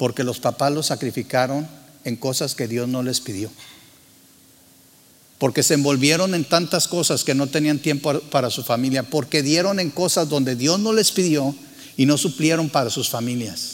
Porque 0.01 0.25
los 0.25 0.41
papás 0.41 0.73
los 0.73 0.87
sacrificaron 0.87 1.69
en 2.05 2.17
cosas 2.17 2.55
que 2.55 2.67
Dios 2.67 2.89
no 2.89 3.03
les 3.03 3.21
pidió. 3.21 3.51
Porque 5.37 5.63
se 5.63 5.75
envolvieron 5.75 6.35
en 6.35 6.47
tantas 6.47 6.89
cosas 6.89 7.23
que 7.23 7.35
no 7.35 7.49
tenían 7.49 7.81
tiempo 7.81 8.19
para 8.31 8.49
su 8.49 8.63
familia. 8.63 9.03
Porque 9.03 9.43
dieron 9.43 9.79
en 9.79 9.91
cosas 9.91 10.31
donde 10.31 10.57
Dios 10.57 10.81
no 10.81 10.95
les 10.95 11.13
pidió 11.13 11.55
y 11.99 12.07
no 12.07 12.17
suplieron 12.17 12.71
para 12.71 12.89
sus 12.89 13.11
familias. 13.11 13.73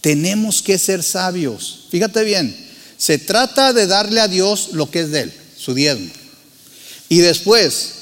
Tenemos 0.00 0.62
que 0.62 0.78
ser 0.78 1.02
sabios. 1.02 1.86
Fíjate 1.90 2.22
bien, 2.22 2.56
se 2.96 3.18
trata 3.18 3.72
de 3.72 3.88
darle 3.88 4.20
a 4.20 4.28
Dios 4.28 4.68
lo 4.74 4.92
que 4.92 5.00
es 5.00 5.10
de 5.10 5.22
Él, 5.22 5.32
su 5.56 5.74
diezmo. 5.74 6.08
Y 7.08 7.18
después, 7.18 7.94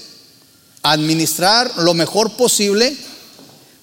administrar 0.83 1.73
lo 1.79 1.95
mejor 1.95 2.37
posible 2.37 2.95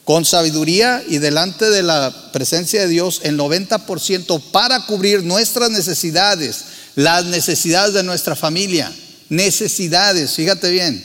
con 0.05 0.23
sabiduría 0.23 1.03
y 1.07 1.17
delante 1.17 1.69
de 1.69 1.81
la 1.81 2.31
presencia 2.31 2.81
de 2.81 2.87
Dios 2.87 3.21
el 3.23 3.37
90% 3.37 4.39
para 4.51 4.85
cubrir 4.85 5.23
nuestras 5.23 5.71
necesidades, 5.71 6.65
las 6.93 7.25
necesidades 7.25 7.95
de 7.95 8.03
nuestra 8.03 8.35
familia, 8.35 8.93
necesidades, 9.29 10.33
fíjate 10.33 10.69
bien. 10.69 11.03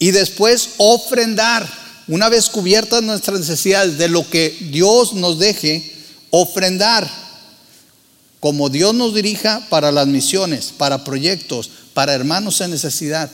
Y 0.00 0.10
después 0.10 0.70
ofrendar, 0.78 1.66
una 2.08 2.28
vez 2.28 2.50
cubiertas 2.50 3.04
nuestras 3.04 3.38
necesidades 3.38 3.98
de 3.98 4.08
lo 4.08 4.28
que 4.28 4.50
Dios 4.72 5.14
nos 5.14 5.38
deje, 5.38 5.94
ofrendar 6.30 7.08
como 8.40 8.68
Dios 8.68 8.92
nos 8.92 9.14
dirija 9.14 9.64
para 9.70 9.92
las 9.92 10.08
misiones, 10.08 10.72
para 10.76 11.04
proyectos, 11.04 11.70
para 11.94 12.14
hermanos 12.14 12.60
en 12.60 12.72
necesidad, 12.72 13.30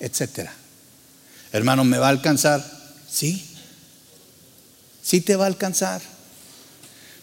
etcétera. 0.00 0.54
Hermano, 1.52 1.84
¿me 1.84 1.98
va 1.98 2.06
a 2.06 2.10
alcanzar? 2.10 2.75
Sí. 3.16 3.42
sí 5.02 5.22
te 5.22 5.36
va 5.36 5.44
a 5.44 5.48
alcanzar. 5.48 6.02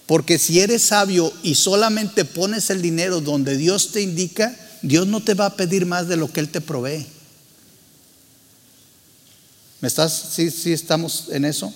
Porque 0.07 0.39
si 0.39 0.59
eres 0.59 0.81
sabio 0.81 1.31
y 1.43 1.53
solamente 1.53 2.25
pones 2.25 2.71
el 2.71 2.81
dinero 2.81 3.21
donde 3.21 3.57
Dios 3.57 3.91
te 3.91 4.01
indica, 4.01 4.57
Dios 4.81 5.05
no 5.05 5.21
te 5.21 5.35
va 5.35 5.45
a 5.45 5.55
pedir 5.55 5.85
más 5.85 6.07
de 6.07 6.17
lo 6.17 6.33
que 6.33 6.39
Él 6.39 6.49
te 6.49 6.61
provee. 6.61 7.05
¿Me 9.81 9.87
estás? 9.87 10.29
¿Sí, 10.33 10.49
sí 10.49 10.73
estamos 10.73 11.27
en 11.29 11.45
eso? 11.45 11.71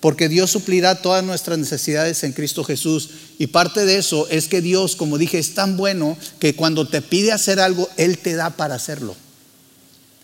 Porque 0.00 0.30
Dios 0.30 0.50
suplirá 0.50 1.02
todas 1.02 1.22
nuestras 1.22 1.58
necesidades 1.58 2.24
en 2.24 2.32
Cristo 2.32 2.64
Jesús. 2.64 3.10
Y 3.38 3.48
parte 3.48 3.84
de 3.84 3.98
eso 3.98 4.26
es 4.30 4.48
que 4.48 4.62
Dios, 4.62 4.96
como 4.96 5.18
dije, 5.18 5.38
es 5.38 5.52
tan 5.52 5.76
bueno 5.76 6.16
que 6.38 6.56
cuando 6.56 6.88
te 6.88 7.02
pide 7.02 7.32
hacer 7.32 7.60
algo, 7.60 7.90
Él 7.98 8.16
te 8.16 8.36
da 8.36 8.48
para 8.56 8.76
hacerlo. 8.76 9.14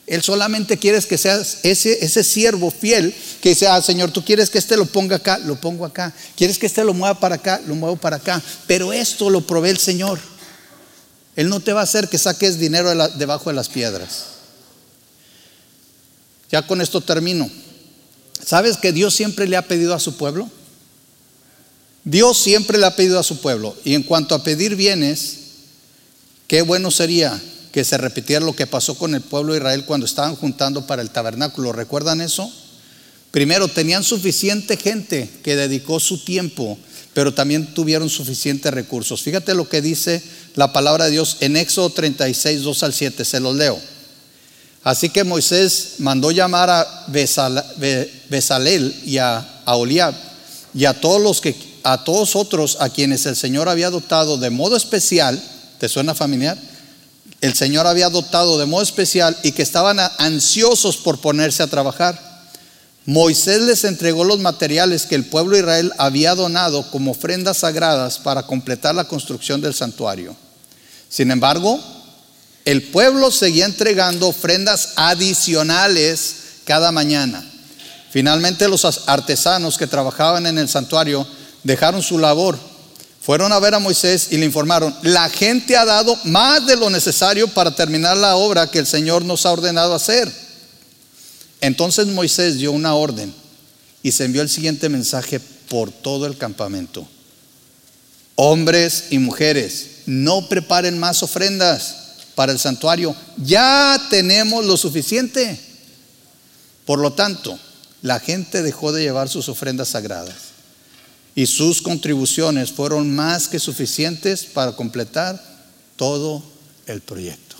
Él 0.06 0.22
solamente 0.22 0.78
quiere 0.78 1.00
que 1.02 1.18
seas 1.18 1.58
ese, 1.64 2.04
ese 2.04 2.22
siervo 2.22 2.70
fiel 2.70 3.12
que 3.40 3.48
dice, 3.50 3.66
ah, 3.66 3.82
Señor, 3.82 4.12
tú 4.12 4.24
quieres 4.24 4.50
que 4.50 4.58
este 4.58 4.76
lo 4.76 4.86
ponga 4.86 5.16
acá, 5.16 5.38
lo 5.38 5.60
pongo 5.60 5.84
acá. 5.84 6.14
Quieres 6.36 6.58
que 6.58 6.66
este 6.66 6.84
lo 6.84 6.94
mueva 6.94 7.18
para 7.18 7.34
acá, 7.34 7.60
lo 7.66 7.74
muevo 7.74 7.96
para 7.96 8.16
acá. 8.16 8.40
Pero 8.68 8.92
esto 8.92 9.30
lo 9.30 9.40
provee 9.40 9.70
el 9.70 9.78
Señor. 9.78 10.20
Él 11.34 11.48
no 11.48 11.58
te 11.58 11.72
va 11.72 11.80
a 11.80 11.84
hacer 11.84 12.08
que 12.08 12.18
saques 12.18 12.58
dinero 12.58 12.94
debajo 13.16 13.50
de 13.50 13.56
las 13.56 13.68
piedras. 13.68 14.26
Ya 16.52 16.64
con 16.64 16.80
esto 16.80 17.00
termino. 17.00 17.50
¿Sabes 18.44 18.76
que 18.76 18.92
Dios 18.92 19.12
siempre 19.12 19.48
le 19.48 19.56
ha 19.56 19.62
pedido 19.62 19.92
a 19.92 19.98
su 19.98 20.16
pueblo? 20.16 20.48
Dios 22.04 22.38
siempre 22.38 22.78
le 22.78 22.86
ha 22.86 22.94
pedido 22.94 23.18
a 23.18 23.24
su 23.24 23.40
pueblo. 23.40 23.76
Y 23.84 23.94
en 23.94 24.04
cuanto 24.04 24.36
a 24.36 24.44
pedir 24.44 24.76
bienes, 24.76 25.38
qué 26.46 26.62
bueno 26.62 26.92
sería 26.92 27.42
que 27.76 27.84
se 27.84 27.98
repitiera 27.98 28.42
lo 28.42 28.56
que 28.56 28.66
pasó 28.66 28.94
con 28.94 29.14
el 29.14 29.20
pueblo 29.20 29.52
de 29.52 29.58
Israel 29.58 29.84
cuando 29.84 30.06
estaban 30.06 30.34
juntando 30.34 30.86
para 30.86 31.02
el 31.02 31.10
tabernáculo. 31.10 31.74
¿Recuerdan 31.74 32.22
eso? 32.22 32.50
Primero, 33.30 33.68
tenían 33.68 34.02
suficiente 34.02 34.78
gente 34.78 35.28
que 35.44 35.56
dedicó 35.56 36.00
su 36.00 36.24
tiempo, 36.24 36.78
pero 37.12 37.34
también 37.34 37.74
tuvieron 37.74 38.08
suficientes 38.08 38.72
recursos. 38.72 39.20
Fíjate 39.20 39.54
lo 39.54 39.68
que 39.68 39.82
dice 39.82 40.22
la 40.54 40.72
palabra 40.72 41.04
de 41.04 41.10
Dios 41.10 41.36
en 41.40 41.54
Éxodo 41.54 41.90
36, 41.90 42.62
2 42.62 42.82
al 42.82 42.94
7. 42.94 43.26
Se 43.26 43.40
los 43.40 43.54
leo. 43.54 43.78
Así 44.82 45.10
que 45.10 45.24
Moisés 45.24 45.96
mandó 45.98 46.30
llamar 46.30 46.70
a 46.70 47.04
Besalel 47.08 48.94
y 49.04 49.18
a, 49.18 49.46
Oliab 49.66 50.14
y 50.72 50.86
a 50.86 50.98
todos 50.98 51.20
los 51.20 51.42
que 51.42 51.54
a 51.82 52.04
todos 52.04 52.36
otros 52.36 52.78
a 52.80 52.88
quienes 52.88 53.26
el 53.26 53.36
Señor 53.36 53.68
había 53.68 53.90
dotado 53.90 54.38
de 54.38 54.48
modo 54.48 54.78
especial, 54.78 55.38
¿te 55.78 55.90
suena 55.90 56.14
familiar? 56.14 56.56
El 57.40 57.54
Señor 57.54 57.86
había 57.86 58.08
dotado 58.08 58.58
de 58.58 58.66
modo 58.66 58.82
especial 58.82 59.36
y 59.42 59.52
que 59.52 59.62
estaban 59.62 59.98
ansiosos 60.18 60.96
por 60.96 61.20
ponerse 61.20 61.62
a 61.62 61.66
trabajar. 61.66 62.18
Moisés 63.04 63.60
les 63.62 63.84
entregó 63.84 64.24
los 64.24 64.40
materiales 64.40 65.06
que 65.06 65.14
el 65.14 65.26
pueblo 65.26 65.54
de 65.54 65.60
Israel 65.60 65.92
había 65.98 66.34
donado 66.34 66.90
como 66.90 67.12
ofrendas 67.12 67.58
sagradas 67.58 68.18
para 68.18 68.44
completar 68.44 68.94
la 68.94 69.04
construcción 69.04 69.60
del 69.60 69.74
santuario. 69.74 70.34
Sin 71.08 71.30
embargo, 71.30 71.78
el 72.64 72.82
pueblo 72.82 73.30
seguía 73.30 73.64
entregando 73.64 74.26
ofrendas 74.26 74.94
adicionales 74.96 76.36
cada 76.64 76.90
mañana. 76.90 77.44
Finalmente 78.10 78.66
los 78.66 78.84
artesanos 79.06 79.78
que 79.78 79.86
trabajaban 79.86 80.46
en 80.46 80.58
el 80.58 80.68
santuario 80.68 81.26
dejaron 81.62 82.02
su 82.02 82.18
labor 82.18 82.58
fueron 83.26 83.50
a 83.50 83.58
ver 83.58 83.74
a 83.74 83.80
Moisés 83.80 84.28
y 84.30 84.36
le 84.36 84.46
informaron, 84.46 84.94
la 85.02 85.28
gente 85.28 85.76
ha 85.76 85.84
dado 85.84 86.16
más 86.22 86.64
de 86.64 86.76
lo 86.76 86.88
necesario 86.90 87.48
para 87.48 87.74
terminar 87.74 88.16
la 88.16 88.36
obra 88.36 88.70
que 88.70 88.78
el 88.78 88.86
Señor 88.86 89.24
nos 89.24 89.44
ha 89.44 89.50
ordenado 89.50 89.96
hacer. 89.96 90.32
Entonces 91.60 92.06
Moisés 92.06 92.58
dio 92.58 92.70
una 92.70 92.94
orden 92.94 93.34
y 94.00 94.12
se 94.12 94.26
envió 94.26 94.42
el 94.42 94.48
siguiente 94.48 94.88
mensaje 94.88 95.40
por 95.40 95.90
todo 95.90 96.26
el 96.26 96.38
campamento. 96.38 97.04
Hombres 98.36 99.06
y 99.10 99.18
mujeres, 99.18 99.86
no 100.06 100.48
preparen 100.48 100.96
más 100.96 101.24
ofrendas 101.24 101.96
para 102.36 102.52
el 102.52 102.60
santuario, 102.60 103.16
ya 103.38 104.00
tenemos 104.08 104.64
lo 104.64 104.76
suficiente. 104.76 105.58
Por 106.84 107.00
lo 107.00 107.12
tanto, 107.12 107.58
la 108.02 108.20
gente 108.20 108.62
dejó 108.62 108.92
de 108.92 109.02
llevar 109.02 109.28
sus 109.28 109.48
ofrendas 109.48 109.88
sagradas 109.88 110.55
y 111.36 111.46
sus 111.46 111.82
contribuciones 111.82 112.72
fueron 112.72 113.14
más 113.14 113.46
que 113.46 113.58
suficientes 113.60 114.44
para 114.44 114.72
completar 114.72 115.40
todo 115.96 116.42
el 116.86 117.02
proyecto. 117.02 117.56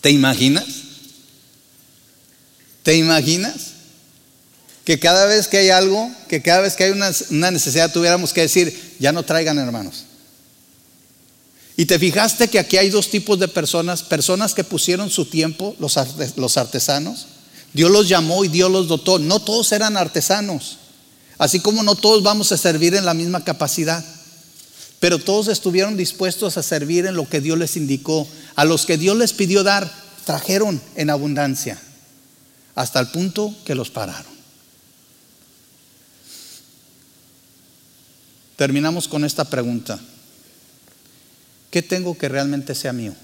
¿Te 0.00 0.10
imaginas? 0.10 0.64
¿Te 2.84 2.96
imaginas? 2.96 3.72
Que 4.84 5.00
cada 5.00 5.26
vez 5.26 5.48
que 5.48 5.58
hay 5.58 5.70
algo, 5.70 6.08
que 6.28 6.40
cada 6.40 6.60
vez 6.60 6.76
que 6.76 6.84
hay 6.84 6.92
una, 6.92 7.10
necesidad 7.50 7.92
tuviéramos 7.92 8.32
que 8.32 8.42
decir, 8.42 8.96
ya 9.00 9.10
no 9.10 9.24
traigan 9.24 9.58
hermanos. 9.58 10.04
Y 11.76 11.86
te 11.86 11.98
fijaste 11.98 12.46
que 12.46 12.60
aquí 12.60 12.76
hay 12.76 12.90
dos 12.90 13.10
tipos 13.10 13.40
de 13.40 13.48
personas, 13.48 14.04
personas 14.04 14.54
que 14.54 14.62
pusieron 14.62 15.10
su 15.10 15.24
tiempo, 15.24 15.74
los, 15.80 15.96
artesanos. 15.96 17.26
Dios 17.72 17.90
los 17.90 18.08
llamó 18.08 18.44
y 18.44 18.48
Dios 18.48 18.70
los 18.70 18.86
dotó. 18.86 19.18
No 19.18 19.40
todos 19.40 19.72
eran 19.72 19.96
artesanos. 19.96 20.78
Así 21.38 21.60
como 21.60 21.82
no 21.82 21.94
todos 21.94 22.22
vamos 22.22 22.52
a 22.52 22.56
servir 22.56 22.94
en 22.94 23.04
la 23.04 23.14
misma 23.14 23.44
capacidad, 23.44 24.04
pero 25.00 25.18
todos 25.18 25.48
estuvieron 25.48 25.96
dispuestos 25.96 26.56
a 26.56 26.62
servir 26.62 27.06
en 27.06 27.14
lo 27.14 27.28
que 27.28 27.40
Dios 27.40 27.58
les 27.58 27.76
indicó. 27.76 28.28
A 28.54 28.64
los 28.64 28.86
que 28.86 28.98
Dios 28.98 29.16
les 29.16 29.32
pidió 29.32 29.64
dar, 29.64 29.92
trajeron 30.24 30.80
en 30.94 31.10
abundancia, 31.10 31.80
hasta 32.74 33.00
el 33.00 33.08
punto 33.08 33.54
que 33.64 33.74
los 33.74 33.90
pararon. 33.90 34.32
Terminamos 38.56 39.08
con 39.08 39.24
esta 39.24 39.44
pregunta. 39.44 39.98
¿Qué 41.70 41.82
tengo 41.82 42.16
que 42.16 42.28
realmente 42.28 42.74
sea 42.74 42.92
mío? 42.92 43.14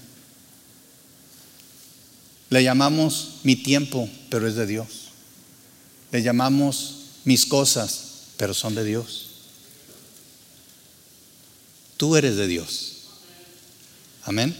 Le 2.49 2.63
llamamos 2.63 3.35
mi 3.43 3.55
tiempo, 3.55 4.09
pero 4.29 4.47
es 4.47 4.55
de 4.55 4.65
Dios. 4.65 5.11
Le 6.11 6.23
llamamos 6.23 6.98
mis 7.23 7.45
cosas, 7.45 8.03
pero 8.37 8.53
son 8.53 8.75
de 8.75 8.83
Dios. 8.83 9.27
Tú 11.97 12.15
eres 12.15 12.37
de 12.37 12.47
Dios. 12.47 12.93
Amén. 14.23 14.55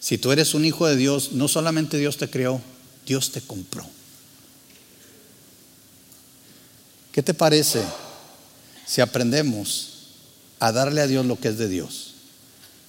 Si 0.00 0.18
tú 0.18 0.32
eres 0.32 0.52
un 0.52 0.66
hijo 0.66 0.86
de 0.86 0.96
Dios, 0.96 1.32
no 1.32 1.48
solamente 1.48 1.96
Dios 1.96 2.18
te 2.18 2.28
creó, 2.28 2.60
Dios 3.06 3.32
te 3.32 3.40
compró. 3.40 3.86
¿Qué 7.10 7.22
te 7.22 7.32
parece 7.32 7.82
si 8.86 9.00
aprendemos 9.00 9.92
a 10.58 10.72
darle 10.72 11.00
a 11.00 11.06
Dios 11.06 11.24
lo 11.24 11.40
que 11.40 11.48
es 11.48 11.56
de 11.56 11.68
Dios? 11.68 12.14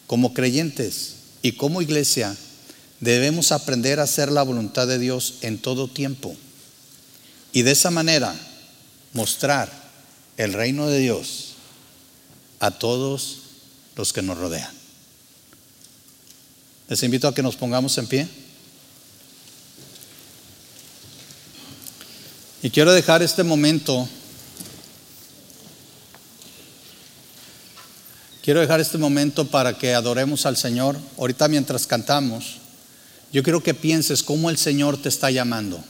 Como 0.08 0.34
creyentes 0.34 1.16
y 1.42 1.54
como 1.54 1.82
iglesia 1.82 2.36
debemos 3.00 3.52
aprender 3.52 4.00
a 4.00 4.04
hacer 4.04 4.32
la 4.32 4.44
voluntad 4.44 4.88
de 4.88 5.00
Dios 5.00 5.36
en 5.42 5.58
todo 5.60 5.88
tiempo. 5.88 6.36
Y 7.56 7.64
de 7.64 7.72
esa 7.72 7.89
manera 7.89 8.36
mostrar 9.14 9.72
el 10.36 10.51
reino 10.51 10.88
de 10.88 10.99
Dios 10.99 11.53
a 12.60 12.70
todos 12.70 13.38
los 13.95 14.12
que 14.12 14.22
nos 14.22 14.38
rodean. 14.38 14.74
Les 16.89 17.01
invito 17.03 17.30
a 17.30 17.34
que 17.34 17.41
nos 17.41 17.56
pongamos 17.56 17.97
en 17.97 18.08
pie. 18.08 18.28
Y 22.62 22.72
quiero 22.72 22.91
dejar 22.91 23.24
este 23.24 23.43
momento, 23.43 24.06
quiero 28.43 28.60
dejar 28.60 28.82
este 28.82 28.97
momento 28.97 29.47
para 29.47 29.78
que 29.78 29.93
adoremos 29.93 30.45
al 30.45 30.58
Señor. 30.58 30.99
Ahorita 31.18 31.47
mientras 31.47 31.88
cantamos, 31.88 32.58
yo 33.32 33.43
quiero 33.43 33.64
que 33.64 33.74
pienses 33.74 34.24
cómo 34.24 34.49
el 34.49 34.58
Señor 34.58 35.01
te 35.01 35.08
está 35.08 35.32
llamando. 35.32 35.82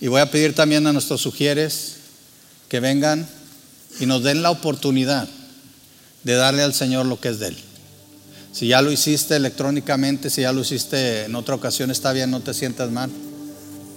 Y 0.00 0.08
voy 0.08 0.20
a 0.20 0.30
pedir 0.30 0.54
también 0.54 0.86
a 0.86 0.92
nuestros 0.92 1.20
sugieres 1.20 1.96
que 2.68 2.80
vengan 2.80 3.28
y 3.98 4.06
nos 4.06 4.22
den 4.22 4.42
la 4.42 4.50
oportunidad 4.50 5.28
de 6.24 6.34
darle 6.34 6.62
al 6.62 6.72
Señor 6.72 7.06
lo 7.06 7.20
que 7.20 7.28
es 7.28 7.38
de 7.38 7.48
Él. 7.48 7.56
Si 8.52 8.68
ya 8.68 8.82
lo 8.82 8.90
hiciste 8.90 9.36
electrónicamente, 9.36 10.30
si 10.30 10.42
ya 10.42 10.52
lo 10.52 10.62
hiciste 10.62 11.24
en 11.24 11.34
otra 11.34 11.54
ocasión, 11.54 11.90
está 11.90 12.12
bien, 12.12 12.30
no 12.30 12.40
te 12.40 12.54
sientas 12.54 12.90
mal. 12.90 13.10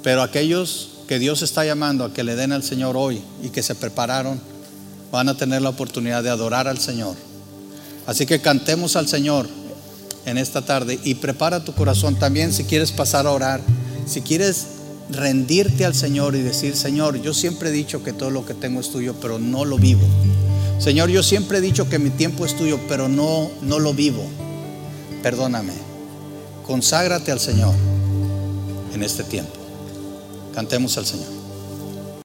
Pero 0.04 0.22
aquellos 0.22 0.90
que 1.08 1.20
Dios 1.20 1.42
está 1.42 1.66
llamando 1.66 2.04
a 2.04 2.14
que 2.14 2.24
le 2.24 2.36
den 2.36 2.52
al 2.52 2.64
Señor 2.64 2.98
hoy 2.98 3.22
y 3.42 3.50
que 3.50 3.64
se 3.64 3.76
prepararon, 3.76 4.40
van 5.12 5.30
a 5.30 5.38
tener 5.38 5.62
la 5.62 5.70
oportunidad 5.70 6.24
de 6.24 6.30
adorar 6.30 6.68
al 6.68 6.80
Señor. 6.80 7.16
Así 8.06 8.26
que 8.26 8.42
cantemos 8.42 8.96
al 8.96 9.08
Señor 9.08 9.48
en 10.26 10.38
esta 10.38 10.62
tarde 10.62 11.00
y 11.04 11.16
prepara 11.16 11.64
tu 11.64 11.74
corazón 11.74 12.18
también 12.18 12.54
si 12.54 12.64
quieres 12.66 12.92
pasar 12.92 13.26
a 13.26 13.32
orar, 13.32 13.62
si 14.06 14.22
quieres 14.22 14.66
rendirte 15.14 15.86
al 15.86 15.96
Señor 15.96 16.36
y 16.36 16.42
decir, 16.42 16.76
Señor, 16.76 17.22
yo 17.22 17.34
siempre 17.34 17.70
he 17.70 17.72
dicho 17.72 18.04
que 18.04 18.14
todo 18.14 18.30
lo 18.30 18.46
que 18.46 18.54
tengo 18.54 18.80
es 18.80 18.90
tuyo, 18.92 19.16
pero 19.22 19.40
no 19.40 19.66
lo 19.66 19.78
vivo. 19.78 20.02
Señor, 20.80 21.10
yo 21.10 21.24
siempre 21.24 21.60
he 21.60 21.62
dicho 21.62 21.90
que 21.90 22.00
mi 22.00 22.10
tiempo 22.10 22.46
es 22.46 22.56
tuyo, 22.56 22.80
pero 22.88 23.08
no, 23.08 23.50
no 23.62 23.80
lo 23.80 23.94
vivo. 23.94 24.24
Perdóname. 25.22 25.74
Conságrate 26.66 27.32
al 27.32 27.40
Señor 27.40 27.74
en 28.94 29.04
este 29.04 29.24
tiempo. 29.24 29.54
Cantemos 30.54 30.98
al 30.98 31.06
Señor. 31.06 31.33